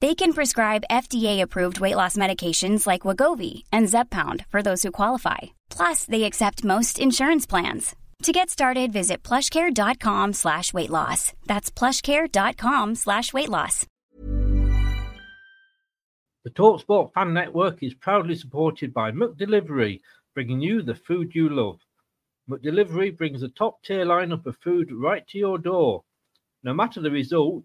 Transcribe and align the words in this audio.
They 0.00 0.14
can 0.14 0.32
prescribe 0.32 0.82
FDA-approved 0.90 1.78
weight 1.80 1.94
loss 1.96 2.16
medications 2.16 2.86
like 2.86 3.02
Wegovy 3.02 3.62
and 3.72 3.86
Zepbound 3.86 4.44
for 4.46 4.60
those 4.62 4.82
who 4.82 4.90
qualify. 4.90 5.38
Plus, 5.70 6.04
they 6.04 6.24
accept 6.24 6.64
most 6.64 6.98
insurance 6.98 7.46
plans. 7.46 7.94
To 8.24 8.32
get 8.32 8.50
started, 8.50 8.92
visit 8.92 9.22
plushcare.com 9.22 10.32
slash 10.32 10.72
weight 10.72 10.90
loss. 10.90 11.32
That's 11.46 11.70
plushcare.com 11.70 12.94
slash 12.96 13.32
weight 13.32 13.48
loss. 13.48 13.86
The 16.44 16.50
TalkSport 16.50 17.14
Fan 17.14 17.32
Network 17.32 17.82
is 17.82 17.94
proudly 17.94 18.34
supported 18.34 18.92
by 18.92 19.12
McDelivery, 19.12 20.00
bringing 20.34 20.60
you 20.60 20.82
the 20.82 20.94
food 20.94 21.34
you 21.34 21.48
love. 21.48 21.78
McDelivery 22.50 23.16
brings 23.16 23.42
a 23.42 23.48
top-tier 23.48 24.04
lineup 24.04 24.44
of 24.44 24.56
food 24.62 24.90
right 24.92 25.26
to 25.28 25.38
your 25.38 25.56
door. 25.58 26.04
No 26.62 26.74
matter 26.74 27.00
the 27.00 27.10
result, 27.10 27.64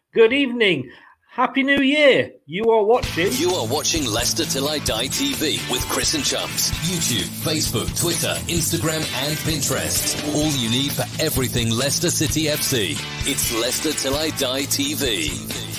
Good 0.13 0.33
evening. 0.33 0.91
Happy 1.29 1.63
New 1.63 1.81
Year. 1.81 2.31
You 2.45 2.69
are 2.71 2.83
watching. 2.83 3.31
You 3.31 3.51
are 3.51 3.65
watching 3.65 4.03
Leicester 4.05 4.43
Till 4.43 4.67
I 4.67 4.79
Die 4.79 5.07
TV 5.07 5.71
with 5.71 5.87
Chris 5.87 6.13
and 6.15 6.25
Chumps. 6.25 6.71
YouTube, 6.81 7.29
Facebook, 7.45 7.87
Twitter, 7.97 8.35
Instagram, 8.51 8.99
and 9.23 9.37
Pinterest. 9.37 10.35
All 10.35 10.51
you 10.51 10.69
need 10.69 10.91
for 10.91 11.05
everything 11.23 11.69
Leicester 11.69 12.09
City 12.09 12.47
FC. 12.47 12.91
It's 13.25 13.57
Leicester 13.57 13.93
Till 13.93 14.15
I 14.15 14.31
Die 14.31 14.63
TV. 14.63 15.70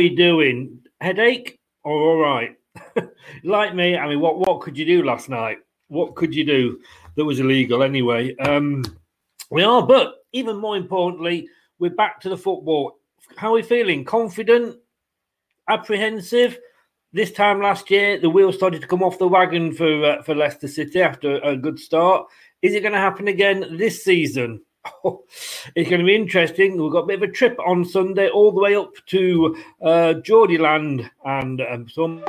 We 0.00 0.08
doing? 0.08 0.78
Headache 1.02 1.58
or 1.84 1.92
all 1.92 2.16
right? 2.16 2.56
like 3.44 3.74
me, 3.74 3.98
I 3.98 4.08
mean, 4.08 4.18
what 4.18 4.38
what 4.38 4.62
could 4.62 4.78
you 4.78 4.86
do 4.86 5.02
last 5.02 5.28
night? 5.28 5.58
What 5.88 6.14
could 6.14 6.34
you 6.34 6.42
do 6.42 6.80
that 7.16 7.24
was 7.26 7.38
illegal 7.38 7.82
anyway? 7.82 8.34
Um, 8.36 8.82
we 9.50 9.62
are, 9.62 9.86
but 9.86 10.24
even 10.32 10.56
more 10.56 10.78
importantly, 10.78 11.48
we're 11.78 11.90
back 11.90 12.18
to 12.20 12.30
the 12.30 12.36
football. 12.36 12.98
How 13.36 13.48
are 13.48 13.56
we 13.56 13.62
feeling? 13.62 14.06
Confident? 14.06 14.78
Apprehensive? 15.68 16.58
This 17.12 17.30
time 17.30 17.60
last 17.60 17.90
year, 17.90 18.18
the 18.18 18.30
wheels 18.30 18.54
started 18.56 18.80
to 18.80 18.86
come 18.86 19.02
off 19.02 19.18
the 19.18 19.28
wagon 19.28 19.74
for 19.74 20.02
uh, 20.02 20.22
for 20.22 20.34
Leicester 20.34 20.68
City 20.68 21.02
after 21.02 21.40
a 21.40 21.58
good 21.58 21.78
start. 21.78 22.26
Is 22.62 22.74
it 22.74 22.80
going 22.80 22.94
to 22.94 22.98
happen 22.98 23.28
again 23.28 23.76
this 23.76 24.02
season? 24.02 24.62
It's 25.76 25.88
going 25.88 26.00
to 26.00 26.06
be 26.06 26.14
interesting. 26.14 26.80
We've 26.80 26.92
got 26.92 27.04
a 27.04 27.06
bit 27.06 27.22
of 27.22 27.28
a 27.28 27.32
trip 27.32 27.58
on 27.64 27.84
Sunday, 27.84 28.28
all 28.28 28.50
the 28.50 28.60
way 28.60 28.74
up 28.74 28.92
to 29.06 29.56
uh, 29.82 30.14
Geordieland 30.24 31.08
and 31.24 31.60
um, 31.60 31.88
some. 31.88 32.24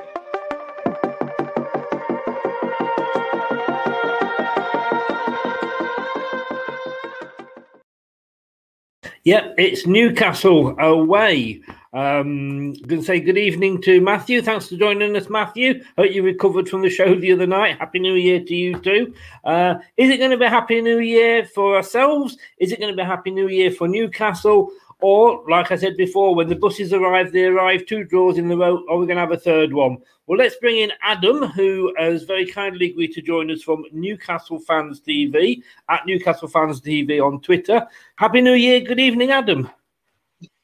Yep, 9.24 9.56
it's 9.58 9.86
Newcastle 9.86 10.76
away. 10.80 11.62
Um, 11.94 12.72
going 12.74 13.02
to 13.02 13.06
say 13.06 13.20
good 13.20 13.38
evening 13.38 13.82
to 13.82 14.00
Matthew. 14.00 14.42
Thanks 14.42 14.70
for 14.70 14.78
joining 14.78 15.14
us, 15.18 15.30
Matthew. 15.30 15.84
Hope 15.98 16.12
you 16.12 16.24
recovered 16.24 16.70
from 16.70 16.82
the 16.82 16.90
show 16.90 17.16
the 17.16 17.34
other 17.34 17.48
night. 17.48 17.80
Happy 17.80 18.00
New 18.00 18.14
Year 18.14 18.40
to 18.40 18.56
you 18.56 18.80
too. 18.80 19.14
Uh, 19.44 19.76
is 19.98 20.10
it 20.10 20.18
going 20.18 20.32
to 20.32 20.38
be 20.38 20.46
Happy 20.46 20.82
New 20.82 21.00
Year 21.00 21.44
for 21.44 21.76
ourselves? 21.76 22.38
Is 22.60 22.72
it 22.72 22.80
going 22.80 22.96
to 22.96 22.98
be 22.98 23.04
Happy 23.06 23.30
New 23.30 23.50
Year 23.50 23.72
for 23.72 23.90
Newcastle? 23.90 24.72
Or, 25.02 25.44
like 25.50 25.72
I 25.72 25.76
said 25.76 25.98
before, 25.98 26.34
when 26.34 26.48
the 26.48 26.56
buses 26.56 26.94
arrive, 26.94 27.34
they 27.34 27.46
arrive 27.46 27.86
two 27.88 28.06
draws 28.06 28.38
in 28.38 28.48
the 28.48 28.56
row, 28.56 28.86
or 28.88 29.00
we're 29.00 29.08
going 29.08 29.18
to 29.18 29.22
have 29.22 29.32
a 29.32 29.38
third 29.38 29.74
one. 29.74 29.98
Well, 30.28 30.38
let's 30.38 30.56
bring 30.58 30.78
in 30.78 30.94
Adam, 31.02 31.44
who 31.48 31.94
has 31.98 32.24
very 32.24 32.46
kindly 32.46 32.92
agreed 32.92 33.12
to 33.14 33.22
join 33.22 33.52
us 33.52 33.64
from 33.64 33.84
Newcastle 33.92 34.60
Fans 34.60 35.02
TV 35.02 35.64
at 35.90 36.06
Newcastle 36.06 36.48
Fans 36.48 36.80
TV 36.80 37.20
on 37.20 37.42
Twitter. 37.42 37.86
Happy 38.16 38.42
New 38.42 38.54
Year. 38.54 38.80
Good 38.80 39.00
evening, 39.00 39.32
Adam. 39.32 39.70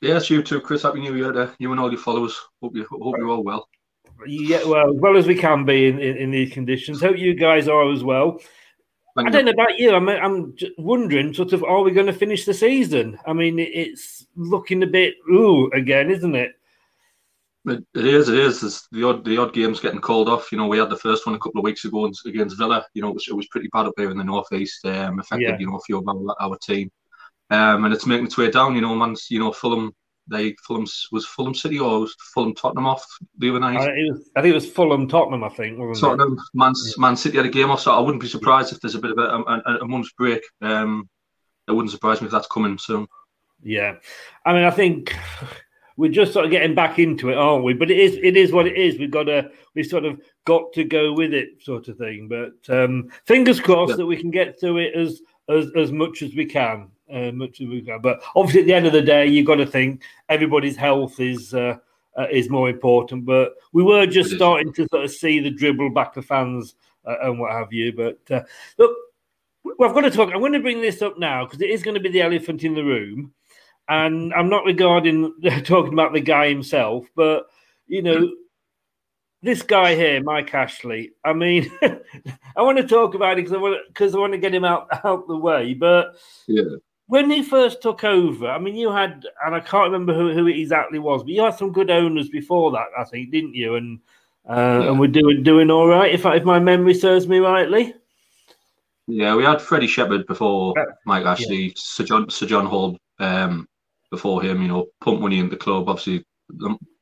Yes, 0.01 0.29
you 0.29 0.43
too, 0.43 0.61
Chris. 0.61 0.83
Happy 0.83 0.99
New 0.99 1.15
Year 1.15 1.31
to 1.31 1.53
you 1.59 1.71
and 1.71 1.79
all 1.79 1.91
your 1.91 2.01
followers. 2.01 2.39
Hope 2.61 2.75
you 2.75 2.85
hope 2.89 3.15
you're 3.17 3.29
all 3.29 3.43
well. 3.43 3.67
Yeah, 4.25 4.63
well, 4.65 4.89
as 4.89 4.99
well 4.99 5.17
as 5.17 5.27
we 5.27 5.35
can 5.35 5.65
be 5.65 5.87
in, 5.87 5.99
in, 5.99 6.17
in 6.17 6.31
these 6.31 6.51
conditions. 6.51 7.01
Hope 7.01 7.17
you 7.17 7.35
guys 7.35 7.67
are 7.67 7.91
as 7.91 8.03
well. 8.03 8.39
Thank 9.15 9.29
I 9.29 9.31
don't 9.31 9.45
know 9.45 9.51
about 9.51 9.79
you. 9.79 9.95
I'm 9.95 10.09
I'm 10.09 10.55
wondering, 10.77 11.33
sort 11.33 11.53
of, 11.53 11.63
are 11.63 11.81
we 11.81 11.91
going 11.91 12.07
to 12.07 12.13
finish 12.13 12.45
the 12.45 12.53
season? 12.53 13.17
I 13.25 13.33
mean, 13.33 13.57
it's 13.59 14.25
looking 14.35 14.83
a 14.83 14.87
bit 14.87 15.15
ooh 15.31 15.69
again, 15.71 16.11
isn't 16.11 16.35
it? 16.35 16.51
It, 17.65 17.83
it 17.95 18.05
is. 18.05 18.29
It 18.29 18.39
is. 18.39 18.63
It's 18.63 18.87
the 18.91 19.03
odd 19.07 19.25
the 19.25 19.37
odd 19.37 19.53
games 19.53 19.79
getting 19.79 20.01
called 20.01 20.29
off. 20.29 20.51
You 20.51 20.57
know, 20.57 20.67
we 20.67 20.77
had 20.77 20.89
the 20.89 20.97
first 20.97 21.25
one 21.25 21.35
a 21.35 21.39
couple 21.39 21.59
of 21.59 21.65
weeks 21.65 21.83
ago 21.83 22.09
against 22.25 22.57
Villa. 22.57 22.85
You 22.93 23.01
know, 23.01 23.09
it 23.09 23.15
was, 23.15 23.27
it 23.27 23.35
was 23.35 23.47
pretty 23.47 23.69
bad 23.73 23.87
up 23.87 23.93
there 23.97 24.11
in 24.11 24.17
the 24.17 24.23
northeast. 24.23 24.85
Um, 24.85 25.19
affected 25.19 25.49
yeah. 25.49 25.57
you 25.59 25.67
know 25.67 25.77
a 25.77 25.81
few 25.81 25.97
of 25.97 26.07
our, 26.07 26.35
our 26.39 26.57
team 26.57 26.91
um, 27.49 27.85
and 27.85 27.93
it's 27.93 28.05
making 28.05 28.25
its 28.25 28.37
way 28.37 28.51
down. 28.51 28.75
You 28.75 28.81
know, 28.81 28.95
man's 28.95 29.27
you 29.29 29.39
know 29.39 29.51
Fulham. 29.51 29.93
They 30.29 30.55
Fulham 30.65 30.85
was 31.13 31.25
Fulham 31.25 31.55
City 31.55 31.79
or 31.79 32.01
was 32.01 32.13
Fulham 32.33 32.53
Tottenham 32.53 32.85
off 32.85 33.05
the 33.37 33.49
other 33.49 33.61
night. 33.61 33.77
I, 33.77 33.87
was, 34.11 34.29
I 34.35 34.41
think 34.41 34.51
it 34.51 34.55
was 34.55 34.69
Fulham 34.69 35.07
Tottenham. 35.07 35.43
I 35.43 35.49
think 35.49 35.77
Tottenham 35.97 36.33
it? 36.33 36.39
Man, 36.53 36.73
Man 36.97 37.15
City 37.15 37.37
had 37.37 37.45
a 37.45 37.49
game 37.49 37.71
off, 37.71 37.79
so 37.79 37.93
I 37.93 37.99
wouldn't 37.99 38.21
be 38.21 38.27
surprised 38.27 38.73
if 38.73 38.81
there's 38.81 38.95
a 38.95 38.99
bit 38.99 39.11
of 39.11 39.17
a, 39.17 39.21
a, 39.21 39.77
a 39.83 39.87
month's 39.87 40.11
break. 40.13 40.41
Um, 40.61 41.07
it 41.67 41.71
wouldn't 41.71 41.91
surprise 41.91 42.19
me 42.19 42.25
if 42.25 42.31
that's 42.31 42.47
coming 42.47 42.77
soon. 42.77 43.07
Yeah, 43.63 43.95
I 44.45 44.53
mean, 44.53 44.63
I 44.63 44.71
think 44.71 45.15
we're 45.95 46.11
just 46.11 46.33
sort 46.33 46.45
of 46.45 46.51
getting 46.51 46.75
back 46.75 46.99
into 46.99 47.29
it, 47.29 47.37
aren't 47.37 47.63
we? 47.63 47.73
But 47.73 47.89
it 47.89 47.99
is 47.99 48.17
it 48.21 48.35
is 48.35 48.51
what 48.51 48.67
it 48.67 48.77
is. 48.77 48.99
We've 48.99 49.09
got 49.09 49.23
to 49.23 49.51
we 49.75 49.83
sort 49.83 50.05
of 50.05 50.19
got 50.45 50.73
to 50.73 50.83
go 50.83 51.13
with 51.13 51.33
it, 51.33 51.63
sort 51.63 51.87
of 51.87 51.97
thing. 51.97 52.27
But 52.27 52.73
um, 52.73 53.09
fingers 53.25 53.59
crossed 53.59 53.91
yeah. 53.91 53.95
that 53.97 54.05
we 54.05 54.17
can 54.17 54.31
get 54.31 54.59
through 54.59 54.77
it 54.77 54.95
as 54.95 55.21
as 55.49 55.71
as 55.75 55.91
much 55.91 56.21
as 56.21 56.35
we 56.35 56.45
can 56.45 56.91
uh, 57.11 57.31
much 57.31 57.61
as 57.61 57.67
we 57.67 57.81
can. 57.81 58.01
But 58.01 58.21
obviously, 58.35 58.61
at 58.61 58.67
the 58.67 58.73
end 58.73 58.87
of 58.87 58.93
the 58.93 59.01
day, 59.01 59.27
you've 59.27 59.47
got 59.47 59.55
to 59.55 59.65
think 59.65 60.03
everybody's 60.29 60.75
health 60.75 61.19
is 61.19 61.53
uh, 61.53 61.77
uh, 62.17 62.27
is 62.31 62.49
more 62.49 62.69
important. 62.69 63.25
But 63.25 63.55
we 63.73 63.83
were 63.83 64.05
just 64.05 64.31
starting 64.31 64.73
to 64.73 64.87
sort 64.89 65.05
of 65.05 65.11
see 65.11 65.39
the 65.39 65.51
dribble 65.51 65.91
back 65.91 66.13
to 66.13 66.21
fans 66.21 66.75
uh, 67.05 67.15
and 67.23 67.39
what 67.39 67.51
have 67.51 67.71
you. 67.71 67.93
But 67.93 68.19
uh, 68.29 68.43
look, 68.77 68.95
well, 69.63 69.89
I've 69.89 69.95
got 69.95 70.01
to 70.01 70.11
talk. 70.11 70.31
I'm 70.33 70.39
going 70.39 70.53
to 70.53 70.59
bring 70.59 70.81
this 70.81 71.01
up 71.01 71.17
now 71.17 71.45
because 71.45 71.61
it 71.61 71.69
is 71.69 71.83
going 71.83 71.95
to 71.95 72.01
be 72.01 72.09
the 72.09 72.21
elephant 72.21 72.63
in 72.63 72.73
the 72.73 72.83
room, 72.83 73.33
and 73.87 74.33
I'm 74.33 74.49
not 74.49 74.65
regarding 74.65 75.33
talking 75.63 75.93
about 75.93 76.13
the 76.13 76.21
guy 76.21 76.49
himself, 76.49 77.07
but 77.15 77.47
you 77.87 78.01
know. 78.01 78.31
This 79.43 79.61
guy 79.61 79.93
here, 79.93 80.21
Mike 80.23 80.51
Ashley. 80.55 81.11
I 81.23 81.31
mean, 81.31 81.71
I 81.83 82.63
want 82.63 82.79
to 82.79 82.87
talk 82.87 83.13
about 83.13 83.33
it 83.33 83.45
because 83.45 83.53
I 83.53 83.57
want 83.57 83.77
because 83.87 84.15
I 84.15 84.17
want 84.17 84.33
to 84.33 84.39
get 84.39 84.53
him 84.53 84.65
out 84.65 84.87
out 85.05 85.27
the 85.27 85.37
way. 85.37 85.75
But 85.75 86.15
yeah, 86.47 86.77
when 87.07 87.29
he 87.29 87.41
first 87.41 87.81
took 87.81 88.03
over, 88.03 88.47
I 88.47 88.59
mean, 88.59 88.75
you 88.75 88.91
had, 88.91 89.25
and 89.45 89.55
I 89.55 89.59
can't 89.61 89.91
remember 89.91 90.13
who, 90.13 90.33
who 90.33 90.47
it 90.47 90.59
exactly 90.59 90.99
was, 90.99 91.23
but 91.23 91.31
you 91.31 91.41
had 91.41 91.55
some 91.55 91.71
good 91.71 91.89
owners 91.89 92.29
before 92.29 92.71
that, 92.71 92.87
I 92.97 93.05
think, 93.05 93.31
didn't 93.31 93.55
you? 93.55 93.75
And 93.75 93.99
uh, 94.49 94.81
yeah. 94.81 94.89
and 94.89 94.99
we're 94.99 95.07
doing 95.07 95.43
doing 95.43 95.69
all 95.69 95.87
right, 95.87 96.13
if 96.13 96.25
if 96.25 96.43
my 96.43 96.59
memory 96.59 96.93
serves 96.93 97.27
me 97.27 97.39
rightly. 97.39 97.93
Yeah, 99.07 99.35
we 99.35 99.43
had 99.43 99.61
Freddie 99.61 99.87
Shepherd 99.87 100.27
before 100.27 100.73
Mike 101.05 101.25
Ashley, 101.25 101.67
yeah. 101.67 101.73
Sir 101.75 102.03
John 102.03 102.29
Sir 102.29 102.45
John 102.45 102.65
Hall 102.65 102.97
um, 103.19 103.67
before 104.11 104.41
him. 104.41 104.61
You 104.61 104.67
know, 104.67 104.85
pumped 105.01 105.21
money 105.21 105.39
in 105.39 105.49
the 105.49 105.57
club. 105.57 105.87
Obviously, 105.87 106.25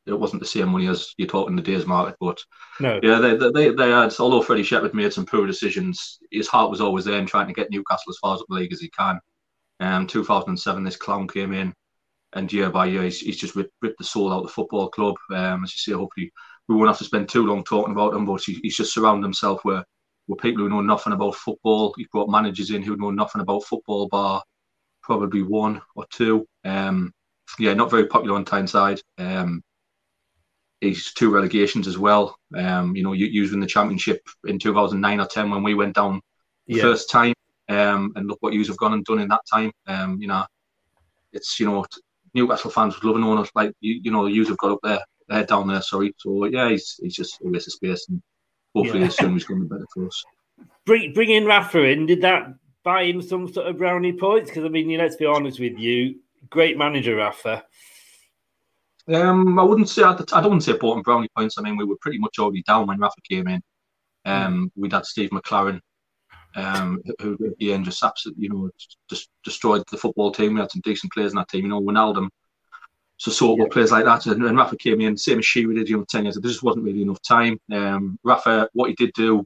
it 0.05 0.19
wasn't 0.19 0.41
the 0.41 0.47
same 0.47 0.69
money 0.69 0.87
as 0.87 1.13
you're 1.17 1.27
talking 1.27 1.55
the 1.55 1.61
days 1.61 1.85
market, 1.85 2.15
but 2.19 2.39
no, 2.79 2.99
yeah, 3.01 3.19
they, 3.19 3.35
they 3.37 3.69
they 3.69 3.89
had. 3.89 4.13
Although 4.19 4.41
Freddie 4.41 4.63
Shepherd 4.63 4.93
made 4.93 5.13
some 5.13 5.25
poor 5.25 5.47
decisions, 5.47 6.19
his 6.31 6.47
heart 6.47 6.69
was 6.69 6.81
always 6.81 7.05
there 7.05 7.19
in 7.19 7.25
trying 7.25 7.47
to 7.47 7.53
get 7.53 7.71
Newcastle 7.71 8.11
as 8.11 8.17
far 8.19 8.35
as 8.35 8.41
up 8.41 8.47
the 8.49 8.55
league 8.55 8.73
as 8.73 8.81
he 8.81 8.89
can. 8.89 9.19
Um, 9.79 10.07
2007, 10.07 10.83
this 10.83 10.95
clown 10.95 11.27
came 11.27 11.53
in, 11.53 11.73
and 12.33 12.51
year 12.51 12.69
by 12.69 12.85
year, 12.85 13.03
he's, 13.03 13.19
he's 13.19 13.37
just 13.37 13.55
ripped, 13.55 13.73
ripped, 13.81 13.97
the 13.97 14.03
soul 14.03 14.31
out 14.31 14.39
of 14.39 14.47
the 14.47 14.53
football 14.53 14.89
club. 14.89 15.15
Um, 15.33 15.63
as 15.63 15.73
you 15.73 15.79
say, 15.93 15.97
hopefully, 15.97 16.31
we 16.67 16.75
won't 16.75 16.87
have 16.87 16.97
to 16.97 17.03
spend 17.03 17.29
too 17.29 17.45
long 17.45 17.63
talking 17.63 17.93
about 17.93 18.13
him, 18.13 18.25
but 18.25 18.41
he, 18.41 18.59
he's 18.61 18.77
just 18.77 18.93
surrounded 18.93 19.25
himself 19.25 19.63
with, 19.65 19.83
with 20.27 20.39
people 20.39 20.63
who 20.63 20.69
know 20.69 20.81
nothing 20.81 21.13
about 21.13 21.35
football. 21.35 21.93
He 21.97 22.07
brought 22.11 22.29
managers 22.29 22.71
in 22.71 22.81
who 22.81 22.97
know 22.97 23.11
nothing 23.11 23.41
about 23.41 23.63
football, 23.65 24.07
bar 24.07 24.43
probably 25.05 25.43
one 25.43 25.81
or 25.95 26.05
two. 26.11 26.47
Um, 26.65 27.13
yeah, 27.59 27.73
not 27.73 27.91
very 27.91 28.07
popular 28.07 28.35
on 28.35 28.43
Tyneside. 28.43 28.99
Um, 29.17 29.61
he's 30.81 31.13
two 31.13 31.31
relegations 31.31 31.87
as 31.87 31.97
well. 31.97 32.35
Um, 32.55 32.95
you 32.95 33.03
know, 33.03 33.13
using 33.13 33.59
the 33.59 33.67
championship 33.67 34.21
in 34.45 34.59
2009 34.59 35.19
or 35.19 35.27
10 35.27 35.51
when 35.51 35.63
we 35.63 35.75
went 35.75 35.95
down 35.95 36.21
the 36.67 36.77
yeah. 36.77 36.81
first 36.81 37.09
time. 37.09 37.33
Um, 37.67 38.13
and 38.15 38.27
look 38.27 38.37
what 38.41 38.53
you 38.53 38.63
have 38.65 38.77
gone 38.77 38.93
and 38.93 39.03
done 39.05 39.19
in 39.19 39.27
that 39.29 39.41
time. 39.51 39.71
Um, 39.87 40.21
you 40.21 40.27
know, 40.27 40.45
it's 41.33 41.59
you 41.59 41.65
know 41.65 41.85
Newcastle 42.33 42.69
fans 42.69 42.95
would 42.95 43.07
love 43.07 43.15
an 43.15 43.23
owner 43.23 43.45
like 43.55 43.73
you. 43.79 43.99
You 44.03 44.11
know, 44.11 44.27
you 44.27 44.45
have 44.45 44.57
got 44.57 44.71
up 44.71 44.79
there, 44.83 44.99
there 45.27 45.45
down 45.45 45.67
there. 45.67 45.81
Sorry. 45.81 46.13
So 46.17 46.45
yeah, 46.45 46.69
he's 46.69 46.99
he's 47.01 47.15
just 47.15 47.39
a 47.41 47.49
waste 47.49 47.67
of 47.67 47.73
space, 47.73 48.05
and 48.09 48.21
hopefully 48.75 49.03
yeah. 49.03 49.09
soon 49.09 49.33
he's 49.33 49.45
going 49.45 49.61
to 49.61 49.65
be 49.65 49.69
better 49.69 49.87
for 49.93 50.07
us. 50.07 50.23
Bring 50.85 51.13
bring 51.13 51.29
in 51.29 51.45
Rafa 51.45 51.83
in. 51.83 52.05
Did 52.05 52.21
that 52.21 52.53
buy 52.83 53.05
him 53.05 53.21
some 53.21 53.51
sort 53.51 53.67
of 53.67 53.77
brownie 53.77 54.13
points? 54.13 54.49
Because 54.49 54.65
I 54.65 54.69
mean, 54.69 54.89
you 54.89 54.97
know, 54.97 55.03
let's 55.03 55.15
be 55.15 55.25
honest 55.25 55.59
with 55.59 55.77
you, 55.79 56.19
great 56.49 56.77
manager 56.77 57.15
Rafa. 57.15 57.63
Um, 59.07 59.59
I 59.59 59.63
wouldn't 59.63 59.89
say 59.89 60.03
I 60.03 60.15
don't 60.15 60.49
want 60.49 60.61
to 60.61 60.71
say 60.73 60.77
bought 60.77 60.97
him 60.97 61.03
brownie 61.03 61.29
points. 61.35 61.57
I 61.57 61.61
mean, 61.61 61.77
we 61.77 61.85
were 61.85 61.97
pretty 62.01 62.17
much 62.17 62.37
already 62.39 62.63
down 62.63 62.87
when 62.87 62.99
Rafa 62.99 63.21
came 63.29 63.47
in. 63.47 63.61
Um, 64.25 64.71
we'd 64.75 64.91
had 64.91 65.05
Steve 65.05 65.29
McClaren 65.29 65.79
um, 66.55 67.01
who 67.19 67.33
at 67.45 67.57
the 67.57 67.73
end 67.73 67.85
just 67.85 68.03
absolutely, 68.03 68.43
you 68.43 68.49
know, 68.49 68.69
just 69.09 69.29
destroyed 69.43 69.83
the 69.91 69.97
football 69.97 70.31
team. 70.31 70.53
We 70.53 70.61
had 70.61 70.71
some 70.71 70.81
decent 70.83 71.11
players 71.11 71.31
in 71.31 71.37
that 71.37 71.49
team, 71.49 71.63
you 71.63 71.69
know, 71.69 71.81
Wijnaldum. 71.81 72.29
So 73.17 73.31
sort 73.31 73.59
of 73.59 73.67
yeah. 73.67 73.73
players 73.73 73.91
like 73.91 74.05
that. 74.05 74.25
And, 74.25 74.43
and, 74.43 74.57
Rafa 74.57 74.75
came 74.77 74.99
in, 75.01 75.17
same 75.17 75.39
as 75.39 75.45
Shearer 75.45 75.73
did, 75.73 75.89
you 75.89 75.97
know, 75.97 76.05
10 76.09 76.25
years. 76.25 76.35
There 76.35 76.49
just 76.49 76.63
wasn't 76.63 76.85
really 76.85 77.01
enough 77.01 77.21
time. 77.21 77.59
Um, 77.71 78.19
Rafa, 78.23 78.69
what 78.73 78.89
he 78.89 78.95
did 78.95 79.11
do, 79.13 79.45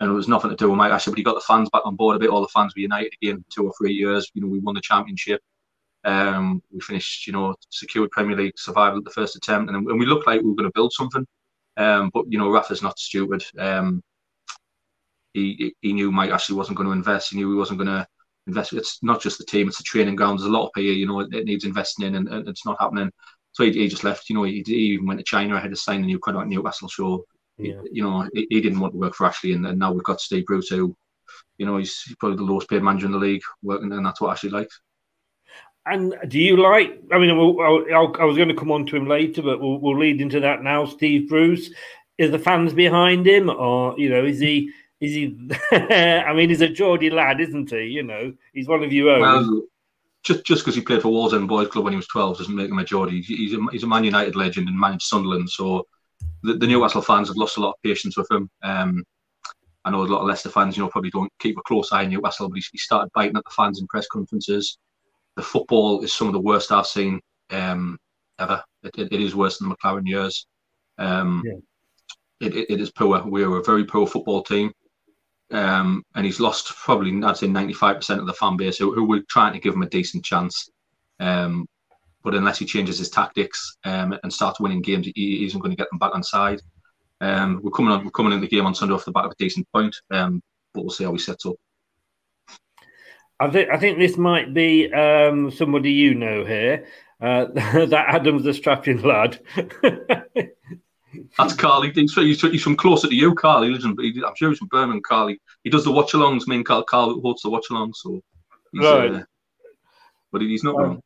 and 0.00 0.10
it 0.10 0.14
was 0.14 0.28
nothing 0.28 0.50
to 0.50 0.56
do 0.56 0.70
with 0.70 0.78
Mike 0.78 0.92
Ashley, 0.92 1.12
but 1.12 1.18
he 1.18 1.24
got 1.24 1.34
the 1.34 1.40
fans 1.40 1.68
back 1.70 1.82
on 1.84 1.94
board 1.94 2.16
a 2.16 2.18
bit. 2.18 2.30
All 2.30 2.40
the 2.40 2.48
fans 2.48 2.74
were 2.74 2.80
united 2.80 3.12
again 3.22 3.44
two 3.50 3.66
or 3.66 3.72
three 3.78 3.92
years. 3.92 4.30
You 4.34 4.42
know, 4.42 4.48
we 4.48 4.58
won 4.58 4.74
the 4.74 4.80
championship. 4.80 5.40
Um, 6.04 6.62
we 6.72 6.80
finished, 6.80 7.26
you 7.26 7.32
know, 7.32 7.54
secured 7.68 8.10
Premier 8.10 8.36
League 8.36 8.58
survival 8.58 8.98
at 8.98 9.04
the 9.04 9.10
first 9.10 9.36
attempt, 9.36 9.70
and, 9.70 9.86
and 9.88 9.98
we 9.98 10.06
looked 10.06 10.26
like 10.26 10.40
we 10.40 10.48
were 10.48 10.56
going 10.56 10.68
to 10.68 10.74
build 10.74 10.92
something. 10.92 11.26
Um, 11.76 12.10
but 12.12 12.24
you 12.28 12.38
know, 12.38 12.50
Rafa's 12.50 12.82
not 12.82 12.98
stupid. 12.98 13.44
Um, 13.58 14.02
he 15.34 15.74
he 15.80 15.92
knew 15.92 16.10
Mike 16.10 16.30
Ashley 16.30 16.56
wasn't 16.56 16.76
going 16.76 16.88
to 16.88 16.92
invest. 16.94 17.30
He 17.30 17.36
knew 17.36 17.50
he 17.50 17.58
wasn't 17.58 17.78
going 17.78 17.88
to 17.88 18.06
invest. 18.46 18.72
It's 18.72 19.02
not 19.02 19.20
just 19.20 19.38
the 19.38 19.44
team; 19.44 19.68
it's 19.68 19.78
the 19.78 19.84
training 19.84 20.16
ground. 20.16 20.38
There's 20.38 20.48
a 20.48 20.52
lot 20.52 20.66
of 20.66 20.72
pay. 20.74 20.82
You 20.82 21.06
know, 21.06 21.20
it, 21.20 21.32
it 21.32 21.44
needs 21.44 21.64
investing 21.64 22.06
in, 22.06 22.14
and, 22.14 22.28
and, 22.28 22.48
it's 22.48 22.66
not 22.66 22.80
happening. 22.80 23.10
So 23.52 23.64
he, 23.64 23.72
he 23.72 23.88
just 23.88 24.04
left. 24.04 24.28
You 24.28 24.36
know, 24.36 24.44
he, 24.44 24.62
he, 24.66 24.74
even 24.74 25.06
went 25.06 25.20
to 25.20 25.24
China 25.24 25.56
ahead 25.56 25.72
of 25.72 25.78
signing 25.78 26.04
a 26.04 26.06
new 26.06 26.18
contract 26.18 26.46
at 26.46 26.50
Newcastle. 26.50 26.88
So 26.88 27.24
yeah. 27.58 27.80
you 27.90 28.02
know, 28.02 28.28
he, 28.32 28.46
he, 28.50 28.60
didn't 28.60 28.80
want 28.80 28.94
to 28.94 28.98
work 28.98 29.14
for 29.14 29.26
Ashley, 29.26 29.52
and, 29.52 29.66
and 29.66 29.78
now 29.78 29.92
we've 29.92 30.04
got 30.04 30.20
Steve 30.20 30.46
Bruce, 30.46 30.68
who 30.68 30.96
you 31.58 31.66
know 31.66 31.76
he's 31.76 32.02
probably 32.18 32.36
the 32.36 32.44
lowest 32.44 32.68
paid 32.68 32.82
manager 32.82 33.06
in 33.06 33.12
the 33.12 33.18
league, 33.18 33.42
working, 33.62 33.92
and 33.92 34.04
that's 34.04 34.20
what 34.20 34.32
Ashley 34.32 34.50
likes. 34.50 34.80
And 35.86 36.14
do 36.28 36.38
you 36.38 36.56
like? 36.56 37.00
I 37.10 37.18
mean, 37.18 37.30
I, 37.30 37.94
I 37.94 38.24
was 38.24 38.36
going 38.36 38.48
to 38.48 38.54
come 38.54 38.70
on 38.70 38.84
to 38.86 38.96
him 38.96 39.08
later, 39.08 39.42
but 39.42 39.60
we'll, 39.60 39.78
we'll 39.78 39.98
lead 39.98 40.20
into 40.20 40.40
that 40.40 40.62
now. 40.62 40.84
Steve 40.84 41.28
Bruce, 41.28 41.70
is 42.20 42.30
the 42.30 42.38
fans 42.38 42.74
behind 42.74 43.26
him, 43.26 43.48
or 43.48 43.98
you 43.98 44.10
know, 44.10 44.24
is 44.24 44.38
he? 44.38 44.70
Is 45.00 45.14
he? 45.14 45.50
I 45.72 46.32
mean, 46.34 46.50
he's 46.50 46.60
a 46.60 46.68
Geordie 46.68 47.10
lad, 47.10 47.40
isn't 47.40 47.70
he? 47.70 47.84
You 47.84 48.02
know, 48.02 48.32
he's 48.52 48.68
one 48.68 48.82
of 48.82 48.92
your 48.92 49.10
own. 49.10 49.20
Well, 49.20 49.62
just 50.22 50.44
just 50.44 50.62
because 50.62 50.74
he 50.74 50.82
played 50.82 51.02
for 51.02 51.08
Wallsend 51.08 51.48
Boys 51.48 51.68
Club 51.68 51.84
when 51.84 51.94
he 51.94 51.96
was 51.96 52.06
twelve 52.06 52.36
doesn't 52.36 52.54
make 52.54 52.70
him 52.70 52.78
a 52.78 52.84
Geordie. 52.84 53.22
He's 53.22 53.54
a, 53.54 53.58
he's 53.72 53.82
a 53.82 53.86
Man 53.86 54.04
United 54.04 54.36
legend 54.36 54.68
and 54.68 54.78
managed 54.78 55.04
Sunderland, 55.04 55.48
so 55.48 55.86
the, 56.42 56.54
the 56.54 56.66
Newcastle 56.66 57.02
fans 57.02 57.28
have 57.28 57.36
lost 57.36 57.56
a 57.56 57.60
lot 57.60 57.70
of 57.70 57.82
patience 57.82 58.16
with 58.16 58.30
him. 58.30 58.50
Um, 58.62 59.04
I 59.84 59.90
know 59.90 60.02
a 60.02 60.04
lot 60.04 60.20
of 60.20 60.26
Leicester 60.26 60.50
fans, 60.50 60.76
you 60.76 60.82
know, 60.82 60.90
probably 60.90 61.10
don't 61.10 61.32
keep 61.38 61.56
a 61.56 61.62
close 61.62 61.90
eye 61.92 62.04
on 62.04 62.10
Newcastle, 62.10 62.48
but 62.48 62.56
he, 62.56 62.64
he 62.72 62.78
started 62.78 63.10
biting 63.14 63.36
at 63.36 63.44
the 63.44 63.50
fans 63.50 63.80
in 63.80 63.86
press 63.86 64.06
conferences. 64.06 64.78
The 65.36 65.42
football 65.42 66.02
is 66.02 66.12
some 66.12 66.26
of 66.26 66.34
the 66.34 66.40
worst 66.40 66.70
I've 66.70 66.86
seen 66.86 67.20
um, 67.50 67.98
ever. 68.38 68.62
It, 68.82 68.98
it, 68.98 69.12
it 69.12 69.20
is 69.20 69.34
worse 69.34 69.58
than 69.58 69.68
the 69.70 69.76
McLaren 69.76 70.06
years. 70.06 70.46
Um, 70.98 71.42
yeah. 71.46 72.48
it, 72.48 72.70
it, 72.70 72.80
is 72.80 72.90
poor. 72.90 73.22
We're 73.24 73.56
a 73.56 73.64
very 73.64 73.84
poor 73.84 74.06
football 74.06 74.42
team. 74.42 74.70
Um, 75.52 76.04
and 76.14 76.24
he's 76.24 76.38
lost 76.38 76.68
probably 76.76 77.10
I'd 77.24 77.36
say 77.36 77.48
95% 77.48 78.18
of 78.18 78.26
the 78.26 78.32
fan 78.34 78.56
base 78.56 78.78
who, 78.78 78.94
who 78.94 79.04
were 79.04 79.22
trying 79.28 79.52
to 79.52 79.58
give 79.58 79.74
him 79.74 79.82
a 79.82 79.88
decent 79.88 80.24
chance. 80.24 80.70
Um, 81.18 81.66
but 82.22 82.34
unless 82.34 82.58
he 82.58 82.66
changes 82.66 82.98
his 82.98 83.10
tactics 83.10 83.76
um, 83.84 84.16
and 84.22 84.32
starts 84.32 84.60
winning 84.60 84.82
games, 84.82 85.10
he, 85.14 85.44
isn't 85.46 85.60
going 85.60 85.70
to 85.70 85.76
get 85.76 85.88
them 85.90 85.98
back 85.98 86.14
on 86.14 86.22
side. 86.22 86.60
Um, 87.20 87.60
we're 87.62 87.70
coming 87.70 87.92
on. 87.92 88.04
We're 88.04 88.10
coming 88.10 88.32
in 88.32 88.40
the 88.40 88.48
game 88.48 88.66
on 88.66 88.74
Sunday 88.74 88.94
off 88.94 89.04
the 89.04 89.12
back 89.12 89.26
of 89.26 89.32
a 89.32 89.36
decent 89.38 89.66
point, 89.72 89.94
um, 90.10 90.42
but 90.72 90.82
we'll 90.82 90.90
see 90.90 91.04
how 91.04 91.12
he 91.12 91.18
sets 91.18 91.44
up. 91.44 91.56
I 93.38 93.50
think 93.50 93.70
I 93.70 93.78
think 93.78 93.98
this 93.98 94.16
might 94.16 94.54
be 94.54 94.90
um, 94.92 95.50
somebody 95.50 95.92
you 95.92 96.14
know 96.14 96.44
here. 96.44 96.86
Uh, 97.20 97.46
that 97.54 98.06
Adam's 98.08 98.44
the 98.44 98.54
strapping 98.54 99.02
lad. 99.02 99.38
That's 101.38 101.54
Carly. 101.54 101.92
He's, 101.92 102.14
he's, 102.14 102.62
from 102.62 102.76
closer 102.76 103.08
to 103.08 103.14
you, 103.14 103.34
Carly. 103.34 103.68
He 103.68 103.72
lives 103.72 103.84
in, 103.84 103.96
he, 103.98 104.22
I'm 104.24 104.34
sure 104.36 104.50
he's 104.50 104.58
from 104.58 104.68
Birmingham, 104.68 105.02
Carly. 105.02 105.40
He 105.64 105.70
does 105.70 105.84
the 105.84 105.92
watch 105.92 106.12
alongs. 106.12 106.46
Me 106.46 106.56
and 106.56 106.64
Carl, 106.64 106.84
Carl 106.84 107.20
holds 107.20 107.42
the 107.42 107.50
watch 107.50 107.66
alongs. 107.70 107.96
So, 107.96 108.20
right. 108.74 109.14
Uh, 109.14 109.22
but 110.32 110.42
he's 110.42 110.64
not 110.64 110.76
um, 110.76 110.82
wrong. 110.82 111.02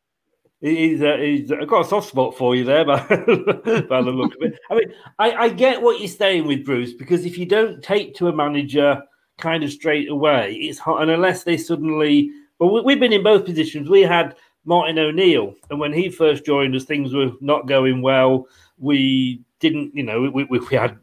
He's, 0.60 1.02
uh, 1.02 1.16
he's 1.18 1.50
uh, 1.50 1.64
got 1.66 1.84
a 1.84 1.88
soft 1.88 2.08
spot 2.08 2.36
for 2.36 2.54
you 2.54 2.64
there, 2.64 2.84
by, 2.86 2.98
by 3.06 4.02
the 4.02 4.10
look 4.10 4.34
of 4.34 4.42
it. 4.42 4.58
I 4.70 4.74
mean, 4.74 4.92
I, 5.18 5.32
I 5.32 5.48
get 5.48 5.82
what 5.82 6.00
you're 6.00 6.08
saying 6.08 6.46
with 6.46 6.64
Bruce 6.64 6.92
because 6.92 7.24
if 7.24 7.36
you 7.36 7.46
don't 7.46 7.82
take 7.82 8.14
to 8.16 8.28
a 8.28 8.32
manager 8.32 9.02
kind 9.38 9.62
of 9.62 9.70
straight 9.70 10.08
away, 10.08 10.54
it's 10.54 10.78
hard. 10.78 11.02
And 11.02 11.10
unless 11.10 11.44
they 11.44 11.56
suddenly, 11.56 12.30
well, 12.58 12.84
we've 12.84 13.00
been 13.00 13.12
in 13.12 13.22
both 13.22 13.44
positions. 13.44 13.88
We 13.90 14.02
had 14.02 14.36
Martin 14.64 14.98
O'Neill, 14.98 15.54
and 15.70 15.78
when 15.78 15.92
he 15.92 16.08
first 16.08 16.46
joined 16.46 16.74
us, 16.74 16.84
things 16.84 17.12
were 17.12 17.32
not 17.40 17.68
going 17.68 18.00
well. 18.00 18.46
We 18.78 19.42
didn't, 19.68 19.94
you 19.94 20.02
know, 20.02 20.20
we, 20.20 20.44
we, 20.44 20.58
we 20.58 20.76
had 20.76 20.98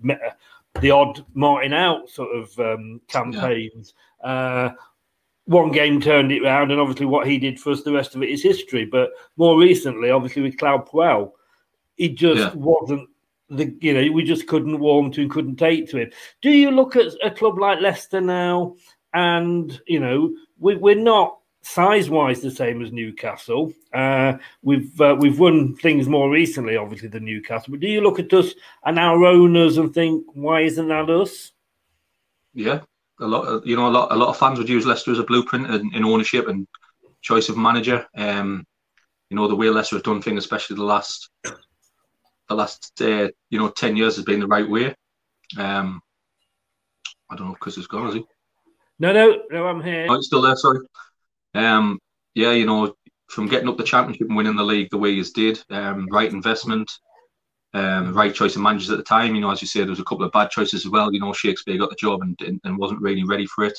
the 0.79 0.91
odd 0.91 1.25
Martin 1.33 1.73
out 1.73 2.09
sort 2.09 2.35
of 2.35 2.57
um, 2.59 3.01
campaigns. 3.07 3.93
Yeah. 4.23 4.29
Uh, 4.29 4.73
one 5.45 5.71
game 5.71 5.99
turned 5.99 6.31
it 6.31 6.43
around, 6.43 6.71
and 6.71 6.79
obviously 6.79 7.07
what 7.07 7.27
he 7.27 7.37
did 7.37 7.59
for 7.59 7.71
us, 7.71 7.81
the 7.81 7.91
rest 7.91 8.15
of 8.15 8.21
it 8.21 8.29
is 8.29 8.43
history. 8.43 8.85
But 8.85 9.09
more 9.37 9.57
recently, 9.57 10.11
obviously 10.11 10.43
with 10.43 10.57
Claude 10.57 10.87
Puel, 10.87 11.31
he 11.97 12.09
just 12.09 12.39
yeah. 12.39 12.53
wasn't 12.53 13.09
the 13.49 13.75
you 13.81 13.93
know 13.93 14.13
we 14.13 14.23
just 14.23 14.47
couldn't 14.47 14.79
warm 14.79 15.11
to 15.11 15.21
and 15.21 15.31
couldn't 15.31 15.57
take 15.57 15.89
to 15.89 15.97
him. 15.97 16.11
Do 16.41 16.51
you 16.51 16.71
look 16.71 16.95
at 16.95 17.13
a 17.23 17.31
club 17.31 17.57
like 17.57 17.81
Leicester 17.81 18.21
now, 18.21 18.75
and 19.13 19.81
you 19.87 19.99
know 19.99 20.33
we, 20.59 20.75
we're 20.75 20.95
not 20.95 21.39
size 21.63 22.09
wise 22.09 22.41
the 22.41 22.51
same 22.51 22.81
as 22.81 22.91
Newcastle. 22.91 23.73
Uh, 23.93 24.37
we've 24.61 24.99
uh, 24.99 25.15
we've 25.19 25.39
won 25.39 25.75
things 25.75 26.07
more 26.07 26.29
recently, 26.29 26.75
obviously, 26.75 27.07
than 27.07 27.25
Newcastle. 27.25 27.71
But 27.71 27.79
do 27.79 27.87
you 27.87 28.01
look 28.01 28.19
at 28.19 28.33
us 28.33 28.53
and 28.83 28.97
our 28.99 29.23
owners 29.25 29.77
and 29.77 29.93
think, 29.93 30.25
why 30.33 30.61
isn't 30.61 30.87
that 30.87 31.09
us? 31.09 31.51
Yeah, 32.53 32.81
a 33.19 33.27
lot. 33.27 33.43
Of, 33.43 33.65
you 33.65 33.75
know, 33.75 33.87
a 33.87 33.89
lot 33.89 34.11
a 34.11 34.15
lot 34.15 34.29
of 34.29 34.37
fans 34.37 34.59
would 34.59 34.69
use 34.69 34.85
Leicester 34.85 35.11
as 35.11 35.19
a 35.19 35.23
blueprint 35.23 35.67
in, 35.67 35.93
in 35.93 36.05
ownership 36.05 36.47
and 36.47 36.67
choice 37.21 37.49
of 37.49 37.57
manager. 37.57 38.05
Um, 38.15 38.65
you 39.29 39.37
know, 39.37 39.47
the 39.47 39.55
way 39.55 39.69
Leicester 39.69 39.95
have 39.95 40.03
done 40.03 40.21
things, 40.21 40.39
especially 40.39 40.75
the 40.75 40.83
last 40.83 41.29
the 41.43 42.55
last 42.55 43.01
uh, 43.01 43.29
you 43.49 43.59
know 43.59 43.69
ten 43.69 43.95
years, 43.95 44.15
has 44.15 44.25
been 44.25 44.39
the 44.39 44.47
right 44.47 44.69
way. 44.69 44.95
Um, 45.57 46.01
I 47.29 47.35
don't 47.35 47.47
know 47.47 47.53
if 47.53 47.59
Chris 47.59 47.77
is 47.77 47.87
gone, 47.87 48.09
is 48.09 48.15
he? 48.15 48.25
No, 48.99 49.13
no, 49.13 49.43
no, 49.49 49.67
I'm 49.67 49.81
here. 49.81 50.05
Oh, 50.09 50.15
it's 50.15 50.27
still 50.27 50.41
there. 50.41 50.55
Sorry. 50.55 50.79
Um, 51.53 51.99
yeah, 52.33 52.51
you 52.51 52.65
know, 52.65 52.93
from 53.29 53.47
getting 53.47 53.69
up 53.69 53.77
the 53.77 53.83
championship 53.83 54.27
and 54.27 54.37
winning 54.37 54.55
the 54.55 54.63
league 54.63 54.89
the 54.91 54.97
way 54.97 55.15
he's 55.15 55.31
did, 55.31 55.61
um, 55.69 56.07
right 56.11 56.31
investment, 56.31 56.91
um, 57.73 58.13
right 58.13 58.33
choice 58.33 58.55
of 58.55 58.61
managers 58.61 58.89
at 58.89 58.97
the 58.97 59.03
time. 59.03 59.35
You 59.35 59.41
know, 59.41 59.51
as 59.51 59.61
you 59.61 59.67
say, 59.67 59.81
there 59.81 59.89
was 59.89 59.99
a 59.99 60.05
couple 60.05 60.25
of 60.25 60.31
bad 60.31 60.49
choices 60.49 60.85
as 60.85 60.91
well. 60.91 61.13
You 61.13 61.19
know, 61.19 61.33
Shakespeare 61.33 61.77
got 61.77 61.89
the 61.89 61.95
job 61.95 62.21
and, 62.21 62.37
and 62.63 62.77
wasn't 62.77 63.01
really 63.01 63.23
ready 63.23 63.45
for 63.45 63.65
it. 63.65 63.77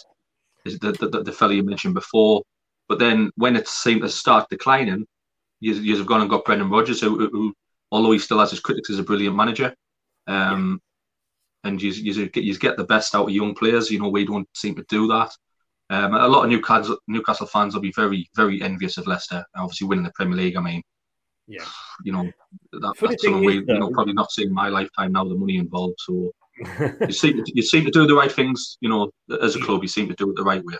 The, 0.64 0.78
the, 0.78 1.08
the, 1.08 1.22
the 1.24 1.32
fella 1.32 1.54
you 1.54 1.62
mentioned 1.62 1.94
before. 1.94 2.42
But 2.88 2.98
then 2.98 3.30
when 3.36 3.56
it 3.56 3.68
seemed 3.68 4.02
to 4.02 4.08
start 4.08 4.48
declining, 4.50 5.06
you, 5.60 5.74
you 5.74 5.96
have 5.96 6.06
gone 6.06 6.20
and 6.20 6.30
got 6.30 6.44
Brendan 6.44 6.70
Rodgers, 6.70 7.00
who, 7.00 7.28
who, 7.28 7.54
although 7.90 8.12
he 8.12 8.18
still 8.18 8.38
has 8.38 8.50
his 8.50 8.60
critics, 8.60 8.90
is 8.90 8.98
a 8.98 9.04
brilliant 9.04 9.36
manager. 9.36 9.74
Um, 10.26 10.80
and 11.64 11.80
you, 11.80 11.90
you, 11.90 12.30
you 12.34 12.58
get 12.58 12.76
the 12.76 12.84
best 12.84 13.14
out 13.14 13.24
of 13.28 13.30
young 13.30 13.54
players. 13.54 13.90
You 13.90 14.00
know, 14.00 14.08
we 14.08 14.24
don't 14.24 14.48
seem 14.54 14.74
to 14.76 14.84
do 14.88 15.06
that. 15.08 15.30
Um, 15.92 16.14
a 16.14 16.26
lot 16.26 16.44
of 16.44 16.50
Newcastle 16.50 16.96
Newcastle 17.06 17.46
fans 17.46 17.74
will 17.74 17.82
be 17.82 17.92
very 17.94 18.26
very 18.34 18.62
envious 18.62 18.96
of 18.96 19.06
Leicester, 19.06 19.44
obviously 19.54 19.86
winning 19.86 20.04
the 20.04 20.12
Premier 20.14 20.38
League. 20.38 20.56
I 20.56 20.60
mean, 20.60 20.82
yeah, 21.46 21.66
you 22.04 22.12
know 22.12 22.30
that, 22.72 22.94
that's 22.98 23.22
something 23.22 23.44
we 23.44 23.56
you 23.56 23.78
know 23.78 23.90
probably 23.90 24.14
not 24.14 24.32
seeing 24.32 24.48
in 24.48 24.54
my 24.54 24.68
lifetime 24.68 25.12
now. 25.12 25.24
The 25.24 25.34
money 25.34 25.58
involved, 25.58 25.98
so 25.98 26.32
you 27.00 27.12
seem 27.12 27.44
to, 27.44 27.52
you 27.54 27.62
seem 27.62 27.84
to 27.84 27.90
do 27.90 28.06
the 28.06 28.14
right 28.14 28.32
things. 28.32 28.78
You 28.80 28.88
know, 28.88 29.10
as 29.42 29.54
a 29.54 29.60
club, 29.60 29.82
you 29.82 29.88
seem 29.88 30.08
to 30.08 30.14
do 30.14 30.30
it 30.30 30.36
the 30.36 30.44
right 30.44 30.64
way. 30.64 30.74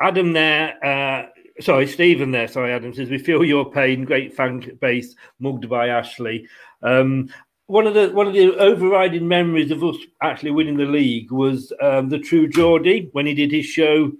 Adam 0.00 0.32
there. 0.32 0.82
Uh 0.84 1.28
sorry, 1.60 1.86
Stephen 1.86 2.30
there. 2.30 2.48
Sorry, 2.48 2.72
Adam 2.72 2.94
says 2.94 3.10
we 3.10 3.18
feel 3.18 3.44
your 3.44 3.70
pain. 3.70 4.04
Great 4.04 4.34
fan 4.34 4.78
base, 4.80 5.14
mugged 5.38 5.68
by 5.68 5.88
Ashley. 5.88 6.48
Um, 6.82 7.28
one 7.66 7.86
of 7.86 7.94
the 7.94 8.10
one 8.10 8.26
of 8.26 8.34
the 8.34 8.56
overriding 8.58 9.26
memories 9.26 9.70
of 9.70 9.82
us 9.82 9.96
actually 10.22 10.50
winning 10.50 10.76
the 10.76 10.84
league 10.84 11.30
was 11.30 11.72
um, 11.80 12.08
the 12.08 12.18
True 12.18 12.48
Geordie 12.48 13.08
when 13.12 13.26
he 13.26 13.34
did 13.34 13.50
his 13.50 13.66
show 13.66 14.12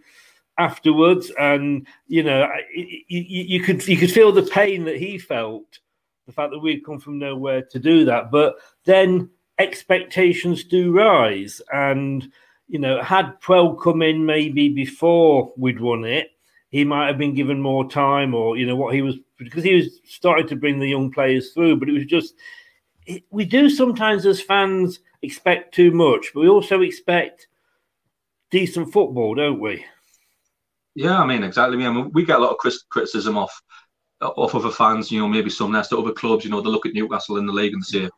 afterwards, 0.59 1.31
and 1.39 1.87
you 2.07 2.23
know 2.23 2.49
you, 2.75 3.05
you, 3.09 3.61
could 3.61 3.87
you 3.87 3.97
could 3.97 4.11
feel 4.11 4.33
the 4.33 4.43
pain 4.43 4.85
that 4.85 4.97
he 4.97 5.19
felt, 5.19 5.79
the 6.27 6.33
fact 6.33 6.53
that 6.53 6.61
we'd 6.61 6.85
come 6.85 6.99
from 6.99 7.19
nowhere 7.19 7.63
to 7.63 7.79
do 7.79 8.05
that. 8.07 8.31
But 8.31 8.57
then 8.85 9.29
expectations 9.59 10.65
do 10.65 10.93
rise, 10.93 11.61
and 11.73 12.27
you 12.69 12.79
know 12.79 13.03
had 13.03 13.41
Puel 13.43 13.81
come 13.81 14.01
in 14.01 14.25
maybe 14.25 14.71
before 14.71 15.53
we'd 15.59 15.81
won 15.81 16.05
it, 16.05 16.31
he 16.71 16.83
might 16.83 17.09
have 17.09 17.19
been 17.19 17.35
given 17.35 17.61
more 17.61 17.91
time, 17.91 18.35
or 18.35 18.57
you 18.57 18.67
know 18.67 18.77
what 18.77 18.95
he 18.95 19.03
was 19.03 19.17
because 19.37 19.65
he 19.65 19.75
was 19.75 20.01
starting 20.07 20.47
to 20.49 20.57
bring 20.57 20.79
the 20.79 20.89
young 20.89 21.11
players 21.11 21.53
through, 21.53 21.77
but 21.77 21.91
it 21.91 21.93
was 21.93 22.07
just 22.07 22.37
we 23.31 23.45
do 23.45 23.69
sometimes 23.69 24.27
as 24.27 24.41
fans 24.41 25.01
expect 25.23 25.75
too 25.75 25.91
much, 25.91 26.33
but 26.35 26.41
we 26.41 26.49
also 26.49 26.81
expect 26.83 27.49
decent 28.51 28.93
football, 28.93 29.35
don't 29.35 29.61
we? 29.61 29.85
Yeah, 30.95 31.21
I 31.21 31.27
mean 31.27 31.43
exactly. 31.43 31.85
I 31.85 31.91
mean, 31.91 32.11
we 32.13 32.25
get 32.25 32.39
a 32.39 32.43
lot 32.43 32.53
of 32.53 32.83
criticism 32.91 33.37
off 33.37 33.61
off 34.21 34.55
other 34.55 34.71
fans. 34.71 35.11
You 35.11 35.21
know, 35.21 35.29
maybe 35.29 35.51
some 35.51 35.73
nest 35.73 35.93
other 35.93 36.13
clubs. 36.13 36.45
You 36.45 36.51
know, 36.51 36.61
they 36.61 36.71
look 36.71 36.87
at 36.87 36.95
Newcastle 36.95 37.37
in 37.37 37.47
the 37.47 37.53
league 37.53 37.73
and 37.73 37.85
say, 37.85 38.03
you 38.03 38.11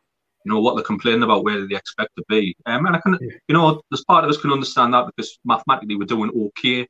know, 0.44 0.60
what 0.60 0.74
they're 0.74 0.84
complaining 0.84 1.22
about, 1.22 1.44
where 1.44 1.66
they 1.66 1.74
expect 1.74 2.10
to 2.16 2.24
be. 2.28 2.54
Um, 2.66 2.86
and 2.86 2.96
I 2.96 3.00
can, 3.00 3.18
you 3.20 3.54
know, 3.54 3.80
there's 3.90 4.04
part 4.04 4.24
of 4.24 4.30
us 4.30 4.36
can 4.36 4.52
understand 4.52 4.94
that 4.94 5.06
because 5.06 5.38
mathematically 5.44 5.96
we're 5.96 6.04
doing 6.04 6.30
okay, 6.58 6.86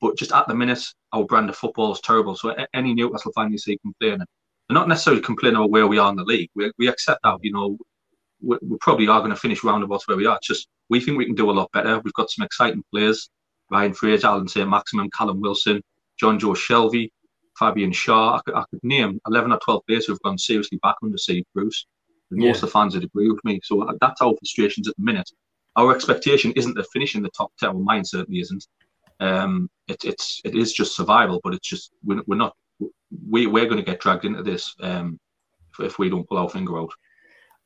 but 0.00 0.16
just 0.16 0.32
at 0.32 0.46
the 0.46 0.54
minute 0.54 0.84
our 1.12 1.24
brand 1.24 1.48
of 1.48 1.56
football 1.56 1.92
is 1.92 2.00
terrible. 2.00 2.36
So 2.36 2.54
any 2.74 2.94
Newcastle 2.94 3.32
fan 3.32 3.50
you 3.50 3.58
see 3.58 3.78
complaining, 3.78 4.26
not 4.72 4.88
necessarily 4.88 5.22
complaining 5.22 5.56
about 5.56 5.70
where 5.70 5.86
we 5.86 5.98
are 5.98 6.10
in 6.10 6.16
the 6.16 6.24
league. 6.24 6.50
We, 6.54 6.72
we 6.78 6.88
accept 6.88 7.20
that, 7.24 7.38
you 7.42 7.52
know, 7.52 7.78
we, 8.40 8.56
we 8.62 8.76
probably 8.80 9.08
are 9.08 9.20
going 9.20 9.30
to 9.30 9.36
finish 9.36 9.62
roundabouts 9.64 10.06
where 10.08 10.16
we 10.16 10.26
are. 10.26 10.36
It's 10.36 10.46
just 10.46 10.68
we 10.88 11.00
think 11.00 11.18
we 11.18 11.26
can 11.26 11.34
do 11.34 11.50
a 11.50 11.52
lot 11.52 11.70
better. 11.72 12.00
We've 12.00 12.12
got 12.14 12.30
some 12.30 12.44
exciting 12.44 12.84
players: 12.92 13.30
Ryan 13.70 13.94
Fraser, 13.94 14.26
Alan 14.26 14.48
Saint-Maximin, 14.48 15.10
Callum 15.10 15.40
Wilson, 15.40 15.82
Jonjo 16.20 16.54
Shelvey, 16.54 17.10
Fabian 17.58 17.92
Schär. 17.92 18.38
I 18.38 18.40
could, 18.44 18.54
I 18.54 18.64
could 18.70 18.80
name 18.82 19.20
eleven 19.26 19.52
or 19.52 19.58
twelve 19.64 19.82
players 19.86 20.06
who've 20.06 20.20
gone 20.22 20.38
seriously 20.38 20.78
back 20.82 20.96
under 21.02 21.18
Steve 21.18 21.44
Bruce. 21.54 21.86
And 22.30 22.42
yeah. 22.42 22.48
most 22.48 22.62
of 22.62 22.68
the 22.68 22.72
fans 22.72 22.94
would 22.94 23.04
agree 23.04 23.30
with 23.30 23.44
me. 23.44 23.60
So 23.62 23.82
uh, 23.82 23.92
that's 24.00 24.20
our 24.20 24.34
frustrations 24.38 24.88
at 24.88 24.96
the 24.96 25.04
minute. 25.04 25.30
Our 25.76 25.94
expectation 25.94 26.52
isn't 26.52 26.74
to 26.74 26.84
finish 26.92 27.14
in 27.14 27.22
the 27.22 27.30
top 27.30 27.52
ten. 27.58 27.74
Well, 27.74 27.82
mine 27.82 28.04
certainly 28.04 28.40
isn't. 28.40 28.66
Um, 29.20 29.70
it, 29.86 30.04
it's 30.04 30.40
it 30.44 30.54
is 30.54 30.72
just 30.72 30.96
survival, 30.96 31.40
but 31.44 31.54
it's 31.54 31.68
just 31.68 31.92
we're, 32.04 32.22
we're 32.26 32.36
not 32.36 32.54
we 33.28 33.46
we're 33.46 33.66
going 33.66 33.76
to 33.78 33.82
get 33.82 34.00
dragged 34.00 34.24
into 34.24 34.42
this 34.42 34.74
um, 34.80 35.18
if, 35.78 35.98
we 35.98 36.10
don't 36.10 36.28
pull 36.28 36.38
our 36.38 36.48
finger 36.48 36.78
out. 36.78 36.92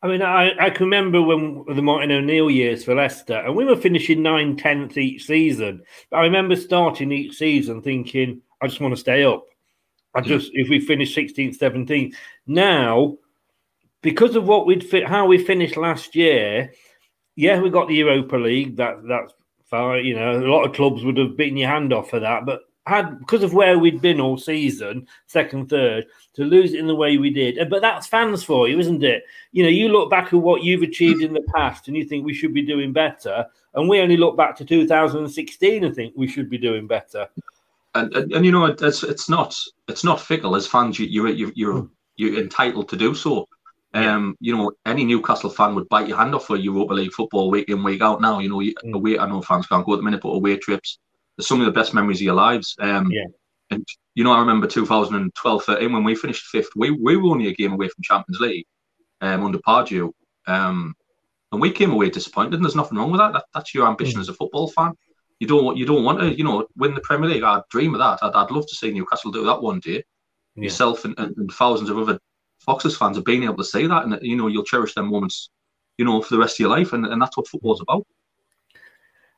I 0.02 0.08
mean, 0.08 0.22
I, 0.22 0.52
I 0.60 0.70
can 0.70 0.86
remember 0.86 1.22
when 1.22 1.64
the 1.68 1.82
Martin 1.82 2.12
O'Neill 2.12 2.50
years 2.50 2.84
for 2.84 2.94
Leicester, 2.94 3.38
and 3.38 3.56
we 3.56 3.64
were 3.64 3.76
finishing 3.76 4.22
9 4.22 4.56
10th 4.56 4.96
each 4.96 5.24
season. 5.24 5.82
But 6.10 6.18
I 6.18 6.22
remember 6.22 6.54
starting 6.54 7.10
each 7.12 7.36
season 7.36 7.82
thinking, 7.82 8.42
I 8.60 8.68
just 8.68 8.80
want 8.80 8.92
to 8.94 9.00
stay 9.00 9.24
up. 9.24 9.44
I 10.14 10.20
just, 10.20 10.50
yeah. 10.54 10.62
if 10.62 10.68
we 10.68 10.80
finish 10.80 11.14
16th, 11.14 11.58
17th. 11.58 12.14
Now, 12.46 13.16
because 14.02 14.36
of 14.36 14.46
what 14.46 14.66
we'd 14.66 14.84
fit, 14.84 15.06
how 15.06 15.26
we 15.26 15.38
finished 15.38 15.76
last 15.76 16.14
year, 16.14 16.72
yeah, 17.34 17.60
we 17.60 17.70
got 17.70 17.88
the 17.88 17.94
Europa 17.96 18.36
League. 18.36 18.76
That 18.76 19.06
that's 19.06 19.34
fine. 19.64 20.04
You 20.04 20.14
know, 20.14 20.38
a 20.38 20.48
lot 20.48 20.64
of 20.64 20.74
clubs 20.74 21.04
would 21.04 21.18
have 21.18 21.36
beaten 21.36 21.56
your 21.56 21.68
hand 21.68 21.92
off 21.92 22.10
for 22.10 22.20
that, 22.20 22.46
but 22.46 22.60
had 22.86 23.18
because 23.18 23.42
of 23.42 23.52
where 23.52 23.78
we'd 23.78 24.00
been 24.00 24.20
all 24.20 24.38
season, 24.38 25.06
second, 25.26 25.68
third, 25.68 26.06
to 26.34 26.44
lose 26.44 26.72
it 26.72 26.80
in 26.80 26.86
the 26.86 26.94
way 26.94 27.16
we 27.16 27.30
did. 27.30 27.68
But 27.68 27.82
that's 27.82 28.06
fans 28.06 28.44
for 28.44 28.68
you, 28.68 28.78
isn't 28.78 29.02
it? 29.02 29.24
You 29.52 29.64
know, 29.64 29.68
you 29.68 29.88
look 29.88 30.08
back 30.08 30.32
at 30.32 30.40
what 30.40 30.62
you've 30.62 30.82
achieved 30.82 31.22
in 31.22 31.32
the 31.32 31.44
past 31.54 31.88
and 31.88 31.96
you 31.96 32.04
think 32.04 32.24
we 32.24 32.34
should 32.34 32.54
be 32.54 32.62
doing 32.62 32.92
better. 32.92 33.46
And 33.74 33.88
we 33.88 34.00
only 34.00 34.16
look 34.16 34.36
back 34.36 34.56
to 34.56 34.64
2016 34.64 35.84
and 35.84 35.94
think 35.94 36.14
we 36.16 36.28
should 36.28 36.48
be 36.48 36.58
doing 36.58 36.86
better. 36.86 37.28
And, 37.94 38.14
and, 38.14 38.32
and 38.32 38.46
you 38.46 38.52
know, 38.52 38.66
it's 38.66 39.02
it's 39.02 39.28
not 39.28 39.58
it's 39.88 40.04
not 40.04 40.20
fickle 40.20 40.54
as 40.54 40.66
fans. 40.66 40.98
You 40.98 41.06
you're 41.06 41.28
you're 41.28 41.52
you're, 41.54 41.80
hmm. 41.80 41.86
you're 42.16 42.40
entitled 42.40 42.88
to 42.90 42.96
do 42.96 43.14
so. 43.14 43.48
Um, 43.94 44.36
you 44.40 44.54
know, 44.54 44.72
any 44.84 45.06
Newcastle 45.06 45.48
fan 45.48 45.74
would 45.74 45.88
bite 45.88 46.06
your 46.06 46.18
hand 46.18 46.34
off 46.34 46.46
for 46.46 46.56
Europa 46.56 46.92
League 46.92 47.14
football 47.14 47.50
week 47.50 47.70
in 47.70 47.82
week 47.82 48.02
out. 48.02 48.20
Now, 48.20 48.40
you 48.40 48.50
know, 48.50 48.58
mm. 48.58 48.92
away. 48.92 49.18
I 49.18 49.26
know 49.26 49.40
fans 49.40 49.66
can't 49.66 49.86
go 49.86 49.94
at 49.94 49.96
the 49.96 50.02
minute, 50.02 50.20
but 50.20 50.30
away 50.30 50.58
trips 50.58 50.98
some 51.40 51.60
of 51.60 51.66
the 51.66 51.72
best 51.72 51.94
memories 51.94 52.18
of 52.18 52.24
your 52.24 52.34
lives. 52.34 52.74
Um, 52.80 53.10
yeah. 53.10 53.24
and 53.70 53.86
you 54.14 54.24
know, 54.24 54.32
I 54.32 54.40
remember 54.40 54.66
2012 54.66 55.64
13 55.64 55.92
when 55.92 56.04
we 56.04 56.14
finished 56.14 56.46
fifth, 56.46 56.70
we, 56.76 56.90
we 56.90 57.16
were 57.16 57.30
only 57.30 57.48
a 57.48 57.54
game 57.54 57.72
away 57.72 57.88
from 57.88 58.02
Champions 58.02 58.40
League 58.40 58.66
um, 59.20 59.44
under 59.44 59.58
Pardew. 59.58 60.10
Um, 60.46 60.94
and 61.52 61.60
we 61.60 61.70
came 61.70 61.92
away 61.92 62.10
disappointed, 62.10 62.54
and 62.54 62.64
there's 62.64 62.74
nothing 62.74 62.98
wrong 62.98 63.10
with 63.10 63.20
that. 63.20 63.32
that 63.32 63.44
that's 63.54 63.74
your 63.74 63.86
ambition 63.86 64.18
mm. 64.18 64.20
as 64.20 64.28
a 64.28 64.34
football 64.34 64.68
fan. 64.68 64.92
You 65.38 65.46
don't 65.46 65.76
you 65.76 65.86
don't 65.86 66.04
want 66.04 66.20
to, 66.20 66.36
you 66.36 66.44
know, 66.44 66.66
win 66.76 66.94
the 66.94 67.00
Premier 67.02 67.28
League. 67.28 67.42
I 67.42 67.60
dream 67.70 67.94
of 67.94 68.00
that. 68.00 68.18
I'd, 68.22 68.34
I'd 68.34 68.50
love 68.50 68.66
to 68.66 68.74
see 68.74 68.90
Newcastle 68.90 69.30
do 69.30 69.44
that 69.44 69.62
one 69.62 69.80
day. 69.80 70.02
Yeah. 70.54 70.64
Yourself 70.64 71.04
and, 71.04 71.14
and, 71.18 71.36
and, 71.36 71.52
thousands 71.52 71.90
of 71.90 71.98
other 71.98 72.18
Foxes 72.60 72.96
fans 72.96 73.16
have 73.16 73.24
been 73.24 73.44
able 73.44 73.58
to 73.58 73.64
say 73.64 73.86
that, 73.86 74.04
and 74.04 74.18
you 74.22 74.36
know, 74.36 74.46
you'll 74.48 74.64
cherish 74.64 74.94
them 74.94 75.10
moments, 75.10 75.50
you 75.98 76.04
know, 76.04 76.20
for 76.22 76.34
the 76.34 76.40
rest 76.40 76.56
of 76.56 76.60
your 76.60 76.70
life, 76.70 76.92
and, 76.92 77.06
and 77.06 77.20
that's 77.20 77.36
what 77.36 77.46
football's 77.46 77.82
about. 77.82 78.06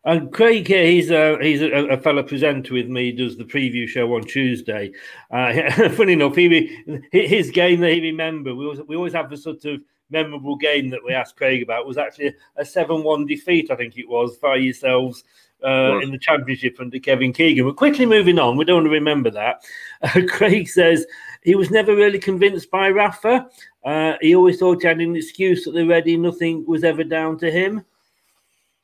And 0.04 0.32
Craig 0.32 0.66
here, 0.66 0.86
he's 0.86 1.10
a 1.10 1.38
he's 1.40 1.60
a, 1.60 1.70
a 1.88 1.96
fellow 1.96 2.22
presenter 2.22 2.74
with 2.74 2.86
me. 2.86 3.12
Does 3.12 3.36
the 3.36 3.44
preview 3.44 3.86
show 3.88 4.14
on 4.14 4.22
Tuesday. 4.22 4.92
Uh, 5.30 5.88
funny 5.90 6.12
enough, 6.12 6.36
he 6.36 6.82
his 7.12 7.50
game 7.50 7.80
that 7.80 7.92
he 7.92 8.00
remember. 8.00 8.54
We 8.54 8.64
always 8.64 8.80
we 8.82 8.96
always 8.96 9.12
have 9.12 9.32
a 9.32 9.36
sort 9.36 9.64
of 9.64 9.80
memorable 10.10 10.56
game 10.56 10.88
that 10.90 11.04
we 11.04 11.12
asked 11.12 11.36
Craig 11.36 11.62
about. 11.62 11.86
was 11.86 11.98
actually 11.98 12.34
a 12.56 12.64
seven-one 12.64 13.26
defeat. 13.26 13.70
I 13.70 13.76
think 13.76 13.98
it 13.98 14.08
was 14.08 14.38
by 14.38 14.56
yourselves 14.56 15.24
uh, 15.64 15.98
in 15.98 16.12
the 16.12 16.18
championship 16.18 16.76
under 16.80 16.98
Kevin 16.98 17.32
Keegan. 17.32 17.66
We're 17.66 17.72
quickly 17.72 18.06
moving 18.06 18.38
on. 18.38 18.56
We 18.56 18.64
don't 18.64 18.76
want 18.76 18.86
to 18.86 18.90
remember 18.90 19.30
that. 19.30 19.64
Uh, 20.00 20.20
Craig 20.28 20.68
says 20.68 21.04
he 21.42 21.56
was 21.56 21.72
never 21.72 21.96
really 21.96 22.20
convinced 22.20 22.70
by 22.70 22.88
Rafa. 22.88 23.48
Uh, 23.84 24.12
he 24.20 24.36
always 24.36 24.60
thought 24.60 24.80
he 24.80 24.86
had 24.86 25.00
an 25.00 25.16
excuse 25.16 25.64
that 25.64 25.72
the 25.72 25.84
ready. 25.84 26.16
Nothing 26.16 26.64
was 26.68 26.84
ever 26.84 27.02
down 27.02 27.36
to 27.38 27.50
him 27.50 27.84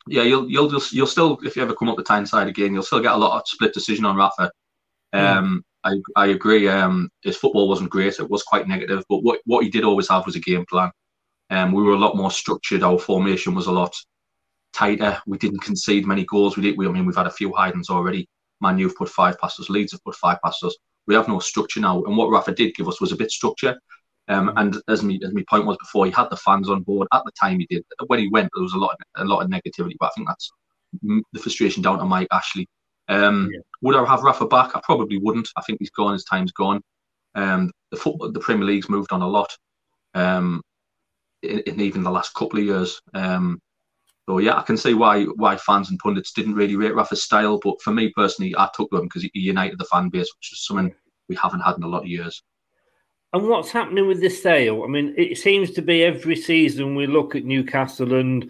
yeah, 0.09 0.23
you'll 0.23 0.51
you'll 0.51 0.69
just 0.69 0.93
you'll 0.93 1.07
still 1.07 1.39
if 1.43 1.57
you 1.57 1.63
ever 1.63 1.75
come 1.75 1.89
up 1.89 1.97
the 1.97 2.03
Tyneside 2.03 2.49
again, 2.49 2.75
you'll 2.75 2.83
still 2.83 3.01
get 3.01 3.13
a 3.13 3.17
lot 3.17 3.41
of 3.41 3.49
split 3.49 3.73
decision 3.73 4.05
on 4.05 4.17
Rafa. 4.17 4.51
Um, 5.13 5.65
I 5.85 5.97
I 6.17 6.27
agree. 6.27 6.69
Um, 6.69 7.09
his 7.23 7.37
football 7.37 7.69
wasn't 7.69 7.91
great; 7.91 8.19
it 8.19 8.29
was 8.29 8.43
quite 8.43 8.69
negative. 8.69 9.05
But 9.09 9.23
what 9.23 9.41
what 9.47 9.65
he 9.65 9.71
did 9.71 9.85
always 9.85 10.09
have 10.09 10.27
was 10.27 10.37
a 10.37 10.41
game 10.41 10.65
plan. 10.69 10.91
Um, 11.51 11.73
we 11.73 11.83
were 11.83 11.93
a 11.93 11.99
lot 11.99 12.17
more 12.17 12.31
structured. 12.31 12.83
Our 12.83 12.99
formation 12.99 13.55
was 13.55 13.67
a 13.67 13.73
lot 13.73 13.95
tighter. 14.73 15.21
We 15.27 15.39
didn't 15.39 15.61
concede 15.61 16.07
many 16.07 16.25
goals. 16.25 16.57
We 16.57 16.63
did. 16.63 16.77
We, 16.77 16.87
I 16.87 16.91
mean, 16.91 17.07
we've 17.07 17.17
had 17.17 17.27
a 17.27 17.31
few 17.31 17.53
hidings 17.53 17.91
already. 17.91 18.29
Man, 18.61 18.79
you've 18.79 18.97
put 18.97 19.09
five 19.09 19.39
past 19.39 19.61
us. 19.61 19.71
Leeds 19.71 19.93
have 19.93 20.05
put 20.05 20.17
five 20.17 20.39
past 20.45 20.65
us. 20.65 20.77
We 21.07 21.15
have 21.15 21.29
no 21.29 21.39
structure 21.39 21.81
now. 21.81 22.03
And 22.05 22.17
what 22.17 22.31
Rafa 22.31 22.53
did 22.53 22.75
give 22.75 22.89
us 22.89 23.01
was 23.01 23.13
a 23.13 23.17
bit 23.17 23.31
structure. 23.31 23.79
Um, 24.29 24.53
and 24.57 24.77
as 24.89 25.03
me 25.03 25.21
as 25.23 25.35
my 25.35 25.45
point 25.49 25.67
was 25.67 25.77
before, 25.79 26.07
he 26.07 26.13
had 26.13 26.31
the 26.31 26.37
fans 26.37 26.71
on 26.71 26.83
board 26.83 27.09
at 27.13 27.23
the 27.25 27.33
time. 27.33 27.61
He 27.61 27.67
did 27.67 27.85
when 28.07 28.21
he 28.21 28.29
went. 28.29 28.51
There 28.55 28.63
was 28.63 28.73
a 28.73 28.79
lot 28.79 28.93
of, 28.93 29.23
a 29.23 29.25
lot 29.25 29.41
of 29.41 29.51
negativity, 29.51 29.97
but 30.01 30.07
I 30.07 30.11
think 30.17 30.29
that's 30.29 30.51
the 31.03 31.41
frustration 31.41 31.83
down 31.83 31.99
to 31.99 32.05
Mike 32.05 32.29
Ashley. 32.33 32.69
Um, 33.09 33.51
yeah. 33.53 33.61
Would 33.83 33.97
I 33.97 34.05
have 34.07 34.23
Rafa 34.23 34.47
back? 34.47 34.75
I 34.75 34.81
probably 34.83 35.19
wouldn't. 35.19 35.49
I 35.57 35.63
think 35.63 35.79
he's 35.79 35.91
gone. 35.91 36.15
His 36.15 36.25
time's 36.25 36.53
gone. 36.53 36.81
Um, 37.35 37.71
the 37.91 37.97
football, 37.97 38.33
the 38.33 38.41
Premier 38.41 38.65
League's 38.65 38.89
moved 38.89 39.13
on 39.13 39.21
a 39.21 39.29
lot, 39.29 39.55
um, 40.15 40.63
in, 41.43 41.59
in, 41.61 41.81
even 41.81 42.03
the 42.03 42.11
last 42.11 42.35
couple 42.35 42.59
of 42.59 42.65
years. 42.65 43.01
Um, 43.13 43.61
so 44.27 44.39
yeah, 44.39 44.57
I 44.57 44.63
can 44.63 44.79
see 44.79 44.95
why 44.95 45.25
why 45.25 45.57
fans 45.57 45.91
and 45.91 45.99
pundits 45.99 46.33
didn't 46.33 46.55
really 46.55 46.77
rate 46.77 46.95
Rafa's 46.95 47.23
style. 47.23 47.59
But 47.63 47.83
for 47.83 47.93
me 47.93 48.11
personally, 48.17 48.55
I 48.57 48.71
took 48.75 48.91
him 48.93 49.03
because 49.03 49.23
he 49.23 49.31
united 49.35 49.79
the 49.79 49.85
fan 49.85 50.09
base, 50.09 50.33
which 50.39 50.53
is 50.53 50.65
something 50.65 50.95
we 51.29 51.37
haven't 51.37 51.61
had 51.61 51.77
in 51.77 51.83
a 51.83 51.89
lot 51.89 52.03
of 52.03 52.09
years. 52.09 52.43
And 53.35 53.49
what's 53.49 53.73
happening 53.73 54.07
with 54.07 54.21
the 54.21 54.31
sale? 54.31 54.85
I 54.85 54.87
mean, 54.87 55.13
it 55.19 55.39
seems 55.39 55.73
to 55.73 55.83
be 55.83 56.05
every 56.05 56.37
season 56.37 56.95
we 56.95 57.09
look 57.09 57.35
at 57.35 57.45
Newcastle 57.45 58.15
and 58.15 58.49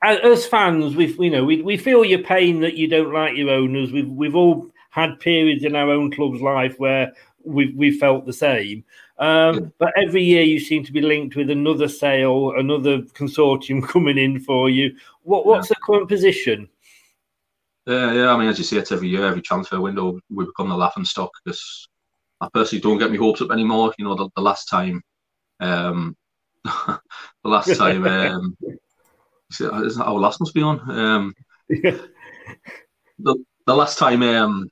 as 0.00 0.46
fans, 0.46 0.94
we 0.94 1.06
you 1.18 1.30
know 1.30 1.44
we, 1.44 1.60
we 1.60 1.76
feel 1.76 2.04
your 2.04 2.22
pain 2.22 2.60
that 2.60 2.76
you 2.76 2.86
don't 2.86 3.12
like 3.12 3.36
your 3.36 3.50
owners. 3.50 3.90
We've 3.90 4.08
we've 4.08 4.36
all 4.36 4.70
had 4.90 5.18
periods 5.18 5.64
in 5.64 5.74
our 5.74 5.90
own 5.90 6.12
club's 6.12 6.40
life 6.40 6.78
where 6.78 7.12
we 7.44 7.74
we 7.74 7.98
felt 7.98 8.24
the 8.24 8.32
same. 8.32 8.84
Um, 9.18 9.72
but 9.78 9.92
every 9.96 10.22
year 10.22 10.42
you 10.42 10.60
seem 10.60 10.84
to 10.84 10.92
be 10.92 11.00
linked 11.00 11.34
with 11.34 11.50
another 11.50 11.88
sale, 11.88 12.52
another 12.56 12.98
consortium 12.98 13.82
coming 13.88 14.18
in 14.18 14.38
for 14.38 14.70
you. 14.70 14.94
What 15.24 15.46
what's 15.46 15.68
yeah. 15.68 15.74
the 15.74 15.80
current 15.84 16.08
position? 16.08 16.68
Uh, 17.88 18.12
yeah, 18.12 18.32
I 18.32 18.38
mean, 18.38 18.48
as 18.48 18.58
you 18.58 18.64
see, 18.64 18.78
it's 18.78 18.92
every 18.92 19.08
year, 19.08 19.26
every 19.26 19.42
transfer 19.42 19.80
window, 19.80 20.20
we 20.30 20.44
become 20.44 20.68
the 20.68 20.76
laughing 20.76 21.04
stock 21.04 21.32
because 21.44 21.88
I 22.42 22.48
personally 22.52 22.82
don't 22.82 22.98
get 22.98 23.10
my 23.10 23.16
hopes 23.16 23.40
up 23.40 23.52
anymore. 23.52 23.94
You 23.98 24.04
know, 24.04 24.16
the, 24.16 24.28
the 24.34 24.42
last 24.42 24.66
time, 24.66 25.00
um, 25.60 26.16
the 26.64 27.00
last 27.44 27.76
time, 27.76 28.04
um, 28.06 28.56
is 29.50 29.96
that 29.96 30.04
our 30.04 30.18
last 30.18 30.40
must 30.40 30.54
be 30.54 30.62
on? 30.62 30.90
Um, 30.90 31.34
yeah. 31.68 31.98
the 33.20 33.36
the 33.66 33.76
last 33.76 33.96
time, 33.96 34.24
um, 34.24 34.68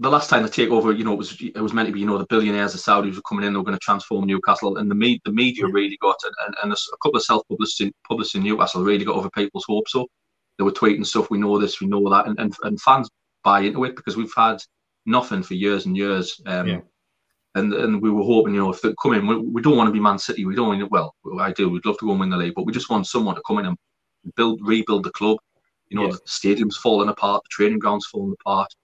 the 0.00 0.10
last 0.10 0.28
time 0.28 0.42
the 0.42 0.48
takeover, 0.48 0.96
you 0.96 1.04
know, 1.04 1.12
it 1.12 1.18
was 1.18 1.40
it 1.40 1.60
was 1.60 1.72
meant 1.72 1.86
to 1.86 1.92
be, 1.92 2.00
you 2.00 2.06
know, 2.06 2.18
the 2.18 2.26
billionaires, 2.26 2.72
the 2.72 2.78
Saudis 2.78 3.14
were 3.14 3.22
coming 3.22 3.44
in, 3.44 3.52
they 3.52 3.56
were 3.56 3.64
going 3.64 3.78
to 3.78 3.84
transform 3.84 4.26
Newcastle, 4.26 4.78
and 4.78 4.90
the 4.90 4.96
me, 4.96 5.20
the 5.24 5.32
media 5.32 5.68
really 5.68 5.96
got 6.02 6.16
and, 6.24 6.56
and 6.60 6.72
a 6.72 6.76
couple 7.04 7.18
of 7.18 7.22
self 7.22 7.42
publishing 7.48 7.92
in 8.10 8.42
Newcastle 8.42 8.82
really 8.82 9.04
got 9.04 9.14
over 9.14 9.30
people's 9.30 9.66
hopes 9.68 9.94
up. 9.94 10.06
They 10.58 10.64
were 10.64 10.72
tweeting 10.72 11.06
stuff. 11.06 11.30
We 11.30 11.38
know 11.38 11.56
this, 11.60 11.80
we 11.80 11.86
know 11.86 12.08
that, 12.10 12.26
and, 12.26 12.38
and, 12.40 12.52
and 12.64 12.80
fans 12.80 13.08
buy 13.44 13.60
into 13.60 13.84
it 13.84 13.94
because 13.94 14.16
we've 14.16 14.34
had 14.36 14.58
nothing 15.06 15.42
for 15.42 15.54
years 15.54 15.86
and 15.86 15.96
years. 15.96 16.40
Um, 16.46 16.68
yeah. 16.68 16.80
And 17.56 17.72
and 17.72 18.02
we 18.02 18.10
were 18.10 18.24
hoping, 18.24 18.54
you 18.54 18.60
know, 18.60 18.72
if 18.72 18.82
they 18.82 18.92
come 19.00 19.14
in, 19.14 19.26
we, 19.26 19.36
we 19.36 19.62
don't 19.62 19.76
want 19.76 19.86
to 19.88 19.92
be 19.92 20.00
Man 20.00 20.18
City. 20.18 20.44
We 20.44 20.56
don't 20.56 20.68
want 20.68 20.80
to, 20.80 20.86
well, 20.86 21.14
I 21.38 21.52
do. 21.52 21.68
We'd 21.68 21.86
love 21.86 21.98
to 21.98 22.06
go 22.06 22.10
and 22.10 22.20
win 22.20 22.30
the 22.30 22.36
league, 22.36 22.54
but 22.56 22.66
we 22.66 22.72
just 22.72 22.90
want 22.90 23.06
someone 23.06 23.36
to 23.36 23.42
come 23.46 23.58
in 23.58 23.66
and 23.66 23.78
build, 24.34 24.60
rebuild 24.62 25.04
the 25.04 25.10
club. 25.10 25.38
You 25.88 25.98
know, 25.98 26.06
yeah. 26.06 26.12
the 26.12 26.20
stadium's 26.24 26.76
falling 26.76 27.08
apart, 27.08 27.44
the 27.44 27.48
training 27.50 27.78
ground's 27.78 28.06
falling 28.06 28.34
apart. 28.40 28.74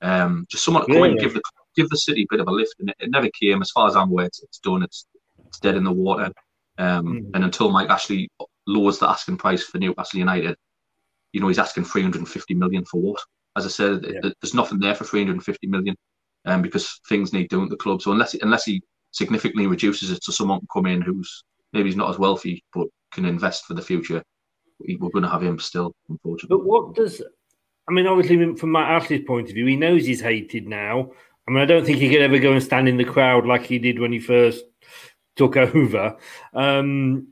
Um, 0.00 0.46
just 0.48 0.64
someone 0.64 0.86
to 0.86 0.86
come 0.86 0.96
yeah, 0.96 1.04
in 1.04 1.10
and 1.12 1.20
give 1.20 1.34
the 1.34 1.42
give 1.76 1.90
the 1.90 1.98
city 1.98 2.22
a 2.22 2.26
bit 2.30 2.40
of 2.40 2.48
a 2.48 2.50
lift. 2.50 2.74
And 2.78 2.88
it, 2.90 2.96
it 2.98 3.10
never 3.10 3.28
came, 3.28 3.60
as 3.60 3.70
far 3.70 3.88
as 3.88 3.96
I'm 3.96 4.08
aware. 4.08 4.26
It's, 4.26 4.42
it's 4.42 4.58
done. 4.58 4.82
It's 4.82 5.06
it's 5.46 5.60
dead 5.60 5.76
in 5.76 5.84
the 5.84 5.92
water. 5.92 6.32
Um, 6.78 7.06
mm. 7.06 7.30
And 7.34 7.44
until 7.44 7.70
Mike 7.70 7.90
Ashley 7.90 8.30
lowers 8.66 8.98
the 8.98 9.08
asking 9.08 9.36
price 9.36 9.62
for 9.62 9.78
Newcastle 9.78 10.18
United, 10.18 10.56
you 11.32 11.40
know, 11.40 11.48
he's 11.48 11.58
asking 11.58 11.84
350 11.84 12.54
million 12.54 12.84
for 12.84 13.00
what? 13.00 13.20
As 13.56 13.66
I 13.66 13.68
said, 13.68 14.04
yeah. 14.04 14.30
there's 14.40 14.54
nothing 14.54 14.78
there 14.78 14.94
for 14.94 15.04
350 15.04 15.66
million, 15.68 15.96
um, 16.44 16.62
because 16.62 17.00
things 17.08 17.32
need 17.32 17.48
doing 17.48 17.64
at 17.64 17.70
the 17.70 17.76
club. 17.76 18.02
So 18.02 18.12
unless 18.12 18.34
unless 18.34 18.64
he 18.64 18.82
significantly 19.12 19.66
reduces 19.66 20.10
it 20.10 20.22
to 20.24 20.32
someone 20.32 20.60
to 20.60 20.66
come 20.72 20.86
in 20.86 21.00
who's 21.00 21.44
maybe 21.72 21.88
he's 21.88 21.96
not 21.96 22.10
as 22.10 22.18
wealthy 22.18 22.64
but 22.72 22.88
can 23.12 23.24
invest 23.24 23.64
for 23.64 23.74
the 23.74 23.82
future, 23.82 24.22
we're 24.80 25.10
going 25.10 25.22
to 25.22 25.28
have 25.28 25.42
him 25.42 25.58
still, 25.58 25.94
unfortunately. 26.08 26.56
But 26.56 26.64
what 26.64 26.94
does 26.94 27.22
I 27.88 27.92
mean? 27.92 28.06
Obviously, 28.06 28.56
from 28.56 28.72
Matt 28.72 29.02
Ashley's 29.02 29.24
point 29.26 29.48
of 29.48 29.54
view, 29.54 29.66
he 29.66 29.76
knows 29.76 30.04
he's 30.04 30.20
hated 30.20 30.66
now. 30.66 31.12
I 31.46 31.50
mean, 31.50 31.62
I 31.62 31.66
don't 31.66 31.84
think 31.84 31.98
he 31.98 32.08
could 32.08 32.22
ever 32.22 32.38
go 32.38 32.52
and 32.52 32.62
stand 32.62 32.88
in 32.88 32.96
the 32.96 33.04
crowd 33.04 33.46
like 33.46 33.66
he 33.66 33.78
did 33.78 33.98
when 33.98 34.12
he 34.12 34.18
first 34.18 34.64
took 35.36 35.56
over. 35.56 36.16
Um, 36.54 37.28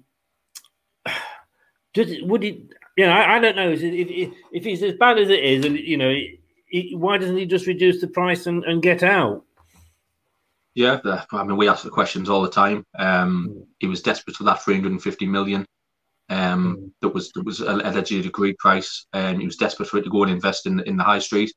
does, 1.94 2.20
would 2.22 2.42
he? 2.42 2.68
You 2.96 3.06
know, 3.06 3.12
I, 3.12 3.36
I 3.36 3.38
don't 3.38 3.56
know 3.56 3.70
if, 3.70 3.82
if, 3.82 4.32
if 4.52 4.64
he's 4.64 4.82
as 4.82 4.94
bad 4.94 5.18
as 5.18 5.30
it 5.30 5.42
is, 5.42 5.64
and 5.64 5.78
you 5.78 5.96
know, 5.96 6.14
he, 6.66 6.94
why 6.96 7.18
doesn't 7.18 7.36
he 7.36 7.46
just 7.46 7.66
reduce 7.66 8.00
the 8.00 8.08
price 8.08 8.46
and, 8.46 8.64
and 8.64 8.82
get 8.82 9.02
out? 9.02 9.44
Yeah, 10.74 11.00
I 11.32 11.44
mean, 11.44 11.58
we 11.58 11.68
ask 11.68 11.84
the 11.84 11.90
questions 11.90 12.30
all 12.30 12.42
the 12.42 12.48
time. 12.48 12.86
Um, 12.98 13.48
mm. 13.50 13.66
He 13.78 13.86
was 13.86 14.00
desperate 14.00 14.36
for 14.36 14.44
that 14.44 14.62
350 14.62 15.26
million. 15.26 15.66
Um, 16.30 16.76
mm. 16.76 16.90
That 17.02 17.10
was 17.10 17.30
that 17.32 17.44
was 17.44 17.60
a 17.60 17.74
allegedly 17.74 18.26
agreed 18.26 18.56
price. 18.58 19.06
and 19.12 19.38
he 19.38 19.46
was 19.46 19.56
desperate 19.56 19.88
for 19.88 19.98
it 19.98 20.04
to 20.04 20.10
go 20.10 20.22
and 20.22 20.32
invest 20.32 20.66
in 20.66 20.80
in 20.80 20.96
the 20.96 21.04
high 21.04 21.18
street, 21.18 21.52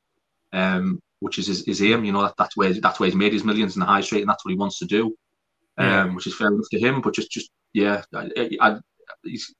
um, 0.52 1.00
which 1.20 1.38
is 1.38 1.46
his, 1.46 1.64
his 1.64 1.82
aim. 1.82 2.04
You 2.04 2.12
know, 2.12 2.22
that, 2.22 2.34
that's 2.36 2.56
where 2.56 2.74
that's 2.74 3.00
where 3.00 3.08
he's 3.08 3.16
made 3.16 3.32
his 3.32 3.44
millions 3.44 3.74
in 3.74 3.80
the 3.80 3.86
high 3.86 4.02
street, 4.02 4.20
and 4.20 4.28
that's 4.28 4.44
what 4.44 4.50
he 4.52 4.58
wants 4.58 4.78
to 4.80 4.86
do. 4.86 5.14
Um, 5.78 5.86
yeah. 5.86 6.14
which 6.14 6.26
is 6.26 6.34
fair 6.34 6.48
enough 6.48 6.68
to 6.72 6.78
him. 6.78 7.00
But 7.00 7.14
just 7.14 7.30
just 7.30 7.50
yeah, 7.72 8.02
I, 8.14 8.28
I, 8.60 8.78
he's 9.24 9.54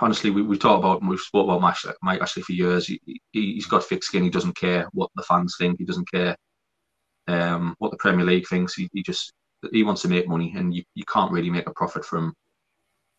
honestly, 0.00 0.30
we, 0.30 0.42
we 0.42 0.58
talked 0.58 0.78
about 0.78 1.02
we've 1.02 1.20
spoke 1.20 1.44
about 1.44 1.60
Mike, 1.60 1.76
Mike 2.02 2.20
Ashley 2.20 2.42
for 2.42 2.52
years. 2.52 2.86
He, 2.86 3.00
he 3.32 3.54
has 3.56 3.66
got 3.66 3.84
thick 3.84 4.02
skin. 4.02 4.22
He 4.22 4.30
doesn't 4.30 4.56
care 4.56 4.88
what 4.92 5.10
the 5.16 5.22
fans 5.22 5.56
think. 5.58 5.78
He 5.78 5.84
doesn't 5.84 6.10
care 6.10 6.36
um, 7.26 7.74
what 7.78 7.90
the 7.90 7.96
Premier 7.98 8.24
League 8.24 8.46
thinks. 8.48 8.74
He, 8.74 8.88
he 8.92 9.02
just 9.02 9.32
he 9.72 9.82
wants 9.82 10.02
to 10.02 10.08
make 10.08 10.28
money, 10.28 10.54
and 10.56 10.74
you, 10.74 10.82
you 10.94 11.04
can't 11.12 11.32
really 11.32 11.50
make 11.50 11.68
a 11.68 11.74
profit 11.74 12.04
from 12.04 12.32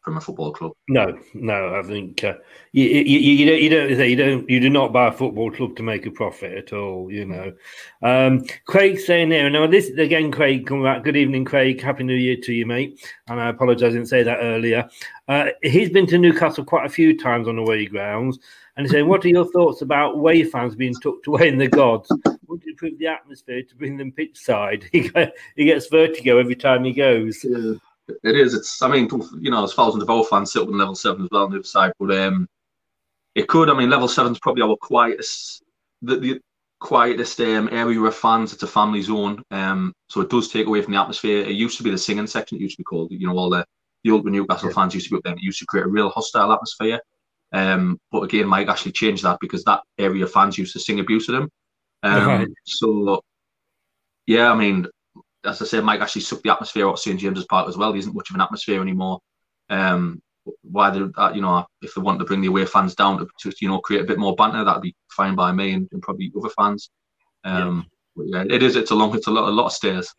from 0.02 0.18
a 0.18 0.22
football 0.22 0.52
club. 0.52 0.72
No, 0.88 1.18
no, 1.34 1.76
I 1.76 1.84
think 1.84 2.24
uh, 2.24 2.36
you, 2.72 2.86
you, 2.86 3.20
you, 3.20 3.46
don't 3.46 3.62
you 3.62 3.70
don't 3.70 4.10
you 4.10 4.16
don't 4.16 4.50
you 4.50 4.60
do 4.60 4.70
not 4.70 4.94
buy 4.94 5.08
a 5.08 5.12
football 5.12 5.52
club 5.52 5.76
to 5.76 5.84
make 5.84 6.06
a 6.06 6.12
profit 6.12 6.58
at 6.58 6.74
all. 6.74 7.12
You 7.12 7.26
know, 7.26 7.54
um, 8.02 8.44
Craig 8.66 9.00
saying 9.00 9.30
there 9.30 9.46
and 9.46 9.54
now. 9.54 9.68
This 9.68 9.90
again, 9.90 10.32
Craig 10.32 10.66
coming 10.66 10.84
back. 10.84 11.04
Good 11.04 11.18
evening, 11.18 11.46
Craig. 11.46 11.82
Happy 11.82 12.04
New 12.04 12.16
Year 12.16 12.38
to 12.44 12.54
you, 12.54 12.66
mate. 12.66 13.06
And 13.28 13.40
I 13.40 13.50
apologise, 13.50 13.88
I 13.88 13.90
didn't 13.90 14.08
say 14.08 14.24
that 14.24 14.40
earlier. 14.42 14.90
Uh, 15.28 15.48
he's 15.62 15.90
been 15.90 16.08
to 16.08 16.18
Newcastle 16.18 16.64
quite 16.64 16.86
a 16.86 16.90
few 16.90 17.18
times 17.18 17.48
on 17.48 17.58
the 17.58 17.62
away 17.62 17.86
grounds, 17.86 18.40
and 18.78 18.86
he's 18.86 18.92
saying, 18.92 19.08
"What 19.08 19.26
are 19.26 19.30
your 19.30 19.52
thoughts 19.52 19.82
about 19.82 20.16
away 20.16 20.44
fans 20.44 20.76
being 20.76 20.94
tucked 20.96 21.28
away 21.28 21.50
in 21.50 21.58
the 21.58 21.68
gods? 21.68 22.10
Would 22.48 22.64
you 22.64 22.72
improve 22.72 22.98
the 23.00 23.08
atmosphere 23.08 23.64
to 23.64 23.76
bring 23.76 23.98
them 23.98 24.12
pitch 24.12 24.38
side? 24.38 24.86
He, 24.92 25.12
he 25.56 25.66
gets 25.66 25.88
vertigo 25.88 26.40
every 26.40 26.56
time 26.56 26.86
he 26.86 26.94
goes." 26.94 27.44
Yeah. 27.44 27.74
It 28.24 28.36
is. 28.36 28.54
It's. 28.54 28.82
I 28.82 28.88
mean, 28.88 29.10
you 29.40 29.52
know, 29.52 29.64
as 29.64 29.74
far 29.74 29.90
as 29.90 29.96
the 29.96 30.12
our 30.12 30.24
fans 30.24 30.52
sit 30.52 30.62
up 30.62 30.70
in 30.70 30.78
level 30.78 30.96
seven 30.96 31.24
as 31.24 31.30
well 31.32 31.44
on 31.44 31.52
the 31.52 31.58
other 31.58 31.64
side, 31.64 31.94
but 32.00 32.12
um, 32.18 32.48
it 33.36 33.48
could. 33.48 33.70
I 33.70 33.74
mean, 33.74 33.90
level 33.90 34.08
seven's 34.08 34.40
probably 34.40 34.64
our 34.64 34.76
quietest. 34.76 35.64
The, 36.02 36.18
the 36.18 36.42
quietest 36.80 37.40
um, 37.42 37.70
area 37.72 38.00
of 38.02 38.16
fans. 38.16 38.54
It's 38.54 38.64
a 38.64 38.68
family 38.68 39.02
zone, 39.02 39.44
um, 39.52 39.94
so 40.08 40.22
it 40.22 40.30
does 40.30 40.48
take 40.48 40.68
away 40.68 40.82
from 40.82 40.94
the 40.94 41.00
atmosphere. 41.00 41.44
It 41.44 41.52
used 41.56 41.78
to 41.78 41.84
be 41.84 41.92
the 41.92 41.98
singing 41.98 42.28
section. 42.28 42.58
It 42.58 42.62
used 42.62 42.78
to 42.78 42.82
be 42.82 42.86
called, 42.86 43.12
you 43.12 43.28
know, 43.28 43.38
all 43.38 43.50
the 43.50 43.66
the 44.04 44.12
old 44.12 44.26
Newcastle 44.26 44.70
yeah. 44.70 44.76
fans 44.76 44.94
used 44.94 45.08
to 45.08 45.12
be 45.12 45.18
up 45.18 45.24
there. 45.24 45.34
It 45.34 45.42
used 45.42 45.60
to 45.60 45.66
create 45.66 45.86
a 45.86 45.90
real 45.90 46.10
hostile 46.10 46.52
atmosphere. 46.54 47.00
Um, 47.52 48.00
but 48.12 48.22
again, 48.22 48.48
Mike 48.48 48.68
Ashley 48.68 48.92
changed 48.92 49.24
that 49.24 49.40
because 49.42 49.64
that 49.66 49.82
area 49.98 50.24
of 50.24 50.32
fans 50.32 50.58
used 50.58 50.74
to 50.74 50.80
sing 50.80 51.00
abuse 51.00 51.28
at 51.30 51.36
him. 51.36 51.50
Um, 52.04 52.28
right. 52.28 52.48
So, 52.66 53.22
yeah, 54.26 54.52
I 54.52 54.56
mean, 54.56 54.88
as 55.46 55.62
I 55.62 55.66
say, 55.66 55.82
Mike 55.82 56.02
Ashley 56.02 56.22
sucked 56.22 56.44
the 56.44 56.52
atmosphere 56.52 56.88
out 56.88 56.94
of 56.94 57.00
St 57.00 57.20
James's 57.20 57.46
Park 57.46 57.68
as 57.68 57.78
well. 57.78 57.92
There 57.92 58.00
isn't 58.00 58.16
much 58.16 58.30
of 58.30 58.36
an 58.36 58.42
atmosphere 58.42 58.82
anymore. 58.82 59.20
Um, 59.70 60.22
why 60.64 60.90
they, 60.90 61.02
uh, 61.16 61.32
you 61.34 61.42
know, 61.42 61.66
if 61.82 61.94
they 61.94 62.02
want 62.02 62.20
to 62.20 62.26
bring 62.26 62.42
the 62.42 62.48
away 62.48 62.66
fans 62.66 62.96
down 62.96 63.20
to, 63.20 63.28
to 63.40 63.56
you 63.62 63.68
know, 63.68 63.80
create 63.80 64.02
a 64.02 64.08
bit 64.08 64.18
more 64.18 64.36
banter, 64.36 64.64
that'd 64.64 64.82
be 64.82 64.96
fine 65.16 65.36
by 65.36 65.52
me 65.52 65.74
and, 65.74 65.88
and 65.92 66.02
probably 66.02 66.32
other 66.38 66.50
fans. 66.50 66.90
Um, 67.44 67.86
yeah. 68.16 68.44
yeah, 68.44 68.56
it 68.56 68.64
is. 68.64 68.76
It's 68.76 68.92
a 68.92 68.96
long. 68.96 69.16
It's 69.16 69.28
a 69.28 69.32
lot. 69.32 69.48
A 69.48 69.52
lot 69.52 69.68
of 69.68 69.74
stairs. 69.74 70.14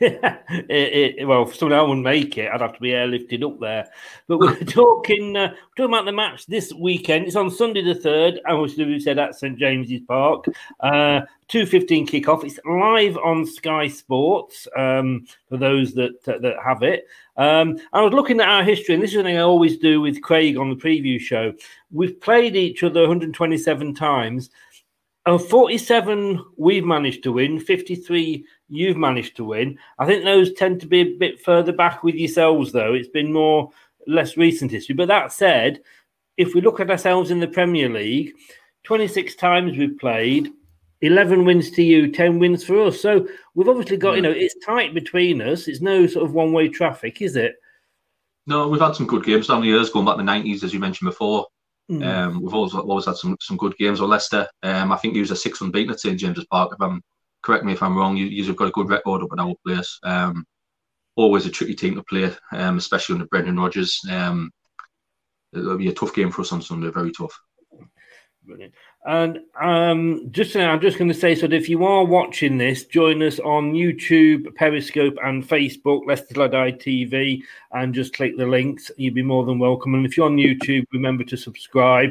Yeah, 0.00 0.38
it, 0.48 1.18
it, 1.18 1.26
well, 1.26 1.42
if 1.42 1.54
someone 1.54 1.78
I 1.78 1.82
wouldn't 1.82 2.04
make 2.04 2.38
it, 2.38 2.50
I'd 2.52 2.60
have 2.60 2.74
to 2.74 2.80
be 2.80 2.90
airlifted 2.90 3.44
up 3.44 3.60
there. 3.60 3.88
But 4.26 4.38
we're 4.38 4.56
talking, 4.64 5.36
uh, 5.36 5.54
talking 5.76 5.92
about 5.92 6.04
the 6.04 6.12
match 6.12 6.46
this 6.46 6.72
weekend. 6.72 7.26
It's 7.26 7.36
on 7.36 7.50
Sunday 7.50 7.82
the 7.82 7.94
third, 7.94 8.40
as 8.46 8.76
we 8.76 9.00
said 9.00 9.18
at 9.18 9.34
St 9.34 9.58
James's 9.58 10.00
Park. 10.06 10.46
Uh, 10.80 11.22
Two 11.48 11.64
fifteen 11.64 12.08
kickoff. 12.08 12.42
It's 12.42 12.58
live 12.64 13.16
on 13.18 13.46
Sky 13.46 13.86
Sports 13.86 14.66
um, 14.76 15.28
for 15.48 15.56
those 15.56 15.94
that 15.94 16.24
that 16.24 16.56
have 16.64 16.82
it. 16.82 17.06
Um, 17.36 17.78
I 17.92 18.02
was 18.02 18.12
looking 18.12 18.40
at 18.40 18.48
our 18.48 18.64
history, 18.64 18.94
and 18.94 19.02
this 19.02 19.10
is 19.10 19.16
something 19.16 19.36
I 19.36 19.42
always 19.42 19.78
do 19.78 20.00
with 20.00 20.22
Craig 20.22 20.56
on 20.56 20.70
the 20.70 20.74
preview 20.74 21.20
show. 21.20 21.52
We've 21.92 22.20
played 22.20 22.56
each 22.56 22.82
other 22.82 23.02
127 23.02 23.94
times. 23.94 24.50
And 25.26 25.40
47 25.40 26.44
we've 26.56 26.84
managed 26.84 27.24
to 27.24 27.32
win, 27.32 27.58
53 27.58 28.44
you've 28.68 28.96
managed 28.96 29.36
to 29.36 29.44
win. 29.44 29.78
I 29.98 30.06
think 30.06 30.24
those 30.24 30.52
tend 30.52 30.80
to 30.80 30.86
be 30.86 31.00
a 31.00 31.16
bit 31.16 31.40
further 31.40 31.72
back 31.72 32.02
with 32.02 32.14
yourselves, 32.14 32.72
though. 32.72 32.94
It's 32.94 33.08
been 33.08 33.32
more 33.32 33.70
less 34.06 34.36
recent 34.36 34.70
history. 34.70 34.94
But 34.94 35.08
that 35.08 35.32
said, 35.32 35.80
if 36.36 36.54
we 36.54 36.60
look 36.60 36.80
at 36.80 36.90
ourselves 36.90 37.30
in 37.30 37.40
the 37.40 37.48
Premier 37.48 37.88
League, 37.88 38.32
26 38.84 39.34
times 39.36 39.76
we've 39.76 39.98
played, 39.98 40.50
11 41.02 41.44
wins 41.44 41.70
to 41.72 41.82
you, 41.82 42.10
10 42.10 42.38
wins 42.38 42.64
for 42.64 42.80
us. 42.80 43.00
So 43.00 43.26
we've 43.54 43.68
obviously 43.68 43.96
got, 43.96 44.16
you 44.16 44.22
know, 44.22 44.30
it's 44.30 44.54
tight 44.64 44.94
between 44.94 45.40
us. 45.42 45.68
It's 45.68 45.80
no 45.80 46.06
sort 46.06 46.24
of 46.24 46.32
one 46.32 46.52
way 46.52 46.68
traffic, 46.68 47.20
is 47.20 47.36
it? 47.36 47.54
No, 48.46 48.68
we've 48.68 48.80
had 48.80 48.94
some 48.94 49.06
good 49.06 49.24
games 49.24 49.48
down 49.48 49.60
the 49.60 49.66
years, 49.66 49.90
going 49.90 50.06
back 50.06 50.16
the 50.16 50.22
90s, 50.22 50.62
as 50.62 50.72
you 50.72 50.80
mentioned 50.80 51.10
before. 51.10 51.46
Mm. 51.90 52.04
Um, 52.04 52.42
we've 52.42 52.54
always 52.54 52.74
always 52.74 53.06
had 53.06 53.16
some 53.16 53.36
some 53.40 53.56
good 53.56 53.76
games. 53.76 54.00
Or 54.00 54.08
Leicester, 54.08 54.48
um, 54.64 54.90
I 54.90 54.96
think 54.96 55.14
you 55.14 55.20
was 55.20 55.30
a 55.30 55.36
six 55.36 55.60
unbeaten 55.60 55.92
at 55.92 56.00
St 56.00 56.18
James's 56.18 56.46
Park. 56.46 56.72
If 56.72 56.80
I'm 56.80 57.00
correct 57.46 57.64
me 57.64 57.72
if 57.72 57.82
I'm 57.82 57.96
wrong, 57.96 58.16
you 58.16 58.26
you've 58.26 58.56
got 58.56 58.68
a 58.68 58.72
good 58.72 58.88
record 58.88 59.22
up 59.22 59.32
at 59.32 59.38
our 59.38 59.54
place. 59.64 60.00
Um, 60.02 60.44
always 61.14 61.46
a 61.46 61.50
tricky 61.50 61.74
team 61.74 61.94
to 61.94 62.02
play, 62.02 62.30
um, 62.52 62.76
especially 62.76 63.14
under 63.14 63.26
Brendan 63.26 63.56
Rodgers. 63.56 64.00
Um, 64.10 64.50
it'll 65.52 65.78
be 65.78 65.88
a 65.88 65.94
tough 65.94 66.12
game 66.12 66.32
for 66.32 66.42
us 66.42 66.52
on 66.52 66.60
Sunday. 66.60 66.90
Very 66.90 67.12
tough. 67.12 67.38
Brilliant. 68.44 68.74
And 69.04 69.38
um, 69.60 70.28
just 70.32 70.56
I'm 70.56 70.80
just 70.80 70.98
going 70.98 71.08
to 71.08 71.14
say, 71.14 71.36
so 71.36 71.46
if 71.46 71.68
you 71.68 71.84
are 71.84 72.04
watching 72.04 72.58
this, 72.58 72.84
join 72.84 73.22
us 73.22 73.38
on 73.38 73.72
YouTube, 73.72 74.52
Periscope, 74.56 75.14
and 75.22 75.46
Facebook, 75.46 76.06
Leicester 76.06 76.34
Till 76.34 76.42
I 76.42 76.48
Die 76.48 76.72
TV, 76.72 77.42
and 77.70 77.94
just 77.94 78.12
click 78.12 78.36
the 78.36 78.46
links. 78.46 78.90
You'd 78.96 79.14
be 79.14 79.22
more 79.22 79.44
than 79.44 79.60
welcome. 79.60 79.94
And 79.94 80.04
if 80.04 80.16
you're 80.16 80.26
on 80.26 80.36
YouTube, 80.36 80.84
remember 80.92 81.22
to 81.24 81.36
subscribe. 81.36 82.10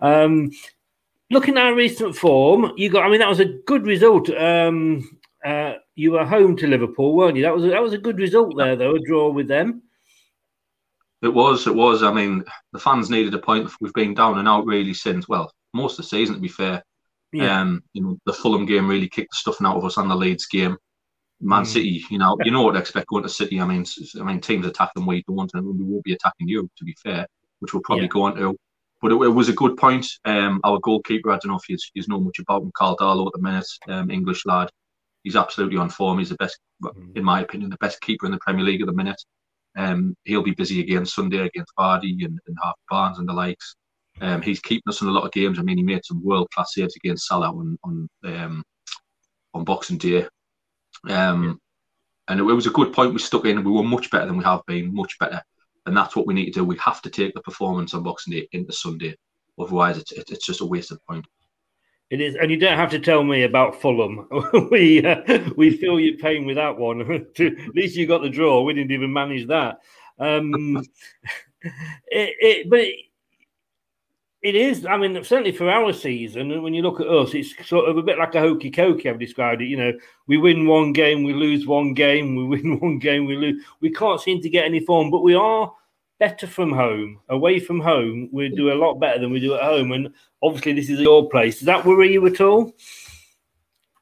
Um, 0.00 0.50
looking 1.32 1.56
at 1.56 1.66
our 1.66 1.74
recent 1.74 2.14
form, 2.14 2.72
you 2.76 2.90
got. 2.90 3.04
I 3.04 3.10
mean, 3.10 3.20
that 3.20 3.28
was 3.28 3.40
a 3.40 3.46
good 3.66 3.86
result. 3.86 4.30
Um, 4.30 5.18
uh, 5.44 5.74
you 5.94 6.12
were 6.12 6.24
home 6.24 6.56
to 6.58 6.66
Liverpool, 6.66 7.14
weren't 7.14 7.36
you? 7.36 7.42
That 7.42 7.54
was 7.54 7.64
a, 7.64 7.68
that 7.68 7.82
was 7.82 7.92
a 7.92 7.98
good 7.98 8.18
result 8.18 8.54
there, 8.56 8.76
though. 8.76 8.94
A 8.94 9.00
draw 9.00 9.30
with 9.30 9.48
them. 9.48 9.82
It 11.22 11.32
was. 11.32 11.66
It 11.66 11.74
was. 11.74 12.02
I 12.02 12.12
mean, 12.12 12.44
the 12.72 12.78
fans 12.78 13.10
needed 13.10 13.34
a 13.34 13.38
point. 13.38 13.70
We've 13.80 13.92
been 13.94 14.14
down 14.14 14.38
and 14.38 14.48
out 14.48 14.66
really 14.66 14.94
since. 14.94 15.28
Well, 15.28 15.52
most 15.72 15.92
of 15.92 16.04
the 16.04 16.08
season, 16.08 16.36
to 16.36 16.40
be 16.40 16.48
fair. 16.48 16.82
Yeah. 17.32 17.60
Um, 17.60 17.82
you 17.94 18.02
know, 18.02 18.18
the 18.26 18.32
Fulham 18.32 18.66
game 18.66 18.88
really 18.88 19.08
kicked 19.08 19.30
the 19.30 19.36
stuffing 19.36 19.66
out 19.66 19.76
of 19.76 19.84
us 19.84 19.96
on 19.96 20.08
the 20.08 20.14
Leeds 20.14 20.46
game. 20.46 20.76
Man 21.40 21.62
mm. 21.62 21.66
City, 21.66 22.04
you 22.10 22.18
know, 22.18 22.36
you 22.44 22.52
know 22.52 22.62
what 22.62 22.72
to 22.72 22.78
expect 22.78 23.08
going 23.08 23.22
to 23.22 23.28
City. 23.28 23.60
I 23.60 23.64
mean, 23.64 23.84
I 24.20 24.22
mean, 24.22 24.40
teams 24.40 24.66
attack 24.66 24.94
them, 24.94 25.06
we 25.06 25.24
don't, 25.26 25.50
and 25.54 25.66
we 25.66 25.84
won't 25.84 26.04
be 26.04 26.12
attacking 26.12 26.46
you, 26.46 26.68
to 26.76 26.84
be 26.84 26.94
fair, 27.02 27.26
which 27.60 27.72
we'll 27.72 27.82
probably 27.82 28.04
yeah. 28.04 28.10
go 28.10 28.22
on 28.22 28.36
to. 28.36 28.56
But 29.02 29.12
it, 29.12 29.16
it, 29.16 29.28
was 29.28 29.48
a 29.48 29.52
good 29.52 29.76
point. 29.76 30.06
Um, 30.24 30.60
our 30.64 30.78
goalkeeper, 30.78 31.30
I 31.30 31.38
don't 31.38 31.48
know 31.50 31.58
if 31.58 31.68
you 31.68 31.76
he's 31.92 32.08
know 32.08 32.20
much 32.20 32.38
about 32.38 32.62
him, 32.62 32.70
Karl 32.74 32.96
Darlow 32.96 33.26
at 33.26 33.32
the 33.32 33.42
minute, 33.42 33.66
um, 33.88 34.10
English 34.10 34.46
lad. 34.46 34.70
He's 35.24 35.36
absolutely 35.36 35.76
on 35.76 35.90
form. 35.90 36.18
He's 36.18 36.30
the 36.30 36.36
best, 36.36 36.58
mm. 36.82 37.16
in 37.16 37.24
my 37.24 37.40
opinion, 37.40 37.70
the 37.70 37.76
best 37.78 38.00
keeper 38.00 38.26
in 38.26 38.32
the 38.32 38.38
Premier 38.40 38.64
League 38.64 38.80
at 38.80 38.86
the 38.86 38.92
minute. 38.92 39.20
Um, 39.76 40.14
he'll 40.24 40.42
be 40.42 40.52
busy 40.52 40.80
again 40.80 41.04
Sunday 41.04 41.38
against 41.38 41.72
Vardy 41.78 42.24
and, 42.24 42.38
and 42.46 42.56
Harvey 42.62 42.78
Barnes 42.88 43.18
and 43.18 43.28
the 43.28 43.32
likes. 43.32 43.74
Um, 44.20 44.42
he's 44.42 44.60
keeping 44.60 44.88
us 44.88 45.00
in 45.00 45.08
a 45.08 45.12
lot 45.12 45.24
of 45.24 45.32
games. 45.32 45.58
I 45.58 45.62
mean, 45.62 45.78
he 45.78 45.82
made 45.82 46.04
some 46.04 46.22
world 46.22 46.48
class 46.54 46.74
saves 46.74 46.94
against 46.96 47.26
Salah 47.26 47.48
on 47.48 47.78
on 47.82 48.08
um, 48.24 48.62
on 49.54 49.64
Boxing 49.64 49.98
Day. 49.98 50.26
Um, 51.08 51.44
yeah. 51.44 51.52
And 52.28 52.40
it, 52.40 52.44
it, 52.44 52.54
was 52.54 52.66
a 52.66 52.70
good 52.70 52.92
point 52.92 53.12
we 53.12 53.18
stuck 53.18 53.46
in. 53.46 53.64
We 53.64 53.72
were 53.72 53.82
much 53.82 54.10
better 54.10 54.26
than 54.26 54.36
we 54.36 54.44
have 54.44 54.60
been, 54.66 54.94
much 54.94 55.18
better. 55.18 55.42
And 55.86 55.96
that's 55.96 56.14
what 56.14 56.26
we 56.26 56.34
need 56.34 56.46
to 56.46 56.52
do. 56.52 56.64
We 56.64 56.76
have 56.78 57.02
to 57.02 57.10
take 57.10 57.34
the 57.34 57.40
performance 57.40 57.94
on 57.94 58.02
Boxing 58.02 58.32
Day 58.32 58.48
into 58.52 58.72
Sunday. 58.72 59.16
Otherwise, 59.58 59.98
it's, 59.98 60.12
it's 60.12 60.46
just 60.46 60.60
a 60.60 60.66
wasted 60.66 60.98
point. 61.08 61.26
It 62.10 62.20
is, 62.20 62.36
and 62.36 62.50
you 62.50 62.58
don't 62.58 62.76
have 62.76 62.90
to 62.90 62.98
tell 62.98 63.24
me 63.24 63.44
about 63.44 63.80
Fulham. 63.80 64.28
we 64.70 65.02
uh, 65.02 65.48
we 65.56 65.74
feel 65.78 65.98
your 65.98 66.18
pain 66.18 66.44
with 66.44 66.56
that 66.56 66.76
one. 66.76 67.00
At 67.38 67.74
least 67.74 67.96
you 67.96 68.06
got 68.06 68.20
the 68.20 68.28
draw. 68.28 68.62
We 68.62 68.74
didn't 68.74 68.92
even 68.92 69.10
manage 69.10 69.46
that. 69.48 69.78
Um, 70.18 70.76
it, 71.62 72.34
it, 72.38 72.70
but 72.70 72.80
it, 72.80 72.96
it 74.42 74.56
is. 74.56 74.84
I 74.86 74.96
mean, 74.96 75.22
certainly 75.22 75.52
for 75.52 75.70
our 75.70 75.92
season, 75.92 76.50
and 76.50 76.62
when 76.62 76.74
you 76.74 76.82
look 76.82 77.00
at 77.00 77.06
us, 77.06 77.32
it's 77.34 77.54
sort 77.66 77.88
of 77.88 77.96
a 77.96 78.02
bit 78.02 78.18
like 78.18 78.34
a 78.34 78.40
hokey 78.40 78.70
cokey. 78.70 79.06
I've 79.06 79.18
described 79.18 79.62
it. 79.62 79.66
You 79.66 79.76
know, 79.76 79.92
we 80.26 80.36
win 80.36 80.66
one 80.66 80.92
game, 80.92 81.22
we 81.22 81.32
lose 81.32 81.66
one 81.66 81.94
game, 81.94 82.34
we 82.34 82.44
win 82.56 82.80
one 82.80 82.98
game, 82.98 83.26
we 83.26 83.36
lose. 83.36 83.64
We 83.80 83.90
can't 83.90 84.20
seem 84.20 84.40
to 84.42 84.50
get 84.50 84.64
any 84.64 84.80
form, 84.80 85.10
but 85.10 85.22
we 85.22 85.34
are 85.34 85.72
better 86.18 86.46
from 86.46 86.72
home. 86.72 87.20
Away 87.28 87.60
from 87.60 87.80
home, 87.80 88.28
we 88.32 88.48
do 88.48 88.72
a 88.72 88.74
lot 88.74 88.94
better 88.94 89.20
than 89.20 89.30
we 89.30 89.40
do 89.40 89.54
at 89.54 89.62
home. 89.62 89.92
And 89.92 90.12
obviously, 90.42 90.72
this 90.72 90.90
is 90.90 91.00
your 91.00 91.28
place. 91.28 91.58
Does 91.58 91.66
that 91.66 91.84
worry 91.84 92.12
you 92.12 92.26
at 92.26 92.40
all? 92.40 92.74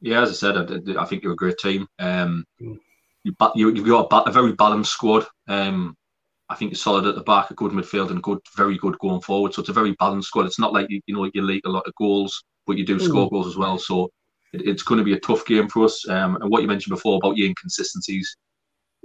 Yeah, 0.01 0.23
as 0.23 0.31
I 0.31 0.33
said, 0.33 0.57
I, 0.57 1.03
I 1.03 1.05
think 1.05 1.23
you're 1.23 1.33
a 1.35 1.37
great 1.37 1.59
team. 1.59 1.87
Um, 1.99 2.47
mm. 2.61 2.79
you, 3.25 3.35
have 3.39 3.87
got 3.87 4.27
a, 4.27 4.31
a, 4.31 4.33
very 4.33 4.53
balanced 4.53 4.93
squad. 4.93 5.27
Um, 5.47 5.97
I 6.51 6.57
think 6.57 6.73
it's 6.73 6.83
solid 6.83 7.07
at 7.07 7.15
the 7.15 7.23
back, 7.23 7.51
a 7.51 7.55
good 7.55 7.71
midfield, 7.71 8.11
and 8.11 8.23
good, 8.23 8.41
very 8.57 8.77
good 8.77 8.99
going 8.99 9.21
forward. 9.21 9.55
So 9.55 9.61
it's 9.61 9.69
a 9.69 9.73
very 9.73 9.93
balanced 9.93 10.29
squad. 10.29 10.47
It's 10.47 10.59
not 10.59 10.73
like 10.73 10.91
you, 10.91 11.01
you 11.07 11.15
know 11.15 11.31
you 11.33 11.43
leak 11.43 11.65
a 11.65 11.71
lot 11.71 11.87
of 11.87 11.95
goals, 11.95 12.43
but 12.67 12.77
you 12.77 12.85
do 12.85 12.97
mm. 12.97 13.03
score 13.03 13.31
goals 13.31 13.47
as 13.47 13.57
well. 13.57 13.79
So 13.79 14.11
it, 14.53 14.67
it's 14.67 14.83
going 14.83 14.99
to 14.99 15.05
be 15.05 15.13
a 15.13 15.21
tough 15.21 15.47
game 15.47 15.69
for 15.69 15.85
us. 15.85 16.07
Um, 16.09 16.37
and 16.43 16.51
what 16.51 16.63
you 16.63 16.69
mentioned 16.69 16.95
before 16.95 17.19
about 17.23 17.37
your 17.37 17.47
inconsistencies, 17.47 18.37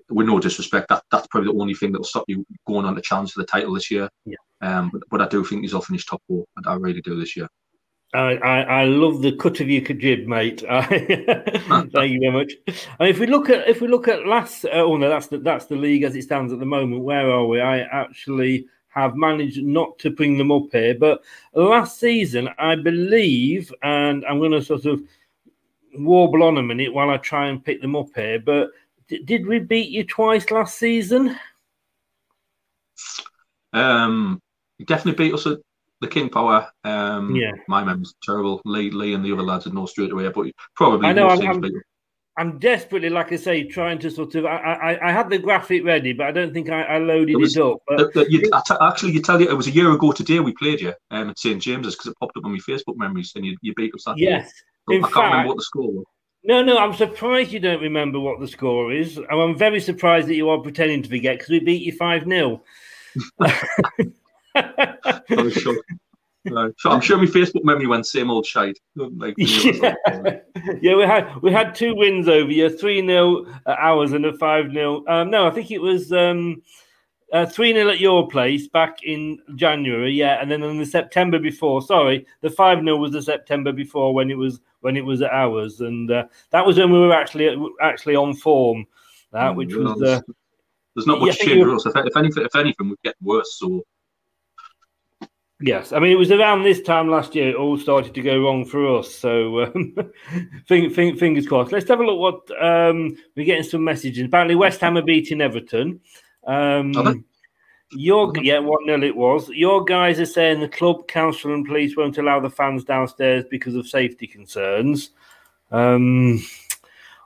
with 0.10 0.26
no 0.28 0.40
disrespect, 0.40 0.90
that 0.90 1.04
that's 1.12 1.28
probably 1.28 1.54
the 1.54 1.60
only 1.60 1.76
thing 1.76 1.92
that 1.92 2.00
will 2.00 2.06
stop 2.06 2.26
you 2.28 2.44
going 2.68 2.86
on 2.86 2.96
to 2.96 3.02
challenge 3.02 3.32
for 3.32 3.42
the 3.42 3.48
title 3.48 3.76
this 3.76 3.92
year. 3.92 4.10
Yeah. 4.26 4.36
Um, 4.62 4.90
but, 4.92 5.04
but 5.12 5.22
I 5.22 5.28
do 5.28 5.46
think 5.46 5.62
he's 5.62 5.74
will 5.74 5.82
finish 5.82 6.06
top 6.06 6.24
four. 6.28 6.46
I 6.66 6.74
really 6.74 7.02
do 7.02 7.18
this 7.20 7.38
year. 7.38 7.48
I, 8.16 8.62
I, 8.62 8.84
love 8.86 9.22
the 9.22 9.34
cut 9.34 9.60
of 9.60 9.70
your 9.70 9.82
kajib, 9.82 10.26
mate. 10.26 10.62
Thank 11.92 12.12
you 12.12 12.20
very 12.20 12.32
much. 12.32 12.54
And 13.00 13.10
if 13.10 13.20
we 13.20 13.28
look 13.28 13.50
at 13.50 13.68
if 13.68 13.82
we 13.82 13.88
look 13.88 14.08
at 14.08 14.26
last, 14.26 14.66
uh, 14.66 14.70
oh 14.74 14.98
no, 14.98 15.10
that's 15.10 15.28
the, 15.28 15.38
that's 15.40 15.66
the 15.66 15.76
league 15.76 16.04
as 16.04 16.16
it 16.16 16.24
stands 16.24 16.54
at 16.54 16.60
the 16.60 16.66
moment. 16.66 17.04
Where 17.04 17.30
are 17.30 17.46
we? 17.46 17.62
I 17.62 17.80
actually 17.80 18.68
have 18.90 19.16
managed 19.16 19.62
not 19.62 20.00
to 20.00 20.10
bring 20.10 20.38
them 20.38 20.52
up 20.52 20.72
here, 20.72 20.96
but 20.98 21.22
last 21.54 22.00
season, 22.00 22.50
I 22.58 22.76
believe, 22.76 23.74
and 23.84 24.24
I'm 24.26 24.40
going 24.40 24.52
to 24.52 24.64
sort 24.64 24.86
of 24.86 25.02
warble 25.94 26.44
on 26.44 26.58
a 26.58 26.64
minute 26.64 26.94
while 26.94 27.10
I 27.10 27.18
try 27.18 27.48
and 27.48 27.64
pick 27.64 27.82
them 27.82 27.96
up 27.96 28.08
here. 28.16 28.40
But 28.40 28.70
d- 29.10 29.24
did 29.24 29.46
we 29.46 29.60
beat 29.60 29.90
you 29.90 30.06
twice 30.06 30.50
last 30.50 30.78
season? 30.78 31.38
Um, 33.74 34.42
definitely 34.86 35.26
beat 35.26 35.34
us 35.34 35.46
at 35.46 35.60
the 36.02 36.08
King 36.08 36.30
Power. 36.30 36.68
Um, 36.84 37.36
yeah, 37.36 37.52
my 37.68 37.84
memory's 37.84 38.14
terrible. 38.24 38.62
Lee, 38.66 38.92
Lee, 38.92 39.14
and 39.14 39.24
the 39.24 39.32
other 39.32 39.44
lads 39.44 39.66
would 39.66 39.74
know 39.74 39.86
straight 39.86 40.12
away, 40.12 40.28
but 40.30 40.48
probably. 40.76 41.08
I 41.08 41.14
know. 41.14 41.30
I'm, 41.30 41.48
I'm, 41.48 41.72
I'm, 42.38 42.60
desperately, 42.60 43.10
like 43.10 43.32
I 43.32 43.38
say, 43.38 43.64
trying 43.64 44.00
to 44.00 44.12
sort 44.12 44.36
of. 44.36 44.46
I, 44.46 44.58
I, 44.58 45.10
I 45.10 45.12
had 45.12 45.30
the 45.30 45.38
graphic 45.38 45.86
ready, 45.86 46.14
but 46.14 46.28
I 46.28 46.32
don't 46.32 46.54
think 46.54 46.70
I, 46.70 46.84
I 46.84 46.98
loaded 46.98 47.32
it, 47.32 47.38
was, 47.38 47.56
it 47.56 47.64
up. 47.64 47.78
But... 47.88 48.14
The, 48.14 48.24
the, 48.24 48.32
you, 48.32 48.52
actually, 48.82 49.14
you 49.14 49.22
tell 49.22 49.40
you, 49.40 49.50
it 49.50 49.56
was 49.56 49.68
a 49.68 49.72
year 49.72 49.92
ago 49.92 50.12
today 50.12 50.40
we 50.40 50.54
played 50.54 50.82
you 50.82 50.94
um, 51.12 51.30
at 51.30 51.40
St 51.40 51.62
James's 51.62 51.96
because 51.96 52.08
it 52.08 52.18
popped 52.20 52.38
up 52.38 52.46
on 52.46 52.52
my 52.52 52.60
Facebook 52.60 52.98
memories, 52.98 53.32
and 53.36 53.46
you, 53.46 53.58
you 53.62 53.74
beat 53.76 53.94
us 53.94 54.04
that 54.06 54.18
Yes. 54.18 54.52
So 54.88 54.96
I 54.96 55.00
can't 55.00 55.14
fact, 55.14 55.32
remember 55.32 55.48
what 55.48 55.58
the 55.58 55.64
score 55.64 55.92
was. 55.92 56.06
No, 56.44 56.62
no, 56.62 56.78
I'm 56.78 56.94
surprised 56.94 57.52
you 57.52 57.60
don't 57.60 57.82
remember 57.82 58.20
what 58.20 58.40
the 58.40 58.48
score 58.48 58.94
is. 58.94 59.20
I'm 59.32 59.58
very 59.58 59.80
surprised 59.80 60.28
that 60.28 60.36
you 60.36 60.48
are 60.50 60.60
pretending 60.60 61.02
to 61.02 61.10
forget 61.10 61.40
because 61.40 61.50
we 61.50 61.60
beat 61.60 61.82
you 61.82 61.92
5 61.94 62.26
0. 62.26 62.64
I 64.56 65.22
was 65.30 65.54
shocked. 65.54 65.80
Right. 66.50 66.74
So 66.78 66.92
I'm 66.92 67.02
sure 67.02 67.18
my 67.18 67.26
Facebook 67.26 67.64
memory 67.64 67.88
went 67.88 68.06
same 68.06 68.30
old 68.30 68.46
shite. 68.46 68.78
Like, 68.96 69.34
yeah. 69.38 69.94
yeah, 70.82 70.96
we 70.96 71.04
had 71.04 71.36
we 71.42 71.52
had 71.52 71.74
two 71.74 71.96
wins 71.96 72.28
over 72.28 72.52
you, 72.52 72.70
three 72.70 73.06
0 73.06 73.46
at 73.66 73.80
ours 73.80 74.12
and 74.12 74.26
a 74.26 74.38
five 74.38 74.72
0 74.72 75.04
um, 75.08 75.32
No, 75.32 75.48
I 75.48 75.52
think 75.52 75.72
it 75.72 75.82
was 75.82 76.12
um, 76.12 76.62
uh, 77.34 77.48
three 77.48 77.74
0 77.74 77.90
at 77.90 78.00
your 78.00 78.28
place 78.28 78.68
back 78.68 79.02
in 79.04 79.40
January. 79.56 80.14
Yeah, 80.14 80.40
and 80.40 80.52
then 80.52 80.62
in 80.62 80.78
the 80.78 80.86
September 80.86 81.40
before. 81.40 81.82
Sorry, 81.82 82.28
the 82.42 82.50
five 82.52 82.80
0 82.84 82.98
was 82.98 83.12
the 83.12 83.24
September 83.24 83.72
before 83.72 84.14
when 84.14 84.30
it 84.30 84.38
was 84.38 84.60
when 84.82 84.98
it 84.98 85.06
was 85.06 85.24
at 85.24 85.32
ours, 85.32 85.82
and 85.82 86.12
uh, 86.12 86.26
that 86.52 86.66
was 86.66 86.78
when 86.78 86.92
we 86.92 87.00
were 87.00 87.14
actually 87.14 87.58
actually 87.82 88.16
on 88.16 88.36
form. 88.36 88.86
That 89.32 89.54
mm, 89.54 89.56
which 89.56 89.74
was. 89.76 90.02
Uh, 90.02 90.22
there's 90.96 91.08
not 91.08 91.20
much 91.20 91.40
yeah, 91.40 91.46
change 91.46 91.64
for 91.64 91.76
us. 91.76 91.86
If, 91.88 91.96
if 91.98 92.16
anything, 92.16 92.46
if 92.46 92.56
anything, 92.56 92.90
we 92.90 92.96
get 93.04 93.16
worse. 93.22 93.58
So 93.60 93.84
Yes, 95.66 95.94
I 95.94 95.98
mean 95.98 96.12
it 96.12 96.20
was 96.20 96.32
around 96.32 96.62
this 96.62 96.80
time 96.80 97.10
last 97.10 97.34
year 97.34 97.50
it 97.50 97.56
all 97.56 97.76
started 97.76 98.14
to 98.14 98.22
go 98.22 98.40
wrong 98.40 98.66
for 98.66 99.00
us. 99.00 99.12
So 99.12 99.64
um, 99.64 99.96
fingers 100.68 101.48
crossed. 101.48 101.72
Let's 101.72 101.90
have 101.90 102.00
a 102.00 102.06
look. 102.06 102.20
What 102.20 102.64
um, 102.64 103.18
we're 103.36 103.48
getting 103.48 103.64
some 103.64 103.84
messages. 103.84 104.26
Apparently, 104.26 104.54
West 104.54 104.80
Ham 104.82 104.96
are 104.96 105.02
beating 105.02 105.42
Everton. 105.42 106.02
Um, 106.46 107.26
your 107.94 108.32
yeah, 108.44 108.60
what 108.60 108.86
nil 108.86 109.02
it 109.02 109.16
was. 109.16 109.50
Your 109.50 109.84
guys 109.84 110.20
are 110.20 110.28
saying 110.28 110.60
the 110.60 110.70
club, 110.70 111.08
council, 111.08 111.56
and 111.56 111.66
police 111.66 111.98
won't 111.98 112.20
allow 112.20 112.40
the 112.40 112.52
fans 112.52 112.84
downstairs 112.84 113.44
because 113.50 113.74
of 113.74 113.88
safety 113.88 114.28
concerns. 114.28 115.10
Um, 115.72 116.46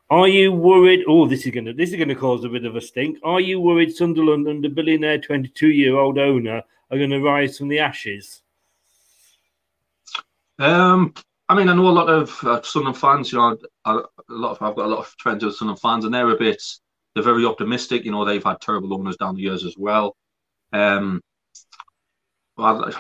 are 0.10 0.30
you 0.30 0.54
worried? 0.54 1.04
Oh, 1.10 1.28
this 1.28 1.46
is 1.46 1.52
gonna 1.52 1.74
this 1.74 1.90
is 1.90 1.98
gonna 1.98 2.16
cause 2.16 2.46
a 2.46 2.50
bit 2.50 2.64
of 2.64 2.78
a 2.78 2.82
stink. 2.82 3.18
Are 3.22 3.42
you 3.42 3.60
worried 3.60 3.94
Sunderland 3.94 4.48
under 4.48 4.70
billionaire 4.70 5.20
twenty 5.20 5.50
two 5.50 5.72
year 5.72 5.98
old 5.98 6.18
owner 6.18 6.64
are 6.92 6.98
going 6.98 7.10
to 7.10 7.22
rise 7.22 7.58
from 7.58 7.68
the 7.68 7.80
ashes? 7.80 8.42
Um, 10.58 11.14
I 11.48 11.56
mean, 11.56 11.70
I 11.70 11.74
know 11.74 11.88
a 11.88 11.90
lot 11.90 12.10
of 12.10 12.38
uh, 12.44 12.62
Sunderland 12.62 12.98
fans. 12.98 13.32
You 13.32 13.40
know, 13.40 13.58
a, 13.86 13.96
a 13.96 14.04
lot 14.30 14.52
of 14.52 14.62
I've 14.62 14.76
got 14.76 14.86
a 14.86 14.90
lot 14.90 15.00
of 15.00 15.16
friends 15.20 15.44
who 15.44 15.50
are 15.50 15.54
Sunderland 15.54 15.82
fans, 15.82 16.06
and 16.06 16.14
they're 16.14 16.30
a 16.30 16.38
bit. 16.38 16.62
They're 17.14 17.24
very 17.24 17.46
optimistic. 17.46 18.06
You 18.06 18.12
know, 18.12 18.26
they've 18.26 18.44
had 18.44 18.62
terrible 18.62 18.94
owners 18.94 19.18
down 19.18 19.36
the 19.36 19.42
years 19.42 19.66
as 19.66 19.76
well. 19.78 20.16
Um, 20.74 21.22
I, 22.58 22.94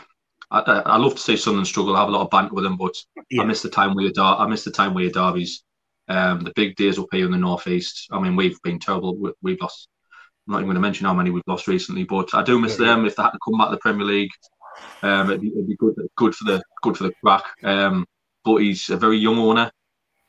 I, 0.51 0.59
I 0.59 0.97
love 0.97 1.15
to 1.15 1.21
see 1.21 1.37
Sunderland 1.37 1.67
struggle. 1.67 1.95
I 1.95 1.99
have 1.99 2.09
a 2.09 2.11
lot 2.11 2.23
of 2.23 2.29
banter 2.29 2.55
with 2.55 2.63
them, 2.63 2.77
but 2.77 2.95
yeah. 3.29 3.43
I 3.43 3.45
miss 3.45 3.61
the 3.61 3.69
time 3.69 3.93
we 3.93 4.05
had. 4.05 4.17
I 4.17 4.47
miss 4.47 4.63
the 4.63 4.71
time 4.71 4.93
we 4.93 5.03
had 5.05 5.13
derbies. 5.13 5.63
Um, 6.07 6.41
the 6.41 6.53
big 6.55 6.75
days 6.75 6.97
up 6.97 7.05
here 7.11 7.25
in 7.25 7.31
the 7.31 7.37
northeast. 7.37 8.07
I 8.11 8.19
mean, 8.19 8.35
we've 8.35 8.59
been 8.63 8.79
terrible. 8.79 9.15
We've 9.43 9.61
lost 9.61 9.89
I'm 10.49 10.53
not 10.53 10.59
even 10.61 10.69
going 10.69 10.75
to 10.75 10.81
mention 10.81 11.05
how 11.05 11.13
many 11.13 11.29
we've 11.29 11.43
lost 11.45 11.67
recently, 11.67 12.05
but 12.05 12.33
I 12.33 12.41
do 12.41 12.57
miss 12.57 12.79
yeah. 12.79 12.87
them. 12.87 13.05
If 13.05 13.15
they 13.15 13.21
had 13.21 13.29
to 13.29 13.39
come 13.45 13.59
back 13.59 13.67
to 13.67 13.75
the 13.75 13.79
Premier 13.79 14.03
League, 14.03 14.31
um, 15.03 15.29
it'd, 15.29 15.41
be, 15.41 15.49
it'd 15.49 15.67
be, 15.67 15.75
good, 15.75 15.93
good 16.15 16.33
for 16.33 16.43
the 16.45 16.63
good 16.81 16.97
for 16.97 17.03
the 17.03 17.13
crack. 17.23 17.43
Um, 17.63 18.07
but 18.43 18.57
he's 18.57 18.89
a 18.89 18.97
very 18.97 19.19
young 19.19 19.37
owner. 19.37 19.69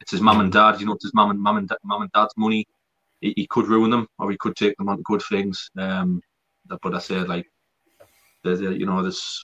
It's 0.03 0.11
his 0.11 0.21
mum 0.21 0.41
and 0.41 0.53
dad. 0.53 0.79
You 0.79 0.85
know, 0.85 0.93
it's 0.93 1.05
his 1.05 1.15
mum 1.15 1.31
and 1.31 1.41
mum 1.41 1.57
and 1.57 1.71
mum 1.85 2.03
and 2.03 2.13
dad's 2.13 2.35
money. 2.37 2.67
He, 3.23 3.33
he, 3.35 3.47
could 3.47 3.67
ruin 3.67 3.91
them, 3.91 4.09
or 4.19 4.31
he 4.31 4.37
could 4.37 4.57
take 4.57 4.77
them 4.77 4.91
on 4.91 4.99
to 4.99 5.03
good 5.05 5.23
things. 5.23 5.71
Um, 5.79 6.21
but 6.83 6.95
I 6.95 6.99
say 6.99 7.21
like, 7.21 7.47
there's 8.45 8.61
you 8.61 8.85
know, 8.85 9.01
there's. 9.01 9.43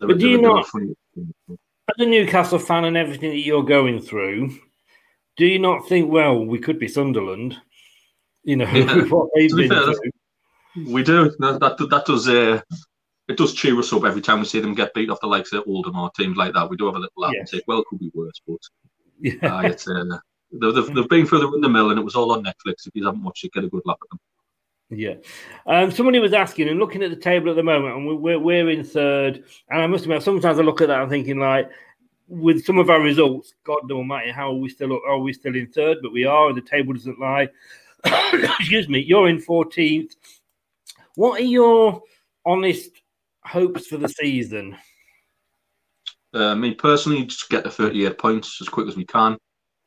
But 0.00 0.18
do 0.18 0.28
you 0.28 0.42
not, 0.42 0.66
as 0.66 1.94
a 1.96 2.06
Newcastle 2.06 2.58
fan 2.58 2.86
and 2.86 2.96
everything 2.96 3.30
that 3.30 3.44
you're 3.44 3.62
going 3.62 4.00
through, 4.00 4.58
do 5.36 5.46
you 5.46 5.60
not 5.60 5.88
think, 5.88 6.10
well, 6.10 6.44
we 6.44 6.58
could 6.58 6.80
be 6.80 6.88
Sunderland? 6.88 7.56
You 8.44 8.56
know 8.56 8.68
yeah. 8.70 9.04
what 9.08 9.28
they've 9.34 9.54
been 9.54 9.68
fair, 9.68 9.94
We 10.86 11.02
do. 11.02 11.30
That 11.38 11.60
that, 11.60 11.88
that 11.90 12.06
does. 12.06 12.28
Uh, 12.28 12.60
it 13.28 13.36
does 13.36 13.52
cheer 13.52 13.78
us 13.78 13.92
up 13.92 14.04
every 14.04 14.22
time 14.22 14.38
we 14.38 14.46
see 14.46 14.60
them 14.60 14.74
get 14.74 14.94
beat 14.94 15.10
off 15.10 15.20
the 15.20 15.26
likes 15.26 15.52
of 15.52 15.64
Oldham 15.66 15.98
or 15.98 16.10
teams 16.12 16.36
like 16.36 16.54
that. 16.54 16.70
We 16.70 16.76
do 16.76 16.86
have 16.86 16.94
a 16.94 16.98
little 16.98 17.22
laugh 17.22 17.32
yes. 17.34 17.52
and 17.52 17.60
say, 17.60 17.64
"Well, 17.66 17.80
it 17.80 17.86
could 17.90 17.98
be 17.98 18.10
worse," 18.14 18.40
but 18.46 18.56
yeah, 19.20 19.56
uh, 19.56 19.60
it's, 19.62 19.86
uh, 19.86 20.18
they've, 20.52 20.94
they've 20.94 21.08
been 21.08 21.26
through 21.26 21.40
the, 21.40 21.52
in 21.52 21.60
the 21.60 21.68
mill, 21.68 21.90
and 21.90 21.98
it 21.98 22.04
was 22.04 22.14
all 22.14 22.32
on 22.32 22.42
Netflix. 22.42 22.86
If 22.86 22.94
you 22.94 23.04
haven't 23.04 23.22
watched 23.22 23.44
it, 23.44 23.52
get 23.52 23.64
a 23.64 23.68
good 23.68 23.82
laugh 23.84 23.98
at 24.02 24.10
them. 24.10 24.20
Yeah. 24.90 25.14
Um, 25.66 25.90
somebody 25.90 26.18
was 26.18 26.32
asking 26.32 26.68
and 26.68 26.78
looking 26.78 27.02
at 27.02 27.10
the 27.10 27.16
table 27.16 27.50
at 27.50 27.56
the 27.56 27.62
moment, 27.62 27.94
and 27.94 28.22
we're, 28.22 28.38
we're 28.38 28.70
in 28.70 28.84
third. 28.84 29.44
And 29.68 29.82
I 29.82 29.86
must 29.86 30.04
admit, 30.04 30.22
sometimes 30.22 30.58
I 30.58 30.62
look 30.62 30.80
at 30.80 30.88
that 30.88 31.02
and 31.02 31.10
thinking, 31.10 31.38
like, 31.38 31.70
with 32.26 32.64
some 32.64 32.78
of 32.78 32.88
our 32.90 33.00
results, 33.00 33.54
God 33.64 33.90
Almighty, 33.90 34.30
how 34.30 34.50
are 34.50 34.54
we 34.54 34.68
still 34.68 34.98
are 35.06 35.18
we 35.18 35.32
still 35.32 35.54
in 35.54 35.66
third? 35.66 35.98
But 36.02 36.12
we 36.12 36.24
are, 36.24 36.48
and 36.48 36.56
the 36.56 36.62
table 36.62 36.94
doesn't 36.94 37.20
lie. 37.20 37.48
excuse 38.58 38.88
me, 38.88 39.00
you're 39.00 39.28
in 39.28 39.42
14th. 39.42 40.12
What 41.14 41.40
are 41.40 41.44
your 41.44 42.02
honest 42.44 42.90
hopes 43.44 43.86
for 43.86 43.96
the 43.96 44.08
season? 44.08 44.76
Uh, 46.32 46.54
me 46.54 46.74
personally, 46.74 47.24
just 47.24 47.48
get 47.48 47.64
the 47.64 47.70
38 47.70 48.18
points 48.18 48.58
as 48.60 48.68
quick 48.68 48.86
as 48.86 48.96
we 48.96 49.04
can. 49.04 49.36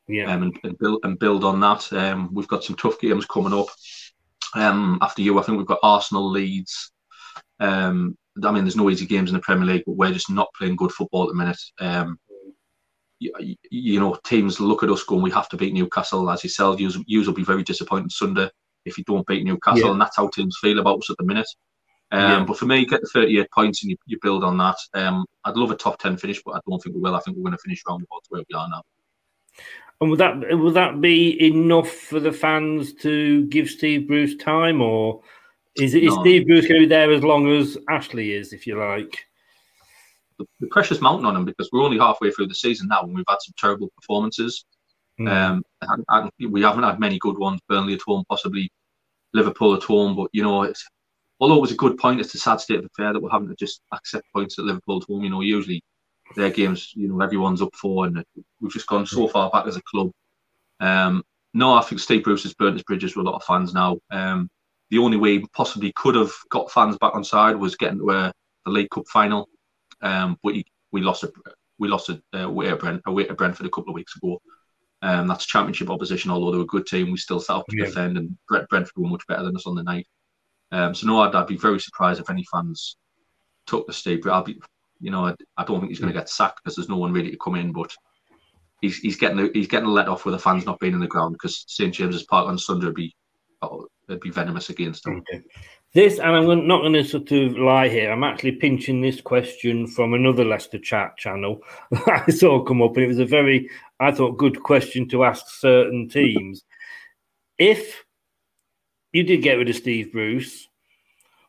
Yeah, 0.08 0.34
um, 0.34 0.44
and, 0.44 0.60
and, 0.64 0.78
build 0.78 1.00
and 1.04 1.20
build 1.20 1.44
on 1.44 1.60
that. 1.62 1.92
Um, 1.94 2.34
we've 2.34 2.48
got 2.48 2.64
some 2.64 2.76
tough 2.76 3.00
games 3.00 3.26
coming 3.26 3.54
up. 3.54 3.68
Um, 4.56 4.98
after 5.02 5.22
you, 5.22 5.40
I 5.40 5.44
think 5.44 5.58
we've 5.58 5.68
got 5.68 5.80
Arsenal, 5.84 6.30
Leeds. 6.30 6.92
Um, 7.60 8.18
I 8.44 8.52
mean, 8.52 8.64
there's 8.64 8.76
no 8.76 8.90
easy 8.90 9.06
games 9.06 9.30
in 9.30 9.36
the 9.36 9.42
Premier 9.42 9.66
League, 9.66 9.84
but 9.86 9.96
we're 9.96 10.12
just 10.12 10.30
not 10.30 10.50
playing 10.58 10.76
good 10.76 10.92
football 10.92 11.24
at 11.24 11.30
the 11.30 11.36
minute. 11.36 11.62
Um, 11.80 12.20
you, 13.22 13.56
you, 13.70 14.00
know, 14.00 14.18
teams 14.26 14.60
look 14.60 14.84
at 14.84 14.90
us 14.90 15.04
going, 15.04 15.22
we 15.22 15.32
have 15.32 15.48
to 15.50 15.58
beat 15.58 15.74
Newcastle. 15.74 16.30
As 16.30 16.44
you 16.44 16.50
said, 16.50 16.80
you 16.80 17.22
will 17.22 17.34
be 17.34 17.44
very 17.44 17.64
disappointed 17.64 18.12
Sunday 18.12 18.50
if 18.84 18.98
you 18.98 19.04
don't 19.04 19.28
beat 19.28 19.46
Newcastle, 19.46 19.86
yeah. 19.86 19.92
and 19.92 20.02
that's 20.02 20.18
how 20.18 20.28
teams 20.30 20.58
feel 20.60 20.80
about 20.80 20.98
us 20.98 21.10
at 21.12 21.18
the 21.18 21.24
minute. 21.24 21.48
Um, 22.12 22.20
yeah. 22.20 22.46
But 22.46 22.58
for 22.58 22.66
me, 22.66 22.86
get 22.86 23.02
the 23.02 23.10
38 23.14 23.48
points 23.52 23.84
and 23.84 23.92
you, 23.92 23.98
you 24.08 24.18
build 24.22 24.44
on 24.44 24.58
that. 24.58 24.76
Um, 24.96 25.26
I'd 25.46 25.56
love 25.56 25.70
a 25.70 25.76
top 25.76 26.00
10 26.00 26.18
finish, 26.18 26.42
but 26.44 26.56
I 26.56 26.60
don't 26.68 26.82
think 26.82 26.96
we 26.96 27.02
will. 27.02 27.16
I 27.16 27.20
think 27.20 27.38
we're 27.38 27.44
going 27.44 27.54
to 27.54 27.62
finish 27.64 27.84
around 27.88 28.02
about 28.02 28.24
where 28.30 28.42
we 28.50 28.56
are 28.56 28.68
now. 28.70 28.82
And 30.02 30.10
would 30.10 30.20
that 30.20 30.58
would 30.58 30.74
that 30.74 31.00
be 31.00 31.48
enough 31.48 31.90
for 31.90 32.20
the 32.20 32.32
fans 32.32 32.94
to 32.96 33.46
give 33.46 33.70
Steve 33.70 34.08
Bruce 34.08 34.36
time, 34.36 34.82
or 34.82 35.22
is, 35.76 35.94
it, 35.94 36.04
no. 36.04 36.10
is 36.10 36.20
Steve 36.22 36.48
Bruce 36.48 36.68
going 36.68 36.82
to 36.82 36.88
be 36.88 36.90
there 36.90 37.12
as 37.12 37.24
long 37.24 37.48
as 37.52 37.78
Ashley 37.88 38.34
is, 38.34 38.52
if 38.52 38.66
you 38.66 38.80
like? 38.80 39.28
The, 40.60 40.68
pressure's 40.68 41.02
mounting 41.02 41.26
on 41.26 41.36
him 41.36 41.46
because 41.46 41.70
we're 41.72 41.84
only 41.84 41.98
halfway 41.98 42.32
through 42.32 42.48
the 42.48 42.56
season 42.56 42.88
now 42.88 43.02
and 43.02 43.14
we've 43.14 43.26
had 43.28 43.42
some 43.42 43.54
terrible 43.58 43.90
performances. 43.96 44.66
Mm. 45.20 45.30
Um, 45.30 45.64
we 46.50 46.62
haven't 46.62 46.84
had 46.84 47.00
many 47.00 47.20
good 47.20 47.38
ones. 47.38 47.62
Burnley 47.68 47.94
at 47.94 48.02
home, 48.02 48.24
possibly 48.30 48.72
Liverpool 49.34 49.76
at 49.76 49.84
home. 49.84 50.16
But 50.16 50.30
you 50.34 50.44
know, 50.44 50.64
it's 50.64 50.86
although 51.40 51.58
it 51.58 51.62
was 51.62 51.72
a 51.72 51.76
good 51.76 51.98
point, 51.98 52.20
it's 52.20 52.36
a 52.36 52.40
sad 52.40 52.60
state 52.60 52.80
of 52.80 52.86
affair 52.86 53.14
that 53.14 53.22
we're 53.22 53.30
having 53.30 53.50
to 53.50 53.56
just 53.56 53.82
accept 53.94 54.26
points 54.34 54.58
at 54.58 54.66
Liverpool 54.66 55.02
at 55.02 55.08
home. 55.08 55.24
You 55.24 55.30
know, 55.30 55.42
usually 55.42 55.84
their 56.36 56.50
games, 56.50 56.92
you 56.96 57.08
know, 57.08 57.22
everyone's 57.22 57.62
up 57.62 57.76
for, 57.76 58.06
and 58.06 58.24
we've 58.60 58.72
just 58.72 58.88
gone 58.88 59.06
so 59.06 59.28
far 59.28 59.50
back 59.50 59.68
as 59.68 59.76
a 59.76 59.82
club. 59.84 60.12
Um, 60.80 61.24
no, 61.54 61.74
I 61.74 61.82
think 61.82 62.00
Steve 62.00 62.24
Bruce 62.24 62.44
has 62.44 62.54
burnt 62.54 62.76
his 62.76 62.84
bridges 62.84 63.16
with 63.16 63.26
a 63.26 63.30
lot 63.30 63.36
of 63.36 63.44
fans 63.44 63.74
now. 63.74 63.98
Um, 64.10 64.50
the 64.90 65.00
only 65.00 65.18
way 65.18 65.40
he 65.40 65.46
possibly 65.54 65.92
could 65.96 66.16
have 66.16 66.32
got 66.50 66.72
fans 66.72 66.98
back 66.98 67.16
on 67.16 67.24
side 67.24 67.56
was 67.56 67.76
getting 67.76 68.00
to 68.00 68.10
a, 68.12 68.34
the 68.66 68.72
League 68.72 68.90
Cup 68.90 69.08
final. 69.08 69.48
Um, 70.02 70.38
but 70.44 70.56
he, 70.56 70.66
we 70.92 71.02
lost 71.02 71.24
a 71.24 71.32
we 71.80 71.88
lost 71.88 72.10
a 72.10 72.22
away 72.34 72.70
at 72.70 72.80
Brent 72.80 73.02
away 73.06 73.28
at 73.28 73.38
Brentford 73.38 73.66
a 73.66 73.70
couple 73.70 73.90
of 73.90 73.96
weeks 73.96 74.16
ago. 74.16 74.42
Um, 75.02 75.28
that's 75.28 75.46
championship 75.46 75.90
opposition. 75.90 76.32
Although 76.32 76.52
they're 76.52 76.62
a 76.62 76.66
good 76.66 76.86
team, 76.86 77.12
we 77.12 77.18
still 77.18 77.40
set 77.40 77.56
up 77.56 77.66
to 77.68 77.78
yeah. 77.78 77.86
defend, 77.86 78.18
and 78.18 78.38
Brentford 78.48 78.92
were 78.96 79.10
much 79.10 79.26
better 79.28 79.44
than 79.44 79.56
us 79.56 79.66
on 79.66 79.76
the 79.76 79.84
night. 79.84 80.08
Um, 80.72 80.94
so 80.94 81.08
no, 81.08 81.22
I'd, 81.22 81.36
I'd, 81.36 81.48
be 81.48 81.58
very 81.58 81.80
surprised 81.80 82.22
if 82.22 82.30
any 82.30 82.46
fans 82.52 82.98
took 83.66 83.88
the 83.88 83.94
step. 83.94 84.26
I'll 84.26 84.44
be, 84.44 84.60
you 85.00 85.12
know, 85.12 85.26
I, 85.26 85.36
I 85.58 85.66
don't 85.66 85.80
think 85.80 85.90
he's 85.90 86.00
going 86.00 86.14
to 86.14 86.18
get 86.18 86.30
sacked 86.30 86.62
because 86.64 86.76
there's 86.76 86.88
no 86.88 86.98
one 86.98 87.12
really 87.12 87.32
to 87.32 87.38
come 87.38 87.56
in. 87.56 87.74
But 87.74 87.94
he's, 88.82 88.98
he's 89.00 89.18
getting 89.18 89.38
the, 89.38 89.52
he's 89.54 89.68
getting 89.68 89.90
let 89.90 90.08
off 90.08 90.24
with 90.24 90.34
the 90.34 90.40
fans 90.40 90.66
not 90.66 90.80
being 90.80 90.94
in 90.94 91.00
the 91.00 91.08
ground 91.08 91.34
because 91.34 91.66
St 91.68 91.94
James's 91.94 92.24
Park 92.24 92.48
on 92.48 92.58
Sunday 92.58 92.86
would 92.86 92.96
be 92.96 93.14
oh, 93.62 93.88
it'd 94.08 94.22
be 94.22 94.30
venomous 94.30 94.70
against 94.70 95.04
them. 95.04 95.18
Okay. 95.18 95.44
This, 95.94 96.20
and 96.20 96.32
I'm 96.32 96.68
not 96.68 96.82
going 96.82 96.94
to 96.94 97.04
sort 97.04 97.32
of 97.34 97.58
lie 97.58 97.90
here. 97.90 98.12
I'm 98.12 98.24
actually 98.24 98.54
pinching 98.54 99.02
this 99.02 99.20
question 99.20 99.88
from 99.88 100.14
another 100.14 100.46
Leicester 100.46 100.80
chat 100.80 101.18
channel. 101.18 101.62
I 102.08 102.32
saw 102.32 102.64
come 102.64 102.82
up, 102.82 102.96
and 102.96 103.04
it 103.04 103.10
was 103.10 103.20
a 103.20 103.26
very, 103.26 103.70
I 104.00 104.12
thought, 104.12 104.38
good 104.38 104.64
question 104.64 105.10
to 105.10 105.26
ask 105.26 105.46
certain 105.50 106.08
teams. 106.08 106.64
if 107.58 108.06
you 109.12 109.24
did 109.24 109.42
get 109.42 109.56
rid 109.56 109.68
of 109.68 109.76
Steve 109.76 110.14
Bruce, 110.14 110.68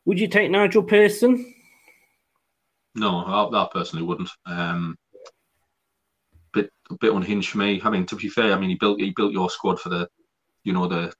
would 0.04 0.18
you 0.18 0.26
take 0.26 0.50
Nigel 0.50 0.82
Pearson? 0.82 1.54
No, 2.96 3.18
I, 3.18 3.62
I 3.64 3.68
personally 3.72 4.04
wouldn't. 4.04 4.30
Um, 4.46 4.96
bit 6.52 6.70
a 6.90 6.96
bit 6.96 7.12
unhinged 7.12 7.50
for 7.50 7.58
me. 7.58 7.80
I 7.84 7.90
mean, 7.90 8.06
to 8.06 8.16
be 8.16 8.28
fair, 8.28 8.52
I 8.52 8.58
mean 8.58 8.70
he 8.70 8.74
built 8.74 9.00
he 9.00 9.12
built 9.16 9.32
your 9.32 9.48
squad 9.50 9.80
for 9.80 9.88
the, 9.88 10.08
you 10.64 10.72
know, 10.72 10.88
the 10.88 11.12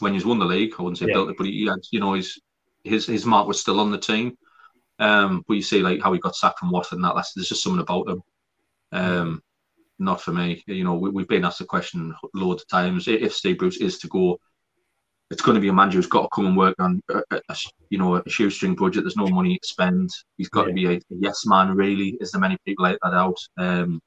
when 0.00 0.14
he's 0.14 0.26
won 0.26 0.38
the 0.38 0.44
league. 0.44 0.74
I 0.78 0.82
wouldn't 0.82 0.98
say 0.98 1.06
yeah. 1.06 1.14
built 1.14 1.30
it, 1.30 1.36
but 1.36 1.46
he 1.46 1.66
had, 1.66 1.80
you 1.90 2.00
know, 2.00 2.14
his 2.14 2.40
his 2.84 3.06
his 3.06 3.26
mark 3.26 3.46
was 3.46 3.60
still 3.60 3.80
on 3.80 3.90
the 3.90 3.98
team. 3.98 4.36
Um, 4.98 5.44
but 5.46 5.54
you 5.54 5.62
see, 5.62 5.82
like 5.82 6.00
how 6.02 6.12
he 6.12 6.18
got 6.18 6.36
sacked 6.36 6.58
from 6.58 6.70
Watford 6.70 6.96
and 6.96 7.04
that. 7.04 7.14
There's 7.34 7.48
just 7.48 7.62
something 7.62 7.80
about 7.80 8.08
him. 8.08 8.22
Um, 8.92 9.42
not 9.98 10.20
for 10.20 10.32
me. 10.32 10.62
You 10.66 10.84
know, 10.84 10.94
we, 10.94 11.22
have 11.22 11.28
been 11.28 11.44
asked 11.44 11.58
the 11.58 11.64
question 11.64 12.14
loads 12.34 12.62
of 12.62 12.68
times. 12.68 13.08
If 13.08 13.34
Steve 13.34 13.58
Bruce 13.58 13.78
is 13.78 13.98
to 13.98 14.08
go, 14.08 14.38
it's 15.30 15.42
going 15.42 15.56
to 15.56 15.60
be 15.60 15.68
a 15.68 15.72
manager 15.72 15.98
who's 15.98 16.06
got 16.06 16.22
to 16.22 16.28
come 16.34 16.46
and 16.46 16.56
work 16.56 16.76
on 16.78 17.02
a, 17.10 17.22
a, 17.30 17.56
you 17.90 17.98
know 17.98 18.16
a 18.16 18.28
shoestring 18.28 18.74
budget. 18.74 19.04
There's 19.04 19.16
no 19.16 19.28
money 19.28 19.58
to 19.60 19.68
spend. 19.68 20.10
He's 20.36 20.48
got 20.48 20.62
yeah. 20.62 20.68
to 20.68 20.72
be 20.74 20.86
a, 20.86 20.90
a, 20.92 21.00
yes 21.10 21.44
man. 21.46 21.76
Really, 21.76 22.16
is 22.20 22.30
there 22.30 22.40
many 22.40 22.56
people 22.64 22.84
like 22.84 22.98
that 23.02 23.14
out? 23.14 23.38
Um, 23.58 24.00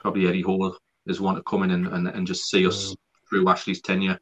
probably 0.00 0.28
Eddie 0.28 0.42
Howe 0.42 0.76
is 1.06 1.20
one 1.20 1.34
to 1.34 1.42
come 1.42 1.62
in 1.62 1.70
and, 1.70 1.86
and, 1.88 2.08
and 2.08 2.26
just 2.26 2.50
see 2.50 2.66
us 2.66 2.94
through 3.28 3.48
Ashley's 3.48 3.80
tenure. 3.80 4.18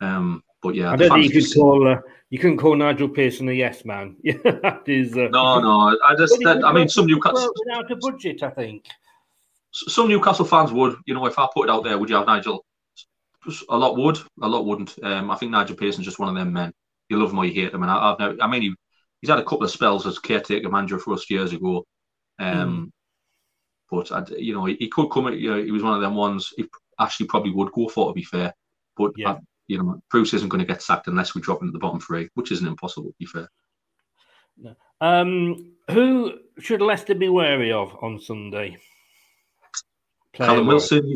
Um, 0.00 0.42
but 0.62 0.74
yeah, 0.74 0.92
I 0.92 0.96
don't 0.96 1.10
think 1.10 1.32
you 1.32 1.42
could 1.42 1.54
call 1.54 1.88
uh, 1.88 2.00
you 2.30 2.38
couldn't 2.38 2.56
call 2.56 2.74
Nigel 2.74 3.08
Pearson 3.08 3.48
a 3.48 3.52
yes 3.52 3.84
man. 3.84 4.16
Yeah, 4.24 4.38
that 4.44 4.82
is. 4.86 5.12
Uh, 5.16 5.28
no, 5.30 5.60
no. 5.60 5.98
I 6.04 6.14
just 6.16 6.38
that, 6.42 6.64
I 6.64 6.72
mean 6.72 6.88
some 6.88 7.06
Newcastle 7.06 7.52
without 7.66 7.90
a 7.90 7.96
budget. 7.96 8.42
I 8.42 8.50
think 8.50 8.86
some 9.72 10.08
Newcastle 10.08 10.44
fans 10.46 10.72
would. 10.72 10.96
You 11.06 11.14
know, 11.14 11.26
if 11.26 11.38
I 11.38 11.46
put 11.52 11.68
it 11.68 11.70
out 11.70 11.84
there, 11.84 11.98
would 11.98 12.08
you 12.08 12.16
have 12.16 12.26
Nigel? 12.26 12.64
A 13.68 13.76
lot 13.76 13.96
would. 13.98 14.18
A 14.42 14.48
lot 14.48 14.64
wouldn't. 14.64 14.96
Um, 15.02 15.30
I 15.30 15.36
think 15.36 15.52
Nigel 15.52 15.76
Pearson's 15.76 16.06
just 16.06 16.18
one 16.18 16.30
of 16.30 16.34
them 16.34 16.52
men. 16.52 16.72
You 17.10 17.20
love 17.20 17.30
him 17.30 17.38
or 17.38 17.44
you 17.44 17.52
hate 17.52 17.74
him, 17.74 17.82
and 17.82 17.90
I, 17.90 18.10
have 18.10 18.18
never. 18.18 18.36
I 18.40 18.46
mean, 18.46 18.62
he, 18.62 18.74
he's 19.20 19.28
had 19.28 19.38
a 19.38 19.44
couple 19.44 19.64
of 19.64 19.70
spells 19.70 20.06
as 20.06 20.18
caretaker 20.18 20.70
manager 20.70 20.98
for 20.98 21.12
us 21.12 21.28
years 21.28 21.52
ago. 21.52 21.84
Um, 22.38 22.90
mm. 22.90 22.90
But 23.90 24.12
I, 24.12 24.34
you 24.36 24.54
know, 24.54 24.64
he, 24.64 24.76
he, 24.76 24.88
could 24.88 25.08
come. 25.10 25.32
You 25.34 25.50
know, 25.50 25.62
he 25.62 25.70
was 25.70 25.82
one 25.82 25.94
of 25.94 26.00
them 26.00 26.14
ones. 26.14 26.54
He 26.56 26.64
actually 27.00 27.26
probably 27.26 27.52
would 27.52 27.72
go 27.72 27.88
for. 27.88 28.10
To 28.10 28.14
be 28.14 28.24
fair, 28.24 28.54
but 28.96 29.12
yeah. 29.16 29.32
I, 29.32 29.38
you 29.66 29.78
know, 29.78 30.02
Bruce 30.10 30.34
isn't 30.34 30.48
going 30.48 30.60
to 30.60 30.70
get 30.70 30.82
sacked 30.82 31.08
unless 31.08 31.34
we 31.34 31.40
drop 31.40 31.62
him 31.62 31.68
at 31.68 31.72
the 31.72 31.78
bottom 31.78 32.00
three, 32.00 32.28
which 32.34 32.52
isn't 32.52 32.66
impossible, 32.66 33.10
to 33.10 33.16
be 33.18 33.26
fair. 33.26 33.48
No. 34.58 34.74
Um, 35.00 35.72
who 35.90 36.38
should 36.58 36.82
Leicester 36.82 37.14
be 37.14 37.28
wary 37.28 37.72
of 37.72 37.96
on 38.02 38.20
Sunday? 38.20 38.76
Player 40.32 40.48
Callum 40.48 40.66
Wilson. 40.66 41.14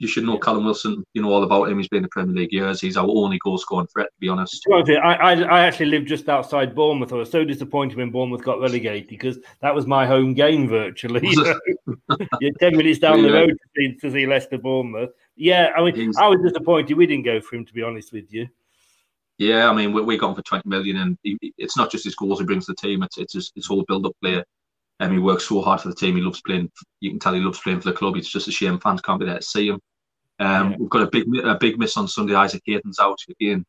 You, 0.00 0.08
should 0.08 0.24
know 0.24 0.38
Callum 0.38 0.64
Wilson. 0.64 1.04
You 1.14 1.22
know 1.22 1.30
all 1.30 1.44
about 1.44 1.68
him. 1.68 1.78
He's 1.78 1.88
been 1.88 1.98
in 1.98 2.02
the 2.02 2.08
Premier 2.08 2.34
League 2.34 2.52
years. 2.52 2.80
He's 2.80 2.96
our 2.96 3.06
only 3.06 3.38
goal 3.38 3.58
scoring 3.58 3.86
threat, 3.86 4.06
to 4.06 4.18
be 4.18 4.28
honest. 4.28 4.66
I, 4.72 4.80
I, 4.96 5.32
I 5.42 5.60
actually 5.60 5.86
live 5.86 6.06
just 6.06 6.28
outside 6.28 6.74
Bournemouth. 6.74 7.12
I 7.12 7.16
was 7.16 7.30
so 7.30 7.44
disappointed 7.44 7.98
when 7.98 8.10
Bournemouth 8.10 8.42
got 8.42 8.60
relegated 8.60 9.08
because 9.08 9.38
that 9.60 9.74
was 9.74 9.86
my 9.86 10.06
home 10.06 10.34
game 10.34 10.68
virtually. 10.68 11.20
You're 12.40 12.52
10 12.58 12.76
minutes 12.76 12.98
down 12.98 13.22
the 13.22 13.32
road 13.32 13.50
to 13.50 13.68
see, 13.76 13.94
to 13.94 14.10
see 14.10 14.26
Leicester 14.26 14.58
Bournemouth. 14.58 15.10
Yeah, 15.36 15.70
I 15.76 15.84
mean, 15.84 15.94
He's, 15.94 16.16
I 16.16 16.26
was 16.26 16.40
disappointed 16.42 16.96
we 16.96 17.06
didn't 17.06 17.24
go 17.24 17.40
for 17.40 17.56
him, 17.56 17.64
to 17.64 17.72
be 17.72 17.82
honest 17.82 18.12
with 18.12 18.32
you. 18.32 18.48
Yeah, 19.40 19.70
I 19.70 19.72
mean, 19.72 19.94
we, 19.94 20.02
we 20.02 20.18
got 20.18 20.28
him 20.28 20.34
for 20.34 20.42
20 20.42 20.68
million, 20.68 20.98
and 20.98 21.18
he, 21.22 21.38
it's 21.56 21.74
not 21.74 21.90
just 21.90 22.04
his 22.04 22.14
goals 22.14 22.40
he 22.40 22.44
brings 22.44 22.66
to 22.66 22.72
the 22.72 22.76
team, 22.76 23.02
it's 23.02 23.16
it's, 23.16 23.50
it's 23.56 23.70
all 23.70 23.84
build 23.88 24.04
up 24.04 24.12
player. 24.20 24.44
And 25.00 25.14
he 25.14 25.18
works 25.18 25.48
so 25.48 25.62
hard 25.62 25.80
for 25.80 25.88
the 25.88 25.94
team. 25.94 26.16
He 26.16 26.20
loves 26.20 26.42
playing. 26.42 26.70
You 27.00 27.08
can 27.08 27.18
tell 27.18 27.32
he 27.32 27.40
loves 27.40 27.58
playing 27.58 27.80
for 27.80 27.88
the 27.88 27.96
club. 27.96 28.18
It's 28.18 28.28
just 28.28 28.48
a 28.48 28.52
shame 28.52 28.78
fans 28.78 29.00
can't 29.00 29.18
be 29.18 29.24
there 29.24 29.38
to 29.38 29.42
see 29.42 29.68
him. 29.68 29.80
Um, 30.40 30.70
yeah. 30.70 30.76
We've 30.78 30.90
got 30.90 31.02
a 31.02 31.10
big 31.10 31.24
a 31.44 31.54
big 31.54 31.78
miss 31.78 31.96
on 31.96 32.08
Sunday. 32.08 32.34
Isaac 32.34 32.62
Hayden's 32.64 32.98
out 32.98 33.18
again. 33.28 33.64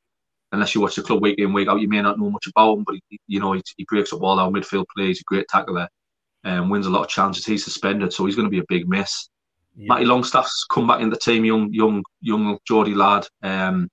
Unless 0.53 0.75
you 0.75 0.81
watch 0.81 0.95
the 0.95 1.01
club 1.01 1.21
week 1.21 1.39
in 1.39 1.53
week 1.53 1.69
out, 1.69 1.79
you 1.79 1.87
may 1.87 2.01
not 2.01 2.19
know 2.19 2.29
much 2.29 2.47
about 2.47 2.77
him, 2.77 2.83
but 2.85 2.95
he, 3.09 3.19
you 3.27 3.39
know 3.39 3.53
he, 3.53 3.61
he 3.77 3.85
breaks 3.87 4.11
up 4.11 4.21
all 4.21 4.39
our 4.39 4.49
midfield 4.49 4.85
plays. 4.95 5.17
He's 5.17 5.21
a 5.21 5.23
great 5.25 5.47
tackler, 5.47 5.87
and 6.43 6.61
um, 6.61 6.69
wins 6.69 6.87
a 6.87 6.89
lot 6.89 7.03
of 7.03 7.07
challenges. 7.09 7.45
He's 7.45 7.63
suspended, 7.63 8.11
so 8.11 8.25
he's 8.25 8.35
going 8.35 8.47
to 8.47 8.51
be 8.51 8.59
a 8.59 8.65
big 8.67 8.89
miss. 8.89 9.29
Yeah. 9.75 9.93
Matty 9.93 10.05
Longstaff's 10.05 10.65
come 10.69 10.87
back 10.87 11.01
in 11.01 11.09
the 11.09 11.17
team, 11.17 11.45
young, 11.45 11.71
young, 11.71 12.03
young 12.19 12.57
Geordie 12.67 12.95
lad. 12.95 13.25
Um, 13.41 13.89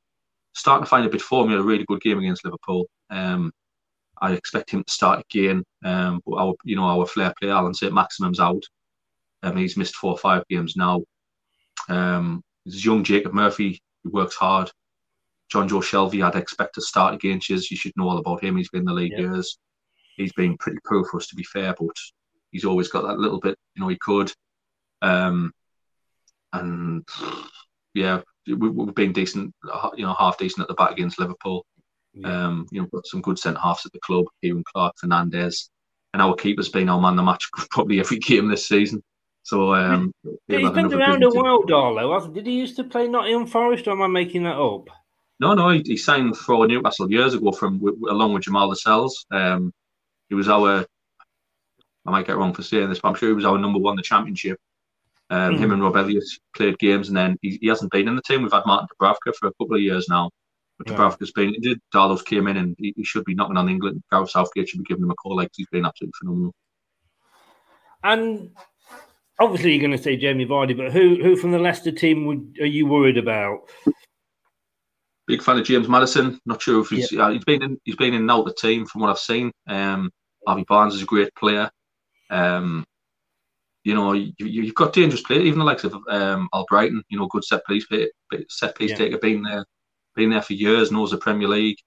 starting 0.54 0.84
to 0.84 0.90
find 0.90 1.06
a 1.06 1.08
bit 1.08 1.22
form. 1.22 1.48
He 1.48 1.54
had 1.54 1.60
a 1.60 1.64
really 1.64 1.84
good 1.86 2.00
game 2.00 2.18
against 2.18 2.44
Liverpool. 2.44 2.86
Um, 3.10 3.52
I 4.20 4.32
expect 4.32 4.70
him 4.70 4.82
to 4.82 4.92
start 4.92 5.24
again. 5.30 5.62
Um, 5.84 6.20
but 6.26 6.36
our, 6.36 6.54
you 6.64 6.74
know, 6.74 6.84
our 6.84 7.06
flair 7.06 7.32
play, 7.40 7.50
Allan 7.50 7.74
Saint-Maximin's 7.74 8.40
out. 8.40 8.62
Um, 9.44 9.56
he's 9.56 9.76
missed 9.76 9.94
four 9.94 10.12
or 10.12 10.18
five 10.18 10.42
games 10.48 10.74
now. 10.76 11.02
Um, 11.88 12.42
there's 12.68 12.84
young 12.84 13.04
Jacob 13.04 13.32
Murphy, 13.32 13.82
who 14.04 14.10
works 14.10 14.36
hard. 14.36 14.70
Jonjo 15.52 15.82
Shelvey, 15.82 16.22
I'd 16.22 16.36
expect 16.36 16.74
to 16.74 16.82
start 16.82 17.14
against 17.14 17.48
you. 17.48 17.56
You 17.56 17.76
should 17.76 17.92
know 17.96 18.08
all 18.08 18.18
about 18.18 18.42
him. 18.42 18.56
He's 18.56 18.68
been 18.68 18.80
in 18.80 18.86
the 18.86 18.92
league 18.92 19.12
yeah. 19.12 19.20
years. 19.20 19.58
He's 20.16 20.32
been 20.32 20.58
pretty 20.58 20.78
poor 20.86 21.04
for 21.04 21.18
us, 21.18 21.28
to 21.28 21.36
be 21.36 21.44
fair, 21.44 21.74
but 21.78 21.96
he's 22.50 22.64
always 22.64 22.88
got 22.88 23.02
that 23.06 23.18
little 23.18 23.40
bit, 23.40 23.56
you 23.74 23.82
know, 23.82 23.88
he 23.88 23.96
could. 24.00 24.32
Um, 25.00 25.52
and 26.52 27.06
yeah, 27.94 28.20
we, 28.46 28.86
have 28.86 28.94
been 28.94 29.12
decent, 29.12 29.54
you 29.96 30.04
know, 30.04 30.14
half 30.18 30.38
decent 30.38 30.62
at 30.62 30.68
the 30.68 30.74
back 30.74 30.92
against 30.92 31.18
Liverpool. 31.18 31.64
Yeah. 32.14 32.46
Um, 32.46 32.66
you 32.70 32.80
know, 32.80 32.88
got 32.92 33.06
some 33.06 33.20
good 33.20 33.38
centre 33.38 33.60
halves 33.60 33.86
at 33.86 33.92
the 33.92 34.00
club, 34.00 34.26
Ciaran 34.42 34.64
Clark, 34.64 34.94
Fernandez, 34.98 35.70
and 36.12 36.22
our 36.22 36.34
keeper's 36.34 36.68
been 36.68 36.88
our 36.88 37.00
man 37.00 37.16
the 37.16 37.22
match 37.22 37.48
probably 37.70 38.00
every 38.00 38.18
game 38.18 38.48
this 38.48 38.66
season. 38.66 39.02
So 39.42 39.74
um, 39.74 40.12
he's 40.46 40.70
been 40.70 40.92
around 40.92 41.24
a 41.24 41.30
while, 41.30 41.62
Darlow. 41.62 42.32
Did 42.34 42.46
he 42.46 42.52
used 42.52 42.76
to 42.76 42.84
play 42.84 43.08
Nottingham 43.08 43.46
Forest, 43.46 43.88
or 43.88 43.92
am 43.92 44.02
I 44.02 44.06
making 44.06 44.42
that 44.42 44.58
up? 44.58 44.88
No, 45.40 45.54
no, 45.54 45.70
he, 45.70 45.82
he 45.84 45.96
signed 45.96 46.36
for 46.36 46.66
Newcastle 46.66 47.10
years 47.10 47.34
ago 47.34 47.52
from 47.52 47.80
along 48.08 48.34
with 48.34 48.42
Jamal 48.42 48.68
Lascelles. 48.68 49.24
Um, 49.30 49.72
he 50.28 50.34
was 50.34 50.48
our, 50.48 50.84
I 52.04 52.10
might 52.10 52.26
get 52.26 52.36
wrong 52.36 52.52
for 52.52 52.62
saying 52.62 52.90
this, 52.90 52.98
but 52.98 53.08
I'm 53.08 53.14
sure 53.14 53.28
he 53.28 53.34
was 53.34 53.44
our 53.44 53.56
number 53.56 53.78
one 53.78 53.92
in 53.92 53.96
the 53.96 54.02
championship 54.02 54.58
um, 55.30 55.54
mm. 55.54 55.58
Him 55.58 55.72
and 55.72 55.82
Rob 55.82 55.96
Elliott 55.96 56.24
played 56.56 56.78
games, 56.78 57.08
and 57.08 57.16
then 57.16 57.36
he, 57.42 57.58
he, 57.60 57.68
hasn't 57.68 57.92
been 57.92 58.08
in 58.08 58.16
the 58.16 58.22
team. 58.22 58.42
We've 58.42 58.52
had 58.52 58.64
Martin 58.64 58.88
Dubravka 58.88 59.34
for 59.34 59.48
a 59.48 59.52
couple 59.54 59.74
of 59.74 59.82
years 59.82 60.08
now. 60.08 60.30
But 60.78 60.88
yeah. 60.88 60.96
Dubravka's 60.96 61.32
been, 61.32 61.54
did 61.60 61.80
Darlow's 61.92 62.22
came 62.22 62.46
in, 62.48 62.56
and 62.56 62.74
he, 62.78 62.94
he, 62.96 63.04
should 63.04 63.24
be 63.24 63.34
knocking 63.34 63.58
on 63.58 63.68
England. 63.68 64.02
Gareth 64.10 64.30
Southgate 64.30 64.68
should 64.68 64.78
be 64.78 64.84
giving 64.84 65.04
him 65.04 65.10
a 65.10 65.14
call, 65.14 65.36
like 65.36 65.50
he's 65.54 65.66
been 65.68 65.84
absolutely 65.84 66.14
phenomenal. 66.18 66.54
And 68.04 68.50
obviously, 69.40 69.72
you're 69.72 69.80
going 69.86 69.96
to 69.96 70.02
say 70.02 70.16
Jamie 70.16 70.46
Vardy, 70.46 70.76
but 70.76 70.92
who 70.92 71.16
who 71.22 71.36
from 71.36 71.52
the 71.52 71.58
Leicester 71.58 71.92
team 71.92 72.26
would 72.26 72.58
are 72.60 72.66
you 72.66 72.86
worried 72.86 73.18
about? 73.18 73.70
Big 75.26 75.42
fan 75.42 75.58
of 75.58 75.64
James 75.64 75.88
Maddison. 75.88 76.40
Not 76.46 76.62
sure 76.62 76.80
if 76.80 76.88
he's 76.88 77.12
uh, 77.12 77.30
he's 77.30 77.44
been 77.44 77.62
in 77.62 77.80
he's 77.84 77.96
been 77.96 78.14
in 78.14 78.22
and 78.22 78.30
out 78.30 78.46
the 78.46 78.54
team 78.54 78.86
from 78.86 79.02
what 79.02 79.10
I've 79.10 79.18
seen. 79.18 79.52
Um, 79.66 80.10
Harvey 80.46 80.64
Barnes 80.66 80.94
is 80.94 81.02
a 81.02 81.06
great 81.06 81.34
player. 81.34 81.70
Um, 82.30 82.84
you 83.84 83.94
know, 83.94 84.12
you, 84.12 84.66
have 84.66 84.74
got 84.74 84.92
dangerous 84.92 85.22
players, 85.22 85.44
even 85.44 85.60
the 85.60 85.64
likes 85.64 85.84
of 85.84 85.94
um, 86.10 86.48
Albrighton, 86.52 87.00
you 87.08 87.18
know, 87.18 87.26
good 87.26 87.44
set 87.44 87.64
piece, 87.66 87.86
set 88.50 88.76
piece 88.76 88.90
yeah. 88.90 88.96
taker, 88.96 89.18
been 89.18 89.42
there, 89.42 89.64
been 90.14 90.28
there 90.28 90.42
for 90.42 90.52
years, 90.52 90.92
knows 90.92 91.10
the 91.10 91.16
Premier 91.16 91.48
League. 91.48 91.78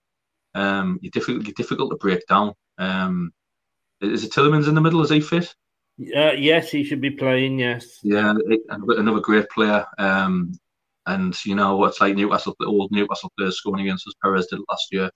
Um, 0.56 0.98
you're 1.02 1.12
difficult, 1.12 1.46
you're 1.46 1.54
difficult 1.54 1.92
to 1.92 1.98
break 1.98 2.26
down. 2.28 2.54
Um, 2.80 3.32
is 4.02 4.24
it 4.24 4.32
Tielemans 4.32 4.68
in 4.68 4.74
the 4.74 4.82
middle? 4.82 5.02
Is 5.04 5.12
he 5.12 5.22
fit? 5.22 5.54
Uh, 6.00 6.32
yes, 6.32 6.72
he 6.72 6.84
should 6.84 7.02
be 7.02 7.12
playing. 7.12 7.60
Yes. 7.60 8.00
Yeah, 8.02 8.34
another 8.70 9.20
great 9.20 9.50
player. 9.50 9.86
Um, 9.98 10.54
and 11.06 11.36
you 11.46 11.56
know 11.56 11.78
what's 11.78 12.02
like 12.02 12.16
Newcastle, 12.16 12.56
the 12.60 12.66
old 12.66 12.92
Newcastle 12.92 13.32
players 13.38 13.58
scoring 13.58 13.82
against 13.82 14.08
us. 14.08 14.14
Perez 14.22 14.48
did 14.48 14.60
it 14.60 14.66
last 14.70 14.88
year. 14.92 15.10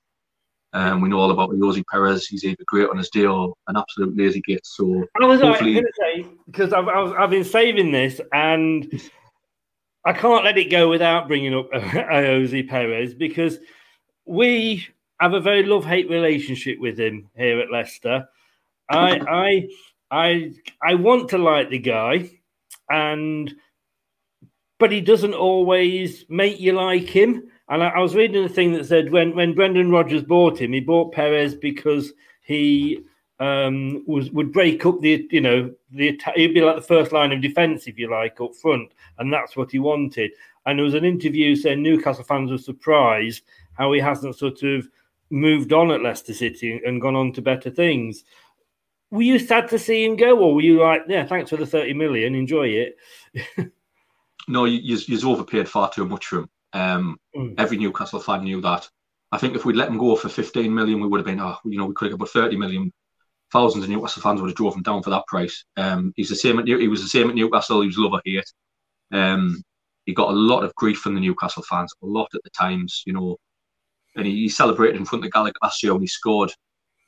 Um, 0.73 0.99
we 0.99 1.07
know 1.07 1.19
all 1.19 1.31
about 1.31 1.51
Ayoze 1.51 1.83
Perez. 1.89 2.27
He's 2.27 2.43
either 2.43 2.63
great 2.67 2.89
on 2.89 2.97
his 2.97 3.09
day 3.09 3.25
or 3.25 3.53
an 3.67 3.77
absolute 3.77 4.17
lazy 4.17 4.41
git. 4.45 4.59
So 4.65 5.05
I 5.21 5.25
was 5.25 5.39
hopefully... 5.39 5.75
going 5.75 5.85
to 5.85 5.91
say 6.01 6.25
because 6.47 6.73
I've, 6.73 6.87
I've, 6.87 7.13
I've 7.13 7.29
been 7.29 7.45
saving 7.45 7.91
this 7.91 8.19
and 8.33 9.01
I 10.03 10.11
can't 10.11 10.43
let 10.43 10.57
it 10.57 10.69
go 10.69 10.89
without 10.89 11.29
bringing 11.29 11.55
up 11.55 11.71
Ayoze 11.73 12.67
Perez 12.67 13.13
because 13.13 13.59
we 14.25 14.85
have 15.21 15.33
a 15.33 15.39
very 15.39 15.63
love 15.63 15.85
hate 15.85 16.09
relationship 16.09 16.77
with 16.79 16.99
him 16.99 17.29
here 17.37 17.59
at 17.61 17.71
Leicester. 17.71 18.27
I 18.89 19.19
I 19.27 19.67
I 20.15 20.53
I 20.81 20.95
want 20.95 21.29
to 21.29 21.37
like 21.37 21.69
the 21.69 21.79
guy, 21.79 22.31
and 22.89 23.53
but 24.79 24.91
he 24.91 25.01
doesn't 25.01 25.33
always 25.33 26.25
make 26.29 26.59
you 26.59 26.71
like 26.71 27.09
him. 27.09 27.49
And 27.67 27.83
I, 27.83 27.87
I, 27.89 27.99
was 27.99 28.15
reading 28.15 28.43
a 28.43 28.49
thing 28.49 28.73
that 28.73 28.85
said 28.85 29.11
when, 29.11 29.35
when 29.35 29.55
Brendan 29.55 29.89
Rodgers 29.89 30.23
bought 30.23 30.59
him, 30.59 30.71
he 30.73 30.79
bought 30.79 31.13
Perez 31.13 31.55
because 31.55 32.13
he 32.43 33.03
um, 33.39 34.03
was 34.07 34.31
would 34.31 34.53
break 34.53 34.85
up 34.85 35.01
the 35.01 35.27
you 35.31 35.41
know 35.41 35.71
the. 35.91 36.19
He'd 36.35 36.53
be 36.53 36.61
like 36.61 36.77
the 36.77 36.81
first 36.81 37.11
line 37.11 37.33
of 37.33 37.41
defence, 37.41 37.85
if 37.87 37.99
you 37.99 38.09
like, 38.09 38.39
up 38.39 38.55
front, 38.55 38.93
and 39.17 39.33
that's 39.33 39.57
what 39.57 39.71
he 39.71 39.79
wanted. 39.79 40.31
And 40.65 40.79
there 40.79 40.85
was 40.85 40.93
an 40.93 41.05
interview 41.05 41.55
saying 41.57 41.83
Newcastle 41.83 42.23
fans 42.23 42.51
were 42.51 42.57
surprised 42.57 43.43
how 43.73 43.91
he 43.91 43.99
hasn't 43.99 44.37
sort 44.37 44.63
of 44.63 44.87
moved 45.29 45.73
on 45.73 45.91
at 45.91 46.01
Leicester 46.01 46.33
City 46.33 46.81
and 46.85 47.01
gone 47.01 47.15
on 47.15 47.33
to 47.33 47.41
better 47.41 47.69
things. 47.69 48.23
Were 49.15 49.21
you 49.21 49.39
sad 49.39 49.69
to 49.69 49.79
see 49.79 50.03
him 50.03 50.17
go, 50.17 50.37
or 50.37 50.55
were 50.55 50.61
you 50.61 50.81
like, 50.81 51.03
yeah, 51.07 51.25
thanks 51.25 51.49
for 51.49 51.57
the 51.57 51.65
thirty 51.65 51.93
million, 51.93 52.35
enjoy 52.35 52.67
it? 52.67 52.97
no, 54.47 54.65
you 54.65 54.97
you've 55.07 55.25
overpaid 55.25 55.69
far 55.69 55.89
too 55.89 56.05
much 56.05 56.25
for 56.27 56.39
him. 56.39 56.49
Um, 56.73 57.17
mm. 57.35 57.55
Every 57.57 57.77
Newcastle 57.77 58.19
fan 58.19 58.43
knew 58.43 58.59
that. 58.61 58.87
I 59.31 59.37
think 59.37 59.55
if 59.55 59.65
we'd 59.65 59.77
let 59.77 59.87
him 59.87 59.97
go 59.97 60.15
for 60.15 60.29
15 60.29 60.73
million, 60.73 60.99
we 60.99 61.07
would 61.07 61.19
have 61.19 61.25
been, 61.25 61.39
oh, 61.39 61.57
you 61.65 61.77
know, 61.77 61.85
we 61.85 61.93
could 61.93 62.11
have 62.11 62.19
got 62.19 62.29
30 62.29 62.57
million. 62.57 62.91
Thousands 63.51 63.83
of 63.83 63.89
Newcastle 63.89 64.21
fans 64.21 64.41
would 64.41 64.49
have 64.49 64.57
drove 64.57 64.75
him 64.75 64.81
down 64.81 65.01
for 65.01 65.09
that 65.09 65.25
price. 65.27 65.63
Um, 65.77 66.13
he's 66.15 66.29
the 66.29 66.35
same 66.35 66.59
at 66.59 66.65
New- 66.65 66.77
he 66.77 66.87
was 66.87 67.01
the 67.01 67.07
same 67.07 67.29
at 67.29 67.35
Newcastle. 67.35 67.81
He 67.81 67.87
was 67.87 67.97
love 67.97 68.13
or 68.13 68.21
hate. 68.25 68.51
Um, 69.11 69.61
he 70.05 70.13
got 70.13 70.29
a 70.29 70.33
lot 70.33 70.63
of 70.63 70.75
grief 70.75 70.99
from 70.99 71.15
the 71.15 71.21
Newcastle 71.21 71.63
fans, 71.63 71.93
a 72.01 72.05
lot 72.05 72.29
at 72.33 72.43
the 72.43 72.49
times, 72.49 73.03
you 73.05 73.13
know. 73.13 73.37
And 74.15 74.25
he, 74.25 74.33
he 74.43 74.49
celebrated 74.49 74.97
in 74.97 75.05
front 75.05 75.23
of 75.23 75.31
the 75.31 75.37
Gallowgate 75.37 75.63
last 75.63 75.81
year 75.81 75.93
when 75.93 76.01
he 76.01 76.07
scored. 76.07 76.51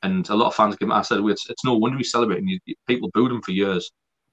And 0.03 0.27
a 0.29 0.35
lot 0.35 0.47
of 0.47 0.55
fans 0.55 0.75
give 0.75 0.87
him. 0.87 0.91
I 0.91 1.01
said, 1.01 1.19
it's, 1.23 1.49
it's 1.49 1.65
no 1.65 1.75
wonder 1.75 1.97
he's 1.97 2.11
celebrating. 2.11 2.59
People 2.87 3.09
booed 3.13 3.31
him 3.31 3.41
for 3.41 3.51
years. 3.51 3.91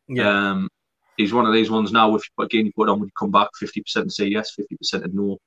Yeah. 0.08 0.28
Um, 0.28 0.68
he's 1.16 1.32
one 1.32 1.46
of 1.46 1.52
these 1.52 1.70
ones 1.70 1.92
now. 1.92 2.14
If 2.14 2.22
again 2.38 2.66
you 2.66 2.72
put 2.76 2.88
on, 2.88 3.00
would 3.00 3.06
you 3.06 3.12
come 3.18 3.30
back 3.30 3.48
fifty 3.58 3.80
percent 3.80 4.04
and 4.04 4.12
say 4.12 4.26
yes, 4.26 4.54
fifty 4.54 4.76
percent 4.76 5.04
and 5.04 5.14
no. 5.14 5.38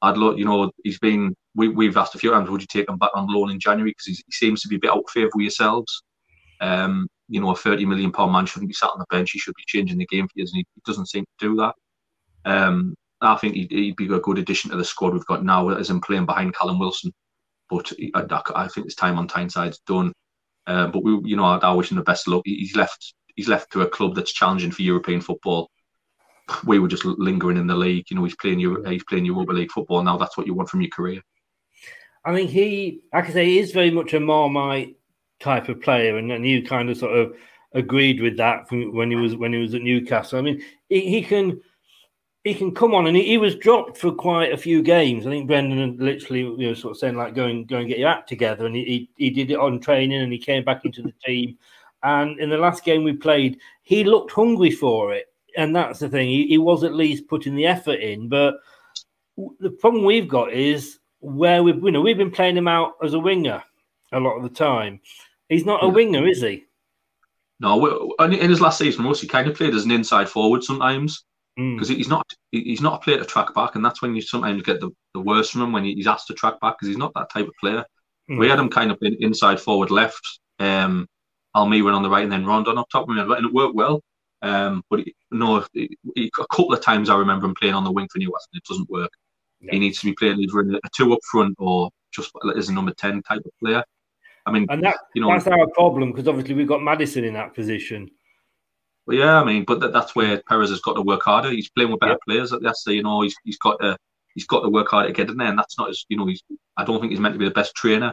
I'd 0.00 0.16
look, 0.16 0.38
you 0.38 0.44
know, 0.44 0.70
he's 0.84 0.98
been. 0.98 1.34
We, 1.54 1.68
we've 1.68 1.96
asked 1.96 2.14
a 2.14 2.18
few 2.18 2.30
times, 2.30 2.48
would 2.48 2.60
you 2.60 2.68
take 2.68 2.88
him 2.88 2.98
back 2.98 3.10
on 3.14 3.26
loan 3.26 3.50
in 3.50 3.58
January 3.58 3.90
because 3.90 4.06
he 4.06 4.22
seems 4.30 4.60
to 4.62 4.68
be 4.68 4.76
a 4.76 4.78
bit 4.78 4.90
out 4.90 4.98
of 4.98 5.10
favour 5.10 5.30
with 5.34 5.42
yourselves. 5.42 6.04
Um, 6.60 7.08
you 7.28 7.40
know, 7.40 7.50
a 7.50 7.56
thirty 7.56 7.84
million 7.84 8.12
pound 8.12 8.32
man 8.32 8.46
shouldn't 8.46 8.70
be 8.70 8.74
sat 8.74 8.90
on 8.90 9.00
the 9.00 9.06
bench. 9.10 9.32
He 9.32 9.38
should 9.38 9.54
be 9.56 9.64
changing 9.66 9.98
the 9.98 10.06
game 10.06 10.26
for 10.28 10.32
you, 10.36 10.44
and 10.44 10.50
he, 10.54 10.66
he 10.74 10.82
doesn't 10.86 11.08
seem 11.08 11.24
to 11.24 11.48
do 11.48 11.56
that. 11.56 11.74
Um, 12.44 12.94
I 13.20 13.36
think 13.36 13.54
he'd, 13.54 13.72
he'd, 13.72 13.96
be 13.96 14.06
a 14.06 14.20
good 14.20 14.38
addition 14.38 14.70
to 14.70 14.76
the 14.76 14.84
squad 14.84 15.12
we've 15.12 15.26
got 15.26 15.44
now, 15.44 15.68
as 15.68 15.90
in 15.90 16.00
playing 16.00 16.26
behind 16.26 16.54
Callum 16.54 16.78
Wilson. 16.78 17.12
But 17.70 17.92
I, 18.14 18.24
I 18.54 18.68
think 18.68 18.86
his 18.86 18.94
time 18.94 19.18
on 19.18 19.28
Tyneside's 19.28 19.80
done. 19.80 20.12
Uh, 20.66 20.86
but 20.86 21.02
we, 21.02 21.18
you 21.24 21.36
know, 21.36 21.44
I, 21.44 21.58
I 21.58 21.72
wish 21.72 21.90
him 21.90 21.96
the 21.96 22.02
best 22.02 22.28
luck. 22.28 22.42
He's 22.44 22.76
left. 22.76 23.14
He's 23.36 23.48
left 23.48 23.72
to 23.72 23.82
a 23.82 23.88
club 23.88 24.14
that's 24.14 24.32
challenging 24.32 24.70
for 24.70 24.82
European 24.82 25.20
football. 25.20 25.70
We 26.64 26.78
were 26.78 26.88
just 26.88 27.04
lingering 27.04 27.56
in 27.56 27.66
the 27.66 27.76
league. 27.76 28.06
You 28.10 28.16
know, 28.16 28.24
he's 28.24 28.36
playing 28.36 28.58
Euro, 28.60 28.82
he's 28.88 29.04
playing 29.04 29.24
your 29.26 29.34
Europa 29.34 29.52
League 29.52 29.70
football 29.70 30.02
now. 30.02 30.16
That's 30.16 30.36
what 30.36 30.46
you 30.46 30.54
want 30.54 30.68
from 30.68 30.80
your 30.80 30.90
career. 30.90 31.22
I 32.24 32.32
mean, 32.32 32.48
he, 32.48 33.02
like 33.12 33.26
I 33.26 33.32
say, 33.32 33.44
he 33.44 33.58
is 33.58 33.72
very 33.72 33.90
much 33.90 34.12
a 34.12 34.20
Marmite 34.20 34.96
type 35.40 35.68
of 35.68 35.80
player, 35.80 36.16
and, 36.16 36.32
and 36.32 36.46
you 36.46 36.62
kind 36.62 36.90
of 36.90 36.96
sort 36.96 37.16
of 37.16 37.36
agreed 37.72 38.20
with 38.20 38.38
that 38.38 38.66
when 38.70 39.10
he 39.10 39.16
was 39.16 39.36
when 39.36 39.52
he 39.52 39.58
was 39.58 39.74
at 39.74 39.82
Newcastle. 39.82 40.38
I 40.38 40.42
mean, 40.42 40.62
he, 40.88 41.08
he 41.08 41.22
can 41.22 41.60
he 42.48 42.54
can 42.54 42.74
come 42.74 42.94
on, 42.94 43.06
and 43.06 43.16
he, 43.16 43.24
he, 43.24 43.38
was 43.38 43.54
dropped 43.54 43.98
for 43.98 44.10
quite 44.10 44.52
a 44.52 44.56
few 44.56 44.82
games. 44.82 45.26
I 45.26 45.30
think 45.30 45.46
Brendan 45.46 45.98
literally, 45.98 46.40
you 46.40 46.68
know, 46.68 46.74
sort 46.74 46.92
of 46.92 46.98
saying 46.98 47.16
like, 47.16 47.34
"Go 47.34 47.44
and 47.44 47.68
go 47.68 47.78
and 47.78 47.88
get 47.88 47.98
your 47.98 48.08
act 48.08 48.28
together," 48.28 48.66
and 48.66 48.74
he, 48.74 48.84
he, 48.84 49.10
he 49.16 49.30
did 49.30 49.50
it 49.50 49.58
on 49.58 49.80
training, 49.80 50.22
and 50.22 50.32
he 50.32 50.38
came 50.38 50.64
back 50.64 50.84
into 50.84 51.02
the 51.02 51.12
team. 51.24 51.58
And 52.02 52.38
in 52.40 52.48
the 52.48 52.56
last 52.56 52.84
game 52.84 53.04
we 53.04 53.12
played, 53.12 53.58
he 53.82 54.04
looked 54.04 54.32
hungry 54.32 54.70
for 54.70 55.12
it, 55.12 55.26
and 55.56 55.76
that's 55.76 55.98
the 55.98 56.08
thing. 56.08 56.28
He, 56.28 56.46
he 56.46 56.58
was 56.58 56.84
at 56.84 56.94
least 56.94 57.28
putting 57.28 57.54
the 57.54 57.66
effort 57.66 58.00
in, 58.00 58.28
but 58.28 58.56
the 59.60 59.70
problem 59.70 60.04
we've 60.04 60.28
got 60.28 60.52
is 60.52 60.98
where 61.20 61.62
we've 61.62 61.82
you 61.82 61.90
know 61.90 62.00
we've 62.00 62.16
been 62.16 62.30
playing 62.30 62.56
him 62.56 62.68
out 62.68 62.94
as 63.02 63.14
a 63.14 63.18
winger 63.18 63.62
a 64.12 64.20
lot 64.20 64.36
of 64.36 64.42
the 64.42 64.48
time. 64.48 65.00
He's 65.48 65.66
not 65.66 65.84
a 65.84 65.88
winger, 65.88 66.26
is 66.26 66.40
he? 66.40 66.64
No, 67.60 68.14
in 68.20 68.32
his 68.32 68.60
last 68.60 68.78
season, 68.78 69.04
most 69.04 69.20
he 69.20 69.26
kind 69.26 69.48
of 69.48 69.56
played 69.56 69.74
as 69.74 69.84
an 69.84 69.90
inside 69.90 70.28
forward 70.28 70.62
sometimes 70.62 71.24
because 71.58 71.90
mm. 71.90 71.96
he's 71.96 72.08
not 72.08 72.24
he's 72.52 72.80
not 72.80 73.00
a 73.00 73.04
player 73.04 73.18
to 73.18 73.24
track 73.24 73.52
back, 73.52 73.74
and 73.74 73.84
that's 73.84 74.00
when 74.00 74.14
you 74.14 74.22
sometimes 74.22 74.62
get 74.62 74.80
the, 74.80 74.90
the 75.12 75.20
worst 75.20 75.50
from 75.52 75.62
him 75.62 75.72
when 75.72 75.82
he's 75.82 76.06
asked 76.06 76.28
to 76.28 76.34
track 76.34 76.60
back 76.60 76.76
because 76.78 76.86
he's 76.86 76.96
not 76.96 77.12
that 77.14 77.30
type 77.32 77.48
of 77.48 77.54
player. 77.60 77.84
Mm. 78.30 78.38
We 78.38 78.48
had 78.48 78.60
him 78.60 78.68
kind 78.68 78.92
of 78.92 78.98
in, 79.02 79.16
inside 79.18 79.60
forward 79.60 79.90
left, 79.90 80.40
um, 80.60 81.08
Almiron 81.56 81.94
on 81.94 82.04
the 82.04 82.10
right, 82.10 82.22
and 82.22 82.30
then 82.30 82.46
Rondon 82.46 82.78
up 82.78 82.88
top, 82.90 83.08
and 83.08 83.18
it 83.18 83.52
worked 83.52 83.74
well. 83.74 84.02
Um, 84.40 84.84
but 84.88 85.00
no, 85.32 85.64
a 85.76 86.30
couple 86.48 86.72
of 86.72 86.80
times 86.80 87.10
I 87.10 87.16
remember 87.16 87.46
him 87.46 87.56
playing 87.56 87.74
on 87.74 87.82
the 87.82 87.90
wing 87.90 88.06
for 88.12 88.20
Newcastle. 88.20 88.50
It 88.52 88.62
doesn't 88.62 88.88
work. 88.88 89.10
Yeah. 89.60 89.72
He 89.72 89.80
needs 89.80 89.98
to 89.98 90.06
be 90.06 90.12
playing 90.14 90.38
either 90.38 90.60
in 90.60 90.76
a 90.76 90.80
two 90.96 91.12
up 91.12 91.18
front 91.28 91.56
or 91.58 91.90
just 92.12 92.30
as 92.56 92.68
a 92.68 92.72
number 92.72 92.92
ten 92.92 93.20
type 93.22 93.42
of 93.44 93.50
player. 93.60 93.82
I 94.46 94.52
mean, 94.52 94.66
and 94.70 94.82
that, 94.84 94.96
you 95.14 95.20
know, 95.20 95.28
that's 95.28 95.48
our 95.48 95.66
problem 95.74 96.12
because 96.12 96.28
obviously 96.28 96.54
we've 96.54 96.68
got 96.68 96.82
Maddison 96.82 97.24
in 97.24 97.34
that 97.34 97.52
position. 97.52 98.08
Well, 99.08 99.16
yeah, 99.16 99.40
I 99.40 99.44
mean, 99.44 99.64
but 99.64 99.80
that, 99.80 99.94
that's 99.94 100.14
where 100.14 100.42
Perez 100.46 100.68
has 100.68 100.80
got 100.80 100.92
to 100.92 101.00
work 101.00 101.22
harder. 101.22 101.50
He's 101.50 101.70
playing 101.70 101.90
with 101.90 102.00
better 102.00 102.12
yep. 102.12 102.20
players. 102.28 102.52
That's 102.60 102.84
the, 102.84 102.92
you 102.92 103.02
know, 103.02 103.22
he's 103.22 103.34
he's 103.42 103.56
got 103.56 103.80
to 103.80 103.96
he's 104.34 104.46
got 104.46 104.60
to 104.60 104.68
work 104.68 104.88
harder 104.88 105.08
to 105.08 105.14
get 105.14 105.30
in 105.30 105.38
there, 105.38 105.48
and 105.48 105.58
that's 105.58 105.78
not 105.78 105.88
as 105.88 106.04
you 106.10 106.18
know. 106.18 106.26
He's 106.26 106.42
I 106.76 106.84
don't 106.84 107.00
think 107.00 107.12
he's 107.12 107.18
meant 107.18 107.34
to 107.34 107.38
be 107.38 107.46
the 107.46 107.50
best 107.50 107.74
trainer. 107.74 108.12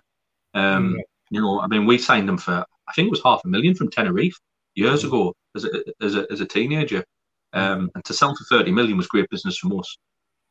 Um, 0.54 0.92
mm-hmm. 0.92 1.00
You 1.32 1.42
know, 1.42 1.60
I 1.60 1.68
mean, 1.68 1.86
we 1.86 1.98
signed 1.98 2.30
him 2.30 2.38
for 2.38 2.66
I 2.88 2.94
think 2.94 3.08
it 3.08 3.12
was 3.12 3.22
half 3.22 3.42
a 3.44 3.48
million 3.50 3.76
from 3.76 3.90
Tenerife 3.90 4.40
years 4.76 5.04
mm-hmm. 5.04 5.08
ago 5.10 5.34
as 5.54 5.66
a 5.66 5.70
as 6.02 6.16
a 6.16 6.28
as 6.32 6.40
a 6.40 6.46
teenager, 6.46 7.04
um, 7.52 7.92
and 7.94 8.06
to 8.06 8.14
sell 8.14 8.34
for 8.34 8.46
thirty 8.46 8.72
million 8.72 8.96
was 8.96 9.08
great 9.08 9.30
business 9.30 9.58
from 9.58 9.78
us. 9.78 9.98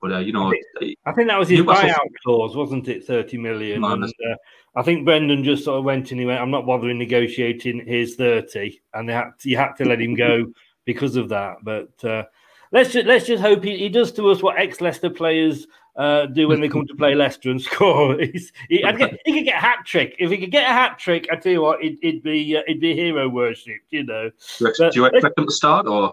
But 0.01 0.13
uh, 0.13 0.19
you 0.19 0.33
know, 0.33 0.49
I 0.49 0.51
think, 0.51 0.99
I 1.07 1.13
think, 1.13 1.29
that 1.29 1.39
was 1.39 1.49
his 1.49 1.61
buyout 1.61 1.97
clause, 2.23 2.55
wasn't 2.55 2.89
it? 2.89 3.07
Thirty 3.07 3.39
million. 3.39 3.83
And, 3.85 4.05
uh, 4.05 4.37
I 4.77 4.83
think 4.83 5.05
Brendan 5.05 5.45
just 5.45 5.65
sort 5.65 5.79
of 5.79 5.85
went 5.85 6.11
and 6.11 6.21
he 6.21 6.27
went, 6.27 6.41
"I'm 6.41 6.51
not 6.51 6.67
bothering 6.67 6.99
negotiating 6.99 7.87
his 7.87 8.17
30 8.17 8.81
and 8.93 9.09
they 9.09 9.13
had 9.13 9.31
to, 9.41 9.49
you 9.49 9.57
had 9.57 9.73
to 9.75 9.85
let 9.85 10.01
him 10.01 10.15
go 10.15 10.47
because 10.85 11.17
of 11.17 11.29
that. 11.31 11.57
But 11.63 12.05
uh, 12.05 12.25
let's 12.73 12.93
just 12.93 13.07
let's 13.07 13.27
just 13.27 13.43
hope 13.43 13.65
he, 13.65 13.79
he 13.79 13.89
does 13.89 14.13
to 14.13 14.29
us 14.31 14.43
what 14.43 14.59
ex 14.59 14.81
Leicester 14.81 15.11
players 15.11 15.67
uh, 15.97 16.27
do 16.27 16.49
when 16.49 16.61
they 16.61 16.69
come 16.69 16.87
to 16.87 16.95
play 16.97 17.15
Leicester 17.15 17.51
and 17.51 17.63
score. 17.63 18.19
He's, 18.19 18.53
he, 18.69 18.79
get, 18.79 19.19
he 19.25 19.33
could 19.33 19.45
get 19.45 19.59
a 19.59 19.61
hat 19.61 19.87
trick. 19.87 20.17
If 20.19 20.31
he 20.31 20.39
could 20.39 20.51
get 20.51 20.69
a 20.69 20.73
hat 20.73 20.99
trick, 20.99 21.29
I 21.31 21.37
tell 21.37 21.53
you 21.53 21.63
what, 21.63 21.83
it, 21.83 21.99
would 22.03 22.23
be 22.23 22.57
uh, 22.57 22.63
it'd 22.67 22.81
be 22.81 22.95
hero 22.95 23.29
worship. 23.29 23.81
You 23.91 24.05
know. 24.05 24.31
Do 24.59 24.73
you, 24.79 24.91
do 24.91 25.01
you 25.01 25.05
expect 25.07 25.39
him 25.39 25.47
to 25.47 25.53
start 25.53 25.87
or? 25.87 26.13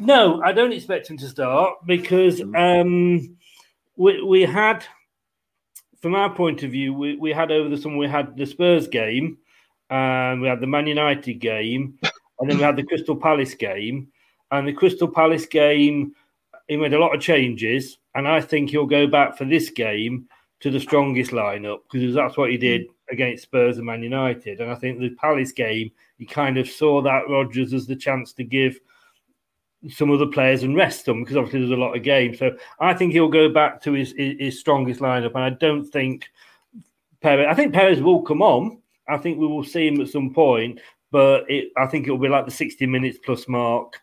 No, 0.00 0.40
I 0.42 0.52
don't 0.52 0.72
expect 0.72 1.10
him 1.10 1.18
to 1.18 1.28
start 1.28 1.74
because 1.86 2.40
mm. 2.40 2.56
um, 2.56 3.36
we 3.96 4.22
we 4.22 4.42
had, 4.42 4.84
from 6.00 6.14
our 6.14 6.34
point 6.34 6.62
of 6.62 6.70
view, 6.70 6.94
we, 6.94 7.16
we 7.16 7.32
had 7.32 7.52
over 7.52 7.68
the 7.68 7.76
summer 7.76 7.98
we 7.98 8.08
had 8.08 8.36
the 8.36 8.46
Spurs 8.46 8.88
game, 8.88 9.36
and 9.90 10.40
we 10.40 10.48
had 10.48 10.60
the 10.60 10.66
Man 10.66 10.86
United 10.86 11.34
game, 11.34 11.98
and 12.40 12.50
then 12.50 12.56
we 12.56 12.62
had 12.62 12.76
the 12.76 12.82
Crystal 12.82 13.16
Palace 13.16 13.54
game. 13.54 14.08
And 14.52 14.66
the 14.66 14.72
Crystal 14.72 15.06
Palace 15.06 15.46
game, 15.46 16.14
he 16.66 16.76
made 16.76 16.94
a 16.94 16.98
lot 16.98 17.14
of 17.14 17.20
changes, 17.20 17.98
and 18.14 18.26
I 18.26 18.40
think 18.40 18.70
he'll 18.70 18.86
go 18.86 19.06
back 19.06 19.36
for 19.36 19.44
this 19.44 19.70
game 19.70 20.28
to 20.60 20.70
the 20.70 20.80
strongest 20.80 21.30
lineup 21.30 21.80
because 21.90 22.14
that's 22.14 22.36
what 22.36 22.50
he 22.50 22.56
did 22.56 22.86
against 23.10 23.44
Spurs 23.44 23.76
and 23.76 23.86
Man 23.86 24.02
United. 24.02 24.60
And 24.60 24.70
I 24.70 24.74
think 24.74 24.98
the 24.98 25.10
Palace 25.10 25.52
game, 25.52 25.90
he 26.18 26.26
kind 26.26 26.58
of 26.58 26.68
saw 26.68 27.02
that 27.02 27.28
Rodgers 27.28 27.72
as 27.72 27.86
the 27.86 27.96
chance 27.96 28.32
to 28.34 28.44
give 28.44 28.80
some 29.88 30.10
other 30.10 30.26
players 30.26 30.62
and 30.62 30.76
rest 30.76 31.06
them 31.06 31.22
because 31.22 31.36
obviously 31.36 31.60
there's 31.60 31.70
a 31.70 31.76
lot 31.76 31.96
of 31.96 32.02
games. 32.02 32.38
So 32.38 32.56
I 32.78 32.94
think 32.94 33.12
he'll 33.12 33.28
go 33.28 33.48
back 33.48 33.82
to 33.82 33.92
his, 33.92 34.12
his, 34.16 34.36
his 34.38 34.60
strongest 34.60 35.00
lineup, 35.00 35.34
and 35.34 35.44
I 35.44 35.50
don't 35.50 35.84
think 35.84 36.28
Perez. 37.20 37.46
I 37.48 37.54
think 37.54 37.72
Perez 37.72 38.00
will 38.02 38.22
come 38.22 38.42
on. 38.42 38.80
I 39.08 39.16
think 39.16 39.38
we 39.38 39.46
will 39.46 39.64
see 39.64 39.88
him 39.88 40.00
at 40.00 40.08
some 40.08 40.32
point, 40.32 40.80
but 41.10 41.44
it, 41.48 41.72
I 41.76 41.86
think 41.86 42.06
it'll 42.06 42.18
be 42.18 42.28
like 42.28 42.44
the 42.44 42.50
60 42.50 42.86
minutes 42.86 43.18
plus 43.24 43.48
mark, 43.48 44.00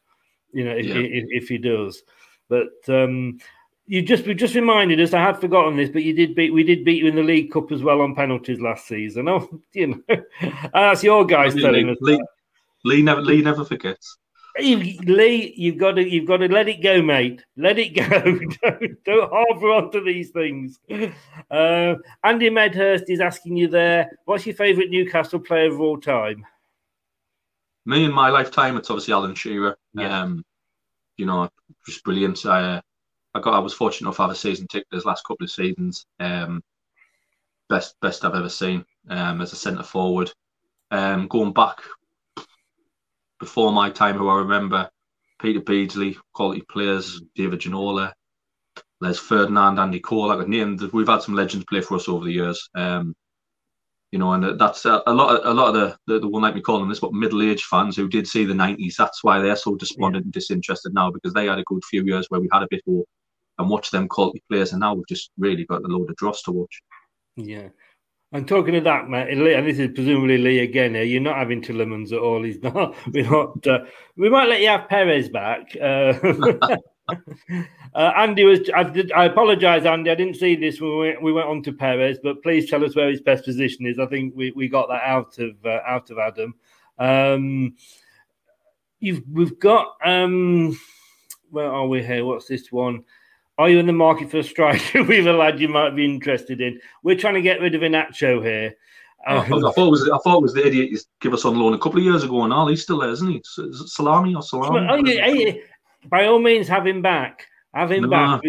you 0.51 0.65
know, 0.65 0.71
if, 0.71 0.85
yeah. 0.85 0.95
if, 0.95 1.43
if, 1.43 1.47
he 1.47 1.57
does. 1.57 2.03
But 2.49 2.73
um, 2.89 3.39
you 3.85 4.01
just 4.01 4.25
we 4.25 4.33
just 4.33 4.55
reminded 4.55 4.99
us. 4.99 5.13
I 5.13 5.21
had 5.21 5.39
forgotten 5.39 5.77
this, 5.77 5.89
but 5.89 6.03
you 6.03 6.13
did 6.13 6.35
beat. 6.35 6.53
We 6.53 6.63
did 6.63 6.83
beat 6.83 7.01
you 7.01 7.07
in 7.07 7.15
the 7.15 7.23
League 7.23 7.51
Cup 7.51 7.71
as 7.71 7.83
well 7.83 8.01
on 8.01 8.15
penalties 8.15 8.59
last 8.59 8.87
season. 8.87 9.27
Oh, 9.29 9.61
you 9.73 9.87
know, 9.87 10.01
and 10.09 10.23
that's 10.73 11.03
your 11.03 11.25
guys 11.25 11.55
telling 11.55 11.89
us. 11.89 11.97
Lee, 12.01 12.21
Lee, 12.83 13.01
never 13.01 13.21
Lee 13.21 13.41
never 13.41 13.63
forgets. 13.63 14.17
Lee, 14.59 15.53
you've 15.55 15.77
got 15.77 15.93
to 15.93 16.07
you've 16.07 16.27
got 16.27 16.37
to 16.37 16.47
let 16.47 16.67
it 16.67 16.81
go, 16.81 17.01
mate. 17.01 17.43
Let 17.55 17.77
it 17.79 17.89
go. 17.89 18.07
don't, 18.63 19.03
don't 19.03 19.31
harbour 19.31 19.71
onto 19.71 20.03
these 20.03 20.29
things. 20.31 20.79
Uh, 21.51 21.95
Andy 22.23 22.49
Medhurst 22.49 23.09
is 23.09 23.19
asking 23.19 23.57
you 23.57 23.67
there. 23.67 24.11
What's 24.25 24.45
your 24.45 24.55
favourite 24.55 24.89
Newcastle 24.89 25.39
player 25.39 25.71
of 25.71 25.79
all 25.79 25.99
time? 25.99 26.45
Me 27.85 28.03
in 28.03 28.11
my 28.11 28.29
lifetime, 28.29 28.75
it's 28.77 28.89
obviously 28.89 29.13
Alan 29.13 29.33
Shearer. 29.33 29.77
Yeah. 29.93 30.21
Um, 30.21 30.43
you 31.15 31.25
know, 31.25 31.49
just 31.85 32.03
brilliant. 32.03 32.45
I, 32.45 32.81
I 33.33 33.39
got, 33.39 33.53
I 33.53 33.59
was 33.59 33.73
fortunate 33.73 34.07
enough 34.07 34.17
to 34.17 34.23
have 34.23 34.31
a 34.31 34.35
season 34.35 34.67
ticket 34.67 34.87
his 34.91 35.05
last 35.05 35.25
couple 35.25 35.45
of 35.45 35.51
seasons. 35.51 36.05
Um, 36.19 36.61
best, 37.69 37.95
best 38.01 38.25
I've 38.25 38.35
ever 38.35 38.49
seen 38.49 38.83
um, 39.09 39.41
as 39.41 39.53
a 39.53 39.55
centre 39.55 39.83
forward. 39.83 40.31
Um, 40.91 41.27
going 41.27 41.53
back 41.53 41.77
before 43.39 43.71
my 43.71 43.89
time, 43.89 44.17
who 44.17 44.29
I 44.29 44.37
remember, 44.39 44.89
Peter 45.39 45.61
Beardsley, 45.61 46.17
quality 46.33 46.63
players, 46.69 47.21
mm. 47.21 47.27
David 47.35 47.59
Ginola, 47.59 48.13
Les 49.01 49.19
Ferdinand, 49.19 49.79
Andy 49.79 49.99
Cole. 49.99 50.27
Like 50.27 50.47
named, 50.47 50.81
we've 50.93 51.07
had 51.07 51.21
some 51.21 51.35
legends 51.35 51.65
play 51.69 51.81
for 51.81 51.95
us 51.95 52.09
over 52.09 52.25
the 52.25 52.31
years. 52.31 52.69
Um, 52.75 53.15
you 54.11 54.19
know, 54.19 54.31
and 54.31 54.45
uh, 54.45 54.53
that's 54.53 54.85
a, 54.85 55.03
a 55.05 55.13
lot. 55.13 55.35
Of, 55.35 55.45
a 55.45 55.53
lot 55.53 55.67
of 55.67 55.73
the, 55.75 55.97
the, 56.13 56.19
the 56.21 56.27
one 56.27 56.41
like 56.41 56.55
me 56.55 56.61
calling 56.61 56.87
this, 56.87 56.99
but 56.99 57.13
middle-aged 57.13 57.65
fans 57.65 57.95
who 57.95 58.07
did 58.07 58.27
see 58.27 58.45
the 58.45 58.53
'90s. 58.53 58.95
That's 58.97 59.23
why 59.23 59.39
they're 59.39 59.55
so 59.55 59.75
despondent 59.75 60.25
and 60.25 60.33
disinterested 60.33 60.93
now 60.93 61.11
because 61.11 61.33
they 61.33 61.47
had 61.47 61.59
a 61.59 61.63
good 61.63 61.83
few 61.85 62.03
years 62.05 62.27
where 62.29 62.39
we 62.39 62.49
had 62.51 62.63
a 62.63 62.67
bit 62.69 62.81
more 62.87 63.03
and 63.59 63.69
watched 63.69 63.91
them 63.91 64.07
quality 64.07 64.41
players, 64.49 64.71
and 64.71 64.79
now 64.79 64.93
we've 64.93 65.07
just 65.07 65.31
really 65.37 65.65
got 65.65 65.83
a 65.83 65.87
load 65.87 66.09
of 66.09 66.15
dross 66.15 66.41
to 66.43 66.51
watch. 66.51 66.81
Yeah. 67.35 67.69
And 68.33 68.45
talking 68.45 68.75
of 68.75 68.83
that, 68.83 69.07
mate, 69.07 69.29
and 69.29 69.67
this 69.67 69.79
is 69.79 69.91
presumably 69.95 70.37
Lee 70.37 70.59
again 70.59 70.95
here. 70.95 71.03
You're 71.03 71.21
not 71.21 71.37
having 71.37 71.61
Tielemans 71.61 72.11
at 72.11 72.19
all. 72.19 72.43
He's 72.43 72.61
not. 72.61 72.93
We're 73.13 73.29
not. 73.29 73.65
Uh, 73.65 73.85
we 74.17 74.29
might 74.29 74.49
let 74.49 74.59
you 74.59 74.67
have 74.67 74.89
Perez 74.89 75.29
back. 75.29 75.69
Uh, 75.81 76.13
uh, 77.95 78.11
Andy 78.17 78.43
was. 78.43 78.69
I, 78.75 78.83
did, 78.83 79.13
I 79.13 79.25
apologise, 79.25 79.85
Andy. 79.85 80.11
I 80.11 80.15
didn't 80.15 80.35
see 80.35 80.57
this 80.57 80.81
when 80.81 80.91
we 80.91 80.97
went, 80.97 81.21
we 81.21 81.31
went 81.31 81.47
on 81.47 81.63
to 81.63 81.71
Perez, 81.71 82.19
but 82.21 82.43
please 82.43 82.69
tell 82.69 82.83
us 82.83 82.97
where 82.97 83.09
his 83.09 83.21
best 83.21 83.45
position 83.45 83.87
is. 83.87 83.97
I 83.97 84.07
think 84.07 84.33
we, 84.35 84.51
we 84.51 84.67
got 84.67 84.89
that 84.89 85.03
out 85.03 85.39
of 85.39 85.55
uh, 85.65 85.79
out 85.87 86.09
of 86.09 86.17
Adam. 86.17 86.53
Um, 86.99 87.75
you've 88.99 89.23
we've 89.31 89.57
got. 89.57 89.95
Um, 90.03 90.77
where 91.49 91.71
are 91.71 91.87
we 91.87 92.03
here? 92.03 92.25
What's 92.25 92.47
this 92.47 92.73
one? 92.73 93.05
Are 93.57 93.69
you 93.69 93.79
in 93.79 93.87
the 93.87 93.93
market 93.93 94.29
for 94.29 94.37
a 94.37 94.43
striker 94.43 95.03
with 95.07 95.27
a 95.27 95.33
lad 95.33 95.59
you 95.59 95.67
might 95.67 95.95
be 95.95 96.05
interested 96.05 96.61
in? 96.61 96.79
We're 97.03 97.17
trying 97.17 97.35
to 97.35 97.41
get 97.41 97.59
rid 97.59 97.75
of 97.75 97.81
Iheanacho 97.81 98.43
here. 98.43 98.75
Um, 99.25 99.39
I, 99.39 99.47
thought, 99.47 99.65
I, 99.65 99.71
thought, 99.71 99.87
it 99.87 99.91
was 99.91 100.09
I 100.09 100.17
thought 100.19 100.37
it 100.37 100.43
was 100.43 100.53
the 100.53 100.65
idiot 100.65 100.91
you 100.91 100.99
give 101.19 101.33
us 101.33 101.43
on 101.43 101.57
loan 101.59 101.73
a 101.73 101.79
couple 101.79 101.97
of 101.97 102.05
years 102.05 102.23
ago, 102.23 102.43
and 102.43 102.53
all 102.53 102.67
he's 102.67 102.83
still 102.83 102.99
there, 102.99 103.09
isn't 103.09 103.27
he? 103.27 103.37
Is 103.37 103.93
Salami 103.93 104.35
or 104.35 104.43
Salami? 104.43 104.87
Oh, 104.89 104.95
yeah, 104.95 105.53
by 106.05 106.27
all 106.27 106.39
means, 106.39 106.67
have 106.67 106.85
him 106.85 107.01
back. 107.01 107.47
Have 107.73 107.91
him 107.91 108.03
No. 108.03 108.09
back. 108.09 108.41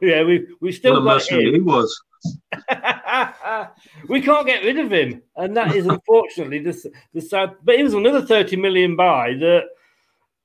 yeah, 0.02 0.22
we 0.22 0.46
we 0.60 0.72
still 0.72 0.94
What 0.94 1.00
got 1.00 1.14
mercenary 1.14 1.52
he 1.52 1.60
was. 1.60 2.02
we 4.08 4.20
can't 4.20 4.46
get 4.46 4.62
rid 4.62 4.78
of 4.78 4.92
him, 4.92 5.22
and 5.36 5.56
that 5.56 5.74
is 5.74 5.86
unfortunately 5.86 6.60
the 6.60 6.92
the 7.12 7.20
sad. 7.20 7.56
But 7.62 7.76
it 7.76 7.82
was 7.82 7.94
another 7.94 8.22
thirty 8.22 8.56
million 8.56 8.96
buy 8.96 9.34
that 9.40 9.64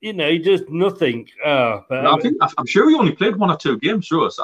you 0.01 0.13
know 0.13 0.37
just 0.37 0.69
nothing. 0.69 1.27
Uh, 1.43 1.81
but 1.89 2.03
No, 2.03 2.15
I 2.15 2.19
think, 2.19 2.37
I'm 2.57 2.65
sure 2.65 2.89
he 2.89 2.95
only 2.95 3.11
played 3.11 3.35
one 3.35 3.51
or 3.51 3.57
two 3.57 3.77
games 3.79 4.07
through 4.07 4.27
us. 4.27 4.39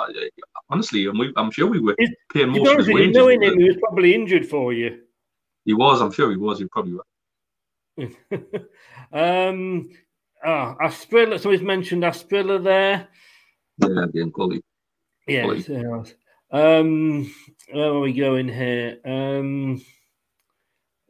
Honestly, 0.70 1.06
and 1.08 1.18
we, 1.18 1.32
I'm 1.36 1.52
sure 1.52 1.68
we 1.68 1.80
were 1.80 1.96
paying 2.34 2.50
most 2.50 2.68
of 2.68 2.78
his 2.80 2.88
wages. 2.88 3.16
knowing 3.16 3.42
him, 3.42 3.60
he 3.60 3.66
was 3.66 3.78
probably 3.78 4.14
injured 4.14 4.48
for 4.48 4.74
you. 4.74 5.02
He 5.66 5.74
was. 5.74 6.02
I'm 6.02 6.12
sure 6.12 6.32
he 6.32 6.38
was. 6.38 6.60
He 6.60 6.66
probably 6.66 6.94
was. 6.94 7.06
um, 9.14 9.90
ah, 10.44 10.76
Asprilla. 10.82 11.40
Somebody's 11.40 11.66
mentioned 11.66 12.04
Asprilla 12.04 12.64
there. 12.64 13.08
Yeah, 13.78 14.06
game 14.14 14.32
quality. 14.32 14.62
Yes. 15.28 15.68
yes. 15.68 16.14
Um, 16.52 17.34
where 17.72 17.90
are 17.90 18.00
we 18.00 18.14
going 18.14 18.48
here? 18.48 19.00
Um, 19.06 19.82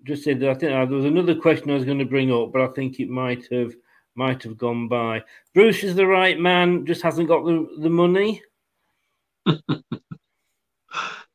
just 0.04 0.24
said 0.24 0.40
that 0.40 0.50
I 0.50 0.54
think 0.54 0.72
uh, 0.72 0.86
there 0.86 0.98
was 0.98 1.06
another 1.06 1.36
question 1.36 1.72
I 1.72 1.76
was 1.76 1.86
going 1.86 2.00
to 2.00 2.06
bring 2.06 2.32
up, 2.32 2.52
but 2.54 2.62
I 2.62 2.68
think 2.68 3.00
it 3.00 3.10
might 3.10 3.46
have 3.52 3.74
might 4.16 4.44
have 4.44 4.58
gone 4.58 4.88
by. 4.88 5.24
Bruce 5.54 5.84
is 5.84 5.96
the 5.96 6.08
right 6.08 6.40
man, 6.40 6.86
just 6.86 7.02
hasn't 7.02 7.28
got 7.28 7.46
the 7.46 7.68
the 7.80 7.90
money. 7.90 8.42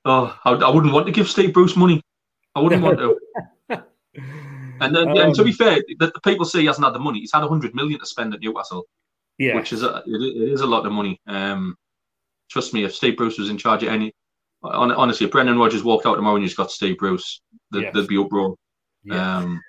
Oh, 0.06 0.34
I, 0.46 0.52
I 0.52 0.70
wouldn't 0.70 0.94
want 0.94 1.04
to 1.06 1.12
give 1.12 1.28
Steve 1.28 1.52
Bruce 1.52 1.76
money. 1.76 2.00
I 2.54 2.60
wouldn't 2.60 2.82
want 2.82 2.98
to. 2.98 3.16
And 4.82 4.96
then, 4.96 5.14
and 5.14 5.34
to 5.34 5.44
be 5.44 5.50
Um, 5.50 5.56
fair, 5.56 5.76
the, 5.98 6.06
the 6.14 6.20
people 6.24 6.46
say 6.46 6.60
he 6.60 6.66
hasn't 6.66 6.82
had 6.86 6.94
the 6.94 6.98
money. 6.98 7.20
He's 7.20 7.32
had 7.34 7.40
100 7.42 7.74
million 7.74 8.00
to 8.00 8.06
spend 8.06 8.32
at 8.32 8.40
Newcastle, 8.40 8.86
Yeah. 9.36 9.56
which 9.56 9.74
is 9.74 9.82
a, 9.82 10.02
it, 10.06 10.22
it 10.22 10.50
is 10.52 10.62
a 10.62 10.66
lot 10.66 10.86
of 10.86 10.92
money. 10.92 11.20
Um, 11.26 11.76
trust 12.50 12.72
me, 12.72 12.84
if 12.84 12.94
Steve 12.94 13.18
Bruce 13.18 13.38
was 13.38 13.50
in 13.50 13.58
charge 13.58 13.82
of 13.82 13.90
any, 13.90 14.10
honestly, 14.62 15.26
if 15.26 15.32
Brendan 15.32 15.58
Rodgers 15.58 15.84
walked 15.84 16.06
out 16.06 16.14
tomorrow 16.14 16.36
and 16.36 16.44
he's 16.44 16.54
got 16.54 16.70
Steve 16.70 16.96
Bruce, 16.96 17.42
Yes. 17.74 17.92
there'd 17.92 18.08
be 18.08 18.16
uproar. 18.16 18.56
Yeah. 19.04 19.36
Um, 19.36 19.60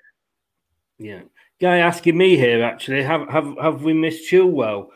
Yeah. 0.98 1.20
Guy 1.62 1.78
asking 1.78 2.18
me 2.18 2.36
here 2.36 2.64
actually, 2.64 3.04
have 3.04 3.28
have 3.28 3.56
have 3.62 3.84
we 3.84 3.92
missed 3.92 4.28
Chilwell? 4.28 4.88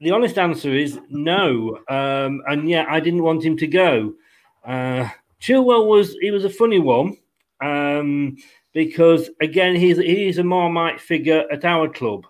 The 0.00 0.10
honest 0.10 0.38
answer 0.38 0.74
is 0.74 0.98
no. 1.10 1.80
Um, 1.86 2.40
and 2.46 2.66
yeah, 2.66 2.86
I 2.88 2.98
didn't 2.98 3.22
want 3.22 3.44
him 3.44 3.58
to 3.58 3.66
go. 3.66 4.14
Uh, 4.64 5.10
Chilwell 5.38 5.86
was 5.86 6.16
he 6.22 6.30
was 6.30 6.46
a 6.46 6.50
funny 6.50 6.78
one 6.78 7.18
um, 7.62 8.38
because 8.72 9.28
again 9.42 9.76
he's 9.76 9.98
he's 9.98 10.38
a 10.38 10.42
Marmite 10.44 10.98
figure 10.98 11.44
at 11.52 11.66
our 11.66 11.90
club. 11.90 12.26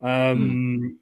Um, 0.00 0.98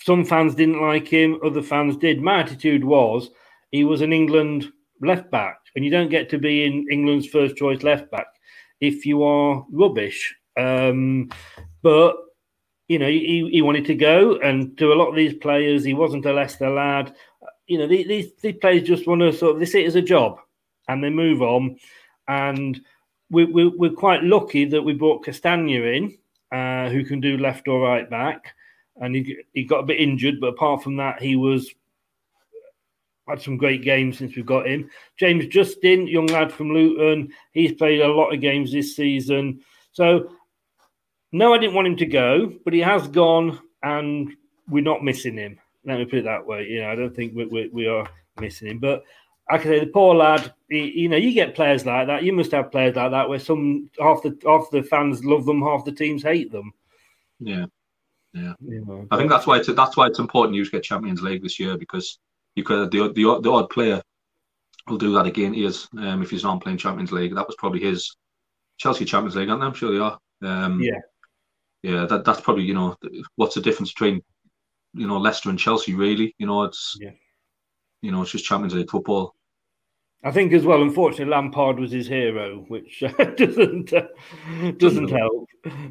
Some 0.00 0.22
fans 0.26 0.54
didn't 0.54 0.82
like 0.82 1.08
him, 1.08 1.40
other 1.42 1.62
fans 1.62 1.96
did. 1.96 2.20
My 2.20 2.40
attitude 2.40 2.84
was 2.84 3.30
he 3.70 3.84
was 3.84 4.02
an 4.02 4.12
England 4.12 4.70
left 5.00 5.30
back, 5.30 5.60
and 5.74 5.82
you 5.82 5.90
don't 5.90 6.10
get 6.10 6.28
to 6.28 6.38
be 6.38 6.64
in 6.64 6.86
England's 6.90 7.26
first 7.26 7.56
choice 7.56 7.82
left 7.82 8.10
back 8.10 8.26
if 8.80 9.06
you 9.06 9.22
are 9.22 9.64
rubbish. 9.72 10.34
Um, 10.58 11.30
but 11.82 12.16
you 12.88 12.98
know, 12.98 13.08
he, 13.08 13.48
he 13.52 13.62
wanted 13.62 13.84
to 13.86 13.94
go, 13.94 14.36
and 14.38 14.76
to 14.78 14.92
a 14.92 14.96
lot 14.96 15.08
of 15.08 15.14
these 15.14 15.34
players, 15.34 15.84
he 15.84 15.94
wasn't 15.94 16.26
a 16.26 16.32
Leicester 16.32 16.70
lad. 16.70 17.14
You 17.66 17.78
know, 17.78 17.86
these 17.86 18.32
these, 18.40 18.56
players 18.56 18.88
just 18.88 19.06
want 19.06 19.20
to 19.20 19.32
sort 19.32 19.54
of 19.54 19.60
they 19.60 19.66
see 19.66 19.84
it 19.84 19.86
as 19.86 19.94
a 19.94 20.02
job, 20.02 20.38
and 20.88 21.04
they 21.04 21.10
move 21.10 21.42
on. 21.42 21.76
And 22.26 22.80
we, 23.30 23.44
we, 23.44 23.68
we're 23.68 23.90
quite 23.90 24.22
lucky 24.22 24.64
that 24.66 24.82
we 24.82 24.94
brought 24.94 25.24
Castagna 25.24 25.82
in, 25.82 26.16
uh, 26.50 26.88
who 26.88 27.04
can 27.04 27.20
do 27.20 27.36
left 27.36 27.68
or 27.68 27.80
right 27.80 28.08
back. 28.08 28.54
And 28.96 29.14
he 29.14 29.36
he 29.52 29.64
got 29.64 29.80
a 29.80 29.86
bit 29.86 30.00
injured, 30.00 30.40
but 30.40 30.48
apart 30.48 30.82
from 30.82 30.96
that, 30.96 31.22
he 31.22 31.36
was 31.36 31.72
had 33.28 33.42
some 33.42 33.58
great 33.58 33.82
games 33.82 34.18
since 34.18 34.34
we've 34.34 34.46
got 34.46 34.66
him. 34.66 34.90
James 35.18 35.46
Justin, 35.46 36.06
young 36.06 36.26
lad 36.26 36.50
from 36.50 36.70
Luton, 36.72 37.30
he's 37.52 37.72
played 37.72 38.00
a 38.00 38.08
lot 38.08 38.32
of 38.32 38.40
games 38.40 38.72
this 38.72 38.96
season. 38.96 39.60
So, 39.92 40.32
no, 41.32 41.54
I 41.54 41.58
didn't 41.58 41.74
want 41.74 41.86
him 41.88 41.96
to 41.96 42.06
go, 42.06 42.52
but 42.64 42.72
he 42.72 42.80
has 42.80 43.06
gone, 43.08 43.58
and 43.82 44.34
we're 44.68 44.82
not 44.82 45.04
missing 45.04 45.36
him. 45.36 45.58
Let 45.84 45.98
me 45.98 46.04
put 46.04 46.20
it 46.20 46.24
that 46.24 46.46
way. 46.46 46.66
You 46.68 46.82
know, 46.82 46.90
I 46.90 46.94
don't 46.94 47.14
think 47.14 47.34
we, 47.34 47.46
we, 47.46 47.68
we 47.68 47.86
are 47.86 48.08
missing 48.40 48.68
him. 48.68 48.78
But 48.78 49.04
I 49.50 49.56
can 49.58 49.70
say 49.70 49.80
the 49.80 49.86
poor 49.86 50.14
lad. 50.14 50.52
He, 50.68 50.90
you 51.00 51.08
know, 51.08 51.16
you 51.16 51.32
get 51.32 51.54
players 51.54 51.86
like 51.86 52.06
that. 52.08 52.22
You 52.22 52.32
must 52.32 52.52
have 52.52 52.70
players 52.70 52.96
like 52.96 53.10
that 53.12 53.28
where 53.28 53.38
some 53.38 53.88
half 53.98 54.22
the 54.22 54.36
half 54.44 54.66
the 54.70 54.82
fans 54.82 55.24
love 55.24 55.46
them, 55.46 55.62
half 55.62 55.84
the 55.84 55.92
teams 55.92 56.22
hate 56.22 56.52
them. 56.52 56.72
yeah, 57.40 57.64
yeah. 58.34 58.52
You 58.60 58.84
know, 58.84 59.06
I 59.10 59.16
think 59.16 59.30
that's 59.30 59.46
why 59.46 59.58
it's 59.58 59.72
that's 59.74 59.96
why 59.96 60.06
it's 60.06 60.18
important 60.18 60.56
you 60.56 60.68
get 60.70 60.82
Champions 60.82 61.22
League 61.22 61.42
this 61.42 61.58
year 61.58 61.78
because 61.78 62.18
you 62.54 62.64
could 62.64 62.90
the 62.90 63.10
the, 63.12 63.24
odd- 63.24 63.42
the 63.42 63.50
odd 63.50 63.70
player 63.70 64.02
will 64.86 64.98
do 64.98 65.12
that 65.14 65.26
again. 65.26 65.54
He 65.54 65.64
is 65.64 65.88
um, 65.98 66.22
if 66.22 66.30
he's 66.30 66.44
not 66.44 66.60
playing 66.62 66.78
Champions 66.78 67.12
League. 67.12 67.34
That 67.34 67.46
was 67.46 67.56
probably 67.56 67.80
his 67.80 68.14
Chelsea 68.76 69.04
Champions 69.06 69.36
League, 69.36 69.48
aren't 69.48 69.60
they? 69.62 69.66
I'm 69.66 69.74
sure 69.74 69.92
they 69.92 69.98
are. 69.98 70.18
Um, 70.42 70.80
Yeah. 70.82 70.98
Yeah. 71.82 72.06
That 72.06 72.24
that's 72.24 72.40
probably 72.40 72.64
you 72.64 72.74
know 72.74 72.96
what's 73.36 73.54
the 73.54 73.60
difference 73.60 73.92
between 73.92 74.22
you 74.94 75.06
know 75.06 75.18
Leicester 75.18 75.50
and 75.50 75.58
Chelsea 75.58 75.94
really? 75.94 76.34
You 76.38 76.46
know 76.46 76.64
it's 76.64 76.96
Yeah. 77.00 77.10
you 78.02 78.10
know 78.10 78.22
it's 78.22 78.32
just 78.32 78.44
Champions 78.44 78.74
League 78.74 78.90
football. 78.90 79.34
I 80.24 80.32
think 80.32 80.52
as 80.52 80.64
well. 80.64 80.82
Unfortunately, 80.82 81.26
Lampard 81.32 81.78
was 81.78 81.92
his 81.92 82.08
hero, 82.08 82.64
which 82.68 83.04
doesn't 83.36 83.92
uh, 83.92 84.08
doesn't 84.76 85.10
help. 85.10 85.48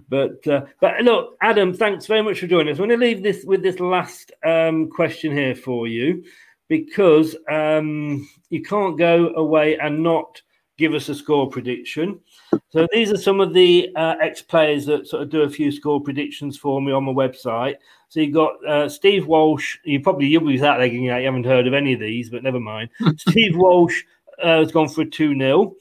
But 0.09 0.45
uh, 0.47 0.65
but 0.81 1.01
look, 1.01 1.37
Adam, 1.41 1.73
thanks 1.73 2.07
very 2.07 2.21
much 2.21 2.41
for 2.41 2.47
joining 2.47 2.73
us. 2.73 2.79
I'm 2.79 2.87
going 2.87 2.99
to 2.99 3.05
leave 3.05 3.23
this 3.23 3.45
with 3.45 3.63
this 3.63 3.79
last 3.79 4.33
um, 4.45 4.89
question 4.89 5.31
here 5.31 5.55
for 5.55 5.87
you, 5.87 6.25
because 6.67 7.37
um, 7.49 8.27
you 8.49 8.61
can't 8.63 8.97
go 8.97 9.29
away 9.35 9.77
and 9.77 10.03
not 10.03 10.41
give 10.77 10.93
us 10.93 11.07
a 11.07 11.15
score 11.15 11.49
prediction. 11.49 12.19
So 12.69 12.87
these 12.91 13.11
are 13.11 13.17
some 13.17 13.39
of 13.39 13.53
the 13.53 13.89
uh, 13.95 14.15
ex 14.21 14.41
players 14.41 14.85
that 14.85 15.07
sort 15.07 15.23
of 15.23 15.29
do 15.29 15.41
a 15.41 15.49
few 15.49 15.71
score 15.71 16.01
predictions 16.01 16.57
for 16.57 16.81
me 16.81 16.91
on 16.91 17.05
my 17.05 17.11
website. 17.11 17.75
So 18.09 18.19
you've 18.19 18.33
got 18.33 18.65
uh, 18.65 18.87
Steve 18.89 19.27
Walsh. 19.27 19.77
You 19.83 19.99
probably 19.99 20.27
you'll 20.27 20.45
be 20.45 20.57
sat 20.57 20.77
there 20.77 20.87
"Yeah, 20.87 21.17
you 21.17 21.25
haven't 21.25 21.45
heard 21.45 21.67
of 21.67 21.73
any 21.73 21.93
of 21.93 21.99
these, 21.99 22.29
but 22.29 22.43
never 22.43 22.59
mind. 22.59 22.89
Steve 23.17 23.55
Walsh 23.55 24.03
uh, 24.41 24.59
has 24.59 24.71
gone 24.71 24.87
for 24.87 25.01
a 25.01 25.09
2 25.09 25.37
0. 25.37 25.75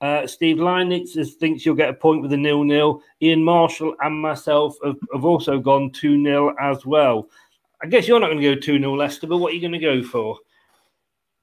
Uh, 0.00 0.26
Steve 0.26 0.56
Lynex 0.56 1.16
is, 1.16 1.34
thinks 1.34 1.64
you'll 1.64 1.74
get 1.74 1.90
a 1.90 1.94
point 1.94 2.22
with 2.22 2.32
a 2.32 2.36
nil 2.36 2.64
nil. 2.64 3.02
Ian 3.22 3.44
Marshall 3.44 3.94
and 4.00 4.20
myself 4.20 4.76
have, 4.84 4.96
have 5.12 5.24
also 5.24 5.58
gone 5.58 5.90
2 5.90 6.22
0 6.22 6.54
as 6.60 6.86
well. 6.86 7.28
I 7.82 7.86
guess 7.86 8.06
you're 8.06 8.20
not 8.20 8.28
going 8.28 8.40
to 8.40 8.54
go 8.54 8.60
2 8.60 8.78
0 8.78 8.94
Leicester, 8.94 9.26
but 9.26 9.38
what 9.38 9.52
are 9.52 9.54
you 9.54 9.60
going 9.60 9.72
to 9.72 9.78
go 9.78 10.02
for? 10.02 10.38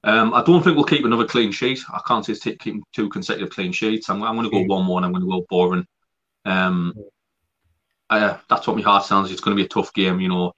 Um, 0.04 0.32
I 0.32 0.42
don't 0.44 0.62
think 0.62 0.76
we'll 0.76 0.84
keep 0.84 1.04
another 1.04 1.26
clean 1.26 1.50
sheet. 1.50 1.80
I 1.92 2.00
can't 2.06 2.24
see 2.24 2.32
us 2.32 2.38
t- 2.38 2.56
keeping 2.56 2.82
two 2.92 3.08
consecutive 3.08 3.50
clean 3.50 3.72
sheets. 3.72 4.08
I'm, 4.08 4.22
I'm 4.22 4.36
going 4.36 4.48
to 4.48 4.56
go 4.56 4.62
one 4.62 4.86
one. 4.86 5.04
I'm 5.04 5.12
going 5.12 5.24
to 5.24 5.30
go 5.30 5.44
boring. 5.50 5.86
Um, 6.44 6.94
uh, 8.10 8.38
that's 8.48 8.66
what 8.66 8.76
my 8.76 8.82
heart 8.82 9.04
sounds. 9.04 9.30
It's 9.30 9.40
going 9.40 9.56
to 9.56 9.60
be 9.60 9.66
a 9.66 9.68
tough 9.68 9.92
game. 9.92 10.20
You 10.20 10.28
know, 10.28 10.52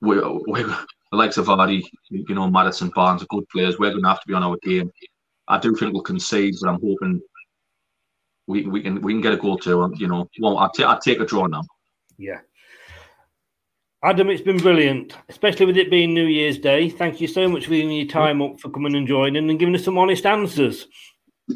we 0.00 0.16
we 0.48 0.62
the 0.62 0.86
likes 1.12 1.36
of 1.36 1.46
Vardy, 1.46 1.84
you 2.10 2.34
know, 2.34 2.50
Maddison, 2.50 2.90
Barnes 2.94 3.22
are 3.22 3.26
good 3.26 3.48
players. 3.48 3.78
We're 3.78 3.90
going 3.90 4.02
to 4.02 4.08
have 4.08 4.20
to 4.20 4.28
be 4.28 4.34
on 4.34 4.42
our 4.42 4.56
game. 4.62 4.90
I 5.48 5.58
do 5.58 5.74
think 5.74 5.92
we'll 5.92 6.02
concede, 6.02 6.54
but 6.60 6.68
I'm 6.68 6.80
hoping 6.80 7.20
we 8.46 8.66
we 8.66 8.80
can 8.80 9.00
we 9.00 9.12
can 9.12 9.20
get 9.20 9.32
a 9.32 9.36
goal 9.36 9.58
too. 9.58 9.92
You 9.96 10.08
know, 10.08 10.28
well, 10.40 10.58
I'd, 10.58 10.70
ta- 10.76 10.92
I'd 10.92 11.00
take 11.00 11.20
a 11.20 11.26
draw 11.26 11.46
now. 11.46 11.62
Yeah. 12.18 12.40
Adam, 14.02 14.28
it's 14.30 14.42
been 14.42 14.58
brilliant, 14.58 15.14
especially 15.28 15.66
with 15.66 15.76
it 15.76 15.90
being 15.90 16.12
New 16.14 16.26
Year's 16.26 16.58
Day. 16.58 16.90
Thank 16.90 17.20
you 17.20 17.26
so 17.26 17.48
much 17.48 17.64
for 17.64 17.70
giving 17.70 17.90
your 17.90 18.06
time 18.06 18.42
up 18.42 18.60
for 18.60 18.68
coming 18.70 18.94
and 18.94 19.06
joining 19.06 19.48
and 19.48 19.58
giving 19.58 19.74
us 19.74 19.84
some 19.84 19.98
honest 19.98 20.26
answers. 20.26 20.86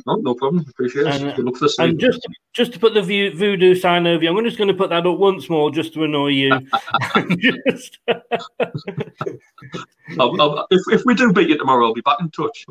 No, 0.07 0.15
no 0.17 0.35
problem. 0.35 0.65
Appreciate 0.69 1.07
it. 1.07 1.15
And, 1.21 1.37
Good 1.37 1.45
luck 1.45 1.57
for 1.57 1.67
the 1.69 1.75
uh, 1.79 1.85
and 1.85 2.01
season. 2.01 2.13
just 2.13 2.29
just 2.53 2.73
to 2.73 2.79
put 2.79 2.95
the 2.95 3.03
vo- 3.03 3.37
voodoo 3.37 3.75
sign 3.75 4.07
over 4.07 4.23
you, 4.23 4.37
I'm 4.37 4.45
just 4.45 4.57
going 4.57 4.69
to 4.69 4.75
put 4.75 4.91
that 4.91 5.07
up 5.07 5.19
once 5.19 5.51
more 5.51 5.71
just 5.71 5.93
to 5.95 6.05
annoy 6.05 6.29
you. 6.29 6.51
Just- 7.69 7.99
I'll, 10.19 10.41
I'll, 10.41 10.67
if, 10.71 10.81
if 10.89 11.03
we 11.05 11.15
do 11.15 11.33
beat 11.33 11.49
you 11.49 11.59
tomorrow, 11.59 11.87
I'll 11.87 11.95
be 11.95 12.01
back 12.03 12.21
in 12.21 12.31
touch. 12.31 12.65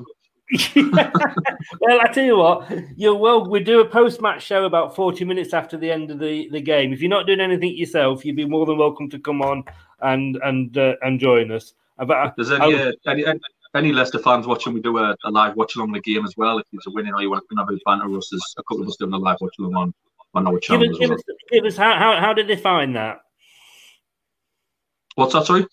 well, 0.75 2.01
I 2.01 2.09
tell 2.13 2.23
you 2.23 2.37
what, 2.37 2.71
you're 2.97 3.15
well. 3.15 3.47
We 3.49 3.59
do 3.59 3.81
a 3.81 3.85
post-match 3.85 4.41
show 4.43 4.65
about 4.65 4.95
40 4.95 5.23
minutes 5.25 5.53
after 5.53 5.77
the 5.77 5.91
end 5.91 6.09
of 6.11 6.19
the, 6.19 6.49
the 6.51 6.61
game. 6.61 6.91
If 6.91 7.01
you're 7.01 7.09
not 7.09 7.27
doing 7.27 7.39
anything 7.39 7.75
yourself, 7.77 8.25
you'd 8.25 8.35
be 8.35 8.45
more 8.45 8.65
than 8.65 8.77
welcome 8.77 9.09
to 9.11 9.19
come 9.19 9.41
on 9.41 9.63
and 10.01 10.37
and 10.43 10.75
uh, 10.77 10.95
and 11.03 11.19
join 11.19 11.51
us. 11.51 11.73
Uh, 11.99 12.05
But 12.05 12.17
I- 12.17 12.33
There's 12.35 12.51
I 12.51 12.65
any, 12.65 12.73
would- 12.75 12.95
uh, 13.05 13.11
any, 13.11 13.25
any 13.75 13.91
Leicester 13.91 14.17
fans 14.19 14.47
watching, 14.47 14.73
we 14.73 14.81
do 14.81 14.97
a, 14.97 15.15
a 15.23 15.29
live 15.29 15.55
watch 15.55 15.75
along 15.75 15.91
the 15.91 16.01
game 16.01 16.25
as 16.25 16.35
well. 16.35 16.57
If 16.57 16.65
it's 16.73 16.87
a 16.87 16.91
winning 16.91 17.13
or 17.13 17.21
you 17.21 17.29
want 17.29 17.43
to 17.49 17.55
have 17.57 17.69
a 17.69 17.77
banter 17.85 18.17
us, 18.17 18.29
there's 18.31 18.55
a 18.57 18.63
couple 18.63 18.81
of 18.81 18.87
us 18.89 18.95
doing 18.95 19.13
a 19.13 19.17
live 19.17 19.37
watch 19.41 19.53
along 19.59 19.75
on, 19.75 19.93
on 20.33 20.47
our 20.47 20.53
give 20.53 20.61
channel 20.61 20.83
us, 20.85 20.89
as 20.93 20.97
give 20.99 21.09
well. 21.09 21.17
us, 21.19 21.23
give 21.51 21.65
us 21.65 21.77
how, 21.77 21.93
how 21.95 22.19
how 22.19 22.33
did 22.33 22.47
they 22.47 22.55
find 22.55 22.95
that? 22.95 23.19
What's 25.15 25.33
that, 25.33 25.45
sorry? 25.45 25.67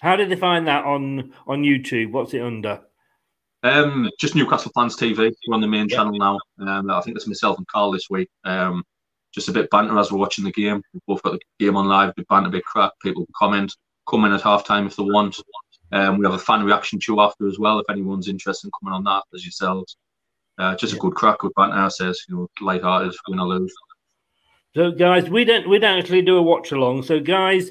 How 0.00 0.16
did 0.16 0.28
they 0.30 0.36
find 0.36 0.66
that 0.66 0.84
on 0.84 1.32
on 1.46 1.62
YouTube? 1.62 2.10
What's 2.10 2.34
it 2.34 2.42
under? 2.42 2.80
Um, 3.62 4.10
just 4.20 4.34
Newcastle 4.34 4.72
Fans 4.74 4.96
TV. 4.96 5.32
We're 5.46 5.54
on 5.54 5.60
the 5.60 5.66
main 5.66 5.88
channel 5.88 6.16
now. 6.16 6.38
Um, 6.60 6.90
I 6.90 7.00
think 7.00 7.16
it's 7.16 7.26
myself 7.26 7.58
and 7.58 7.66
Carl 7.66 7.90
this 7.90 8.08
week. 8.08 8.28
Um, 8.44 8.84
just 9.34 9.48
a 9.48 9.52
bit 9.52 9.70
banter 9.70 9.98
as 9.98 10.10
we're 10.12 10.18
watching 10.18 10.44
the 10.44 10.52
game. 10.52 10.82
We've 10.92 11.02
both 11.06 11.22
got 11.22 11.32
the 11.32 11.40
game 11.64 11.76
on 11.76 11.86
live, 11.86 12.14
bit 12.14 12.28
banter, 12.28 12.50
bit 12.50 12.64
crack. 12.64 12.92
People 13.02 13.26
can 13.26 13.34
comment, 13.36 13.74
come 14.08 14.24
in 14.24 14.32
at 14.32 14.42
half 14.42 14.64
time 14.64 14.86
if 14.86 14.96
they 14.96 15.02
want. 15.02 15.40
Um, 15.90 16.18
we 16.18 16.26
have 16.26 16.34
a 16.34 16.38
fan 16.38 16.64
reaction 16.64 17.00
show 17.00 17.20
after 17.20 17.48
as 17.48 17.58
well 17.58 17.78
if 17.78 17.86
anyone's 17.90 18.28
interested 18.28 18.66
in 18.68 18.72
coming 18.80 18.94
on 18.94 19.04
that 19.04 19.24
as 19.34 19.44
yourselves. 19.44 19.96
Uh, 20.58 20.74
just 20.76 20.94
a 20.94 20.98
good 20.98 21.14
crack, 21.14 21.38
good 21.38 21.52
banter. 21.56 21.88
Says 21.90 22.24
you 22.28 22.36
know, 22.36 22.48
light-hearted, 22.60 23.14
win 23.28 23.40
or 23.40 23.46
lose. 23.46 23.74
So, 24.74 24.90
guys, 24.92 25.28
we 25.30 25.44
don't 25.44 25.68
we 25.68 25.78
don't 25.78 25.98
actually 25.98 26.22
do 26.22 26.36
a 26.36 26.42
watch 26.42 26.72
along. 26.72 27.02
So, 27.04 27.20
guys, 27.20 27.70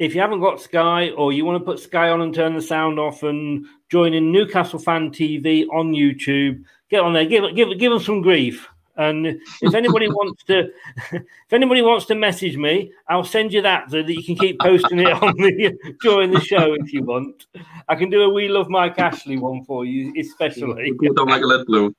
if 0.00 0.14
you 0.14 0.20
haven't 0.22 0.40
got 0.40 0.60
Sky 0.60 1.10
or 1.10 1.30
you 1.30 1.44
want 1.44 1.60
to 1.60 1.64
put 1.64 1.78
Sky 1.78 2.08
on 2.08 2.22
and 2.22 2.34
turn 2.34 2.54
the 2.54 2.62
sound 2.62 2.98
off 2.98 3.22
and 3.22 3.66
join 3.90 4.14
in 4.14 4.32
Newcastle 4.32 4.78
Fan 4.78 5.10
TV 5.10 5.66
on 5.70 5.92
YouTube, 5.92 6.64
get 6.88 7.02
on 7.02 7.12
there, 7.12 7.26
give 7.26 7.54
give 7.54 7.78
give 7.78 7.92
them 7.92 8.00
some 8.00 8.22
grief. 8.22 8.66
And 8.96 9.26
if 9.60 9.74
anybody 9.74 10.08
wants 10.18 10.42
to, 10.44 10.70
if 11.12 11.52
anybody 11.52 11.82
wants 11.82 12.06
to 12.06 12.14
message 12.14 12.56
me, 12.56 12.92
I'll 13.08 13.24
send 13.24 13.52
you 13.52 13.60
that 13.62 13.90
so 13.90 14.02
that 14.02 14.12
you 14.12 14.24
can 14.24 14.36
keep 14.36 14.58
posting 14.58 15.00
it 15.00 15.22
on 15.22 15.36
the 15.36 15.96
during 16.00 16.30
the 16.32 16.40
show 16.40 16.74
if 16.80 16.92
you 16.94 17.02
want. 17.04 17.46
I 17.86 17.94
can 17.94 18.08
do 18.08 18.22
a 18.22 18.30
"We 18.30 18.48
Love 18.48 18.70
Mike 18.70 18.98
Ashley" 18.98 19.36
one 19.36 19.64
for 19.64 19.84
you, 19.84 20.14
especially. 20.18 20.92
Don't 21.14 21.28
like 21.28 21.42
a 21.42 21.64
blue. 21.66 21.94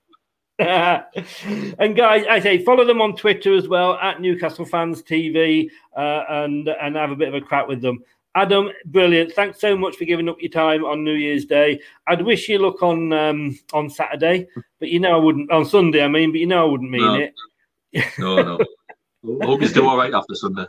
and 0.59 1.95
guys, 1.95 2.25
I 2.29 2.39
say 2.39 2.63
follow 2.63 2.85
them 2.85 3.01
on 3.01 3.15
Twitter 3.15 3.55
as 3.55 3.67
well 3.67 3.93
at 3.95 4.21
Newcastle 4.21 4.65
Fans 4.65 5.01
TV, 5.01 5.69
uh, 5.95 6.23
and 6.29 6.67
and 6.67 6.95
have 6.95 7.11
a 7.11 7.15
bit 7.15 7.29
of 7.29 7.33
a 7.33 7.41
crack 7.41 7.67
with 7.67 7.81
them. 7.81 8.03
Adam, 8.35 8.69
brilliant! 8.85 9.33
Thanks 9.33 9.59
so 9.59 9.75
much 9.77 9.95
for 9.97 10.05
giving 10.05 10.29
up 10.29 10.37
your 10.39 10.51
time 10.51 10.85
on 10.85 11.03
New 11.03 11.13
Year's 11.15 11.45
Day. 11.45 11.81
I'd 12.07 12.21
wish 12.21 12.47
you 12.47 12.59
luck 12.59 12.81
on 12.83 13.11
um, 13.11 13.59
on 13.73 13.89
Saturday, 13.89 14.47
but 14.79 14.89
you 14.89 14.99
know 14.99 15.13
I 15.13 15.17
wouldn't 15.23 15.51
on 15.51 15.65
Sunday. 15.65 16.03
I 16.03 16.07
mean, 16.07 16.31
but 16.31 16.39
you 16.39 16.47
know 16.47 16.61
I 16.67 16.69
wouldn't 16.69 16.91
mean 16.91 17.01
No. 17.01 17.15
it. 17.15 17.33
No, 18.19 18.35
no. 18.41 18.59
I 19.41 19.45
hope 19.45 19.61
he's 19.61 19.73
doing 19.73 19.87
all 19.87 19.97
right 19.97 20.13
after 20.13 20.35
Sunday. 20.35 20.65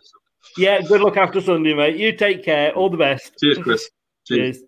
Yeah, 0.57 0.81
good 0.81 1.03
luck 1.03 1.17
after 1.17 1.41
Sunday, 1.41 1.75
mate. 1.75 1.97
You 1.97 2.17
take 2.17 2.45
care. 2.45 2.73
All 2.73 2.91
the 2.91 2.97
best. 2.97 3.39
Cheers, 3.39 3.59
Chris. 3.59 3.89
Cheers. 4.27 4.63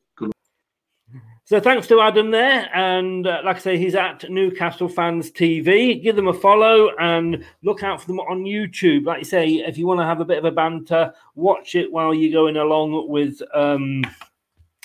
So 1.47 1.61
thanks 1.61 1.87
to 1.89 2.01
Adam 2.01 2.31
there, 2.31 2.75
and 2.75 3.27
uh, 3.27 3.43
like 3.45 3.57
I 3.57 3.59
say, 3.59 3.77
he's 3.77 3.95
at 3.95 4.31
Newcastle 4.31 4.89
Fans 4.89 5.31
TV. 5.31 6.03
Give 6.03 6.17
them 6.17 6.29
a 6.29 6.33
follow 6.33 6.97
and 6.99 7.45
look 7.63 7.83
out 7.83 8.01
for 8.01 8.07
them 8.07 8.19
on 8.21 8.45
YouTube. 8.45 9.05
Like 9.05 9.19
you 9.19 9.25
say, 9.27 9.49
if 9.49 9.77
you 9.77 9.87
want 9.87 10.01
to 10.01 10.07
have 10.07 10.23
a 10.23 10.25
bit 10.25 10.39
of 10.39 10.47
a 10.47 10.51
banter, 10.51 11.13
watch 11.35 11.75
it 11.75 11.93
while 11.93 12.15
you're 12.15 12.33
going 12.33 12.57
along 12.57 13.11
with 13.11 13.43
um, 13.53 14.03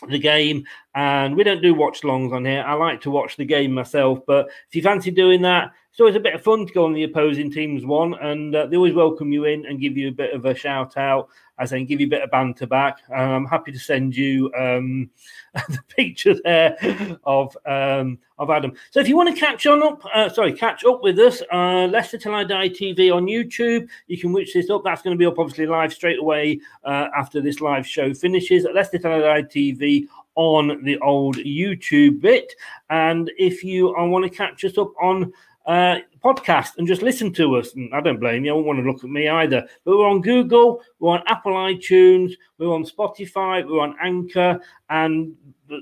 the 0.09 0.19
game. 0.19 0.65
And 0.95 1.37
we 1.37 1.45
don't 1.45 1.61
do 1.61 1.73
watch 1.73 2.03
longs 2.03 2.33
on 2.33 2.43
here. 2.43 2.65
I 2.67 2.73
like 2.73 2.99
to 3.01 3.09
watch 3.09 3.37
the 3.37 3.45
game 3.45 3.73
myself, 3.73 4.19
but 4.27 4.47
if 4.67 4.75
you 4.75 4.81
fancy 4.81 5.11
doing 5.11 5.41
that, 5.43 5.71
it's 5.91 6.01
always 6.01 6.15
a 6.15 6.19
bit 6.19 6.35
of 6.35 6.43
fun 6.43 6.67
to 6.67 6.73
go 6.73 6.85
on 6.85 6.93
the 6.93 7.03
opposing 7.05 7.51
team's 7.51 7.85
one, 7.85 8.15
and 8.15 8.53
uh, 8.53 8.65
they 8.65 8.75
always 8.75 8.93
welcome 8.93 9.31
you 9.31 9.45
in 9.45 9.65
and 9.65 9.79
give 9.79 9.95
you 9.95 10.09
a 10.09 10.11
bit 10.11 10.33
of 10.33 10.45
a 10.45 10.53
shout 10.53 10.97
out, 10.97 11.29
as 11.59 11.73
in 11.73 11.85
give 11.85 11.99
you 11.99 12.07
a 12.07 12.09
bit 12.09 12.21
of 12.21 12.31
banter 12.31 12.65
back. 12.65 12.99
And 13.09 13.33
I'm 13.33 13.45
happy 13.45 13.71
to 13.71 13.79
send 13.79 14.15
you 14.15 14.51
um, 14.57 15.09
the 15.53 15.79
picture 15.89 16.35
there 16.43 16.77
of 17.23 17.55
um, 17.65 18.17
of 18.37 18.49
Adam. 18.49 18.73
So 18.91 18.99
if 18.99 19.07
you 19.07 19.17
want 19.17 19.33
to 19.33 19.39
catch 19.39 19.65
on 19.67 19.83
up, 19.83 20.01
uh, 20.13 20.29
sorry, 20.29 20.53
catch 20.53 20.85
up 20.85 21.03
with 21.03 21.19
us, 21.19 21.41
uh, 21.51 21.87
Leicester 21.91 22.17
Till 22.17 22.35
I 22.35 22.43
Die 22.45 22.69
TV 22.69 23.13
on 23.13 23.25
YouTube. 23.25 23.87
You 24.07 24.17
can 24.17 24.31
watch 24.31 24.53
this 24.53 24.69
up. 24.69 24.83
That's 24.83 25.01
going 25.01 25.15
to 25.15 25.19
be 25.19 25.25
up 25.25 25.37
obviously 25.37 25.65
live 25.65 25.93
straight 25.93 26.19
away 26.19 26.61
uh, 26.83 27.07
after 27.15 27.41
this 27.41 27.61
live 27.61 27.85
show 27.85 28.13
finishes. 28.13 28.65
Leicester 28.73 28.97
Till 28.97 29.13
I 29.13 29.41
Die 29.41 29.43
TV 29.43 30.07
on 30.35 30.81
the 30.83 30.97
old 30.99 31.35
YouTube 31.37 32.21
bit. 32.21 32.53
And 32.89 33.29
if 33.37 33.61
you 33.61 33.93
uh, 33.95 34.05
want 34.05 34.23
to 34.23 34.29
catch 34.29 34.63
us 34.63 34.77
up 34.77 34.93
on 35.01 35.33
uh, 35.69 35.99
podcast 36.25 36.77
and 36.77 36.87
just 36.87 37.03
listen 37.03 37.31
to 37.31 37.55
us, 37.55 37.75
and 37.75 37.93
I 37.93 38.01
don't 38.01 38.19
blame 38.19 38.43
you. 38.43 38.51
I 38.51 38.55
don't 38.55 38.65
want 38.65 38.79
to 38.79 38.91
look 38.91 39.03
at 39.03 39.09
me 39.09 39.29
either. 39.29 39.67
But 39.85 39.97
we're 39.97 40.09
on 40.09 40.21
Google, 40.21 40.81
we're 40.99 41.11
on 41.11 41.23
Apple 41.27 41.53
iTunes, 41.53 42.33
we're 42.57 42.73
on 42.73 42.83
Spotify, 42.83 43.65
we're 43.65 43.79
on 43.79 43.95
Anchor, 44.01 44.59
and 44.89 45.35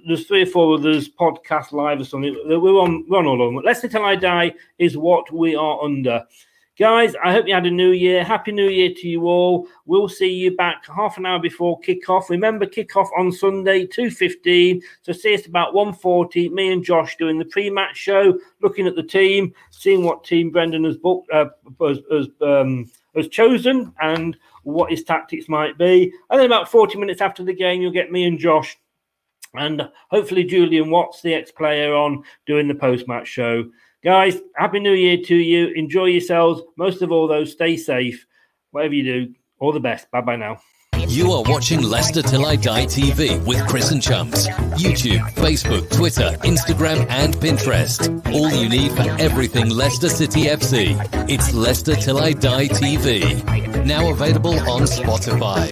there's 0.05 0.27
three 0.27 0.43
or 0.43 0.45
four 0.45 0.77
others 0.77 1.07
podcast 1.07 1.71
live 1.71 2.01
or 2.01 2.03
something. 2.03 2.35
We're 2.45 2.81
on, 2.81 3.05
we're 3.07 3.19
on 3.19 3.27
all 3.27 3.41
of 3.41 3.53
them. 3.53 3.63
Leicester 3.63 3.87
Till 3.87 4.03
I 4.03 4.17
Die 4.17 4.53
is 4.77 4.97
what 4.97 5.31
we 5.31 5.55
are 5.55 5.81
under. 5.81 6.25
Guys, 6.77 7.15
I 7.23 7.31
hope 7.31 7.47
you 7.47 7.55
had 7.55 7.65
a 7.65 7.71
new 7.71 7.89
year. 7.89 8.23
Happy 8.23 8.51
New 8.51 8.69
Year 8.69 8.91
to 8.97 9.07
you 9.07 9.23
all. 9.23 9.67
We'll 9.85 10.07
see 10.07 10.31
you 10.31 10.55
back 10.55 10.85
half 10.85 11.17
an 11.17 11.25
hour 11.25 11.39
before 11.39 11.81
kickoff. 11.81 12.29
Remember, 12.29 12.67
kickoff 12.67 13.07
on 13.17 13.31
Sunday, 13.31 13.87
2.15. 13.87 14.83
So 15.01 15.11
see 15.11 15.33
us 15.33 15.47
about 15.47 15.73
1.40. 15.73 16.51
Me 16.51 16.71
and 16.71 16.83
Josh 16.83 17.17
doing 17.17 17.39
the 17.39 17.45
pre-match 17.45 17.97
show, 17.97 18.37
looking 18.61 18.85
at 18.85 18.95
the 18.95 19.01
team, 19.01 19.55
seeing 19.71 20.03
what 20.03 20.23
team 20.23 20.51
Brendan 20.51 20.83
has 20.83 20.97
booked, 20.97 21.31
uh, 21.31 21.45
has, 21.81 21.97
has, 22.11 22.27
um, 22.41 22.85
has 23.15 23.27
chosen 23.27 23.91
and 23.99 24.37
what 24.61 24.91
his 24.91 25.03
tactics 25.03 25.49
might 25.49 25.79
be. 25.79 26.13
And 26.29 26.39
then 26.39 26.45
about 26.45 26.69
40 26.69 26.99
minutes 26.99 27.21
after 27.21 27.43
the 27.43 27.55
game, 27.55 27.81
you'll 27.81 27.91
get 27.91 28.11
me 28.11 28.25
and 28.25 28.37
Josh 28.37 28.77
and 29.55 29.89
hopefully 30.11 30.43
Julian 30.43 30.91
Watts, 30.91 31.23
the 31.23 31.33
ex-player, 31.33 31.95
on 31.95 32.23
doing 32.45 32.67
the 32.67 32.75
post-match 32.75 33.27
show. 33.27 33.65
Guys, 34.03 34.39
happy 34.55 34.79
New 34.79 34.93
Year 34.93 35.17
to 35.25 35.35
you. 35.35 35.67
Enjoy 35.75 36.05
yourselves. 36.05 36.61
Most 36.77 37.01
of 37.01 37.11
all, 37.11 37.27
though, 37.27 37.45
stay 37.45 37.75
safe. 37.77 38.25
Whatever 38.71 38.93
you 38.93 39.03
do, 39.03 39.33
all 39.59 39.71
the 39.71 39.79
best. 39.79 40.09
Bye 40.11 40.21
bye 40.21 40.35
now. 40.35 40.57
You 41.07 41.31
are 41.31 41.43
watching 41.43 41.81
Leicester 41.83 42.21
Till 42.21 42.45
I 42.45 42.57
Die 42.57 42.85
TV 42.85 43.43
with 43.45 43.65
Chris 43.67 43.91
and 43.91 44.01
Chums. 44.01 44.47
YouTube, 44.75 45.21
Facebook, 45.35 45.89
Twitter, 45.89 46.37
Instagram, 46.43 47.07
and 47.09 47.33
Pinterest. 47.35 48.09
All 48.33 48.51
you 48.51 48.67
need 48.67 48.91
for 48.91 49.09
everything 49.21 49.69
Leicester 49.69 50.09
City 50.09 50.45
FC. 50.45 50.95
It's 51.29 51.53
Leicester 51.53 51.95
Till 51.95 52.17
I 52.19 52.33
Die 52.33 52.67
TV. 52.67 53.85
Now 53.85 54.09
available 54.11 54.59
on 54.69 54.81
Spotify. 54.81 55.71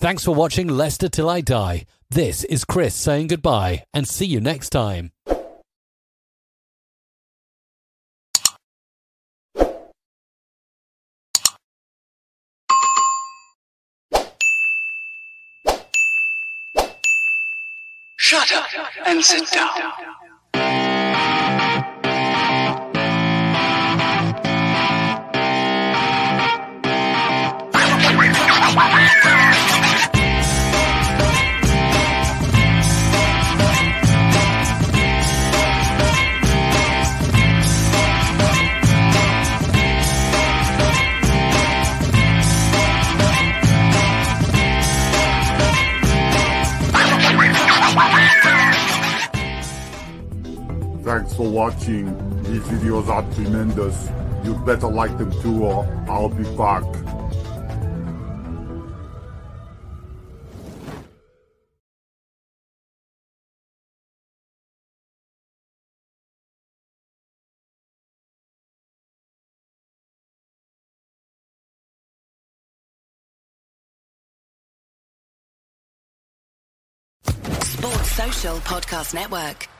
Thanks 0.00 0.24
for 0.24 0.34
watching 0.34 0.66
Leicester 0.66 1.10
Till 1.10 1.28
I 1.28 1.42
Die. 1.42 1.84
This 2.08 2.44
is 2.44 2.64
Chris 2.64 2.94
saying 2.94 3.26
goodbye 3.26 3.84
and 3.92 4.08
see 4.08 4.24
you 4.24 4.40
next 4.40 4.70
time. 4.70 5.10
Shut 18.16 18.52
up 18.54 18.66
and 19.04 19.22
sit 19.22 19.50
down. 19.50 19.92
For 51.40 51.50
watching. 51.50 52.04
These 52.42 52.60
videos 52.64 53.08
are 53.08 53.22
tremendous. 53.32 54.10
You 54.44 54.54
better 54.66 54.88
like 54.88 55.16
them 55.16 55.32
too 55.40 55.64
or 55.64 55.86
I'll 56.06 56.28
be 56.28 56.44
back. 56.54 56.84
Sports 77.62 78.10
Social 78.12 78.56
Podcast 78.58 79.14
Network. 79.14 79.79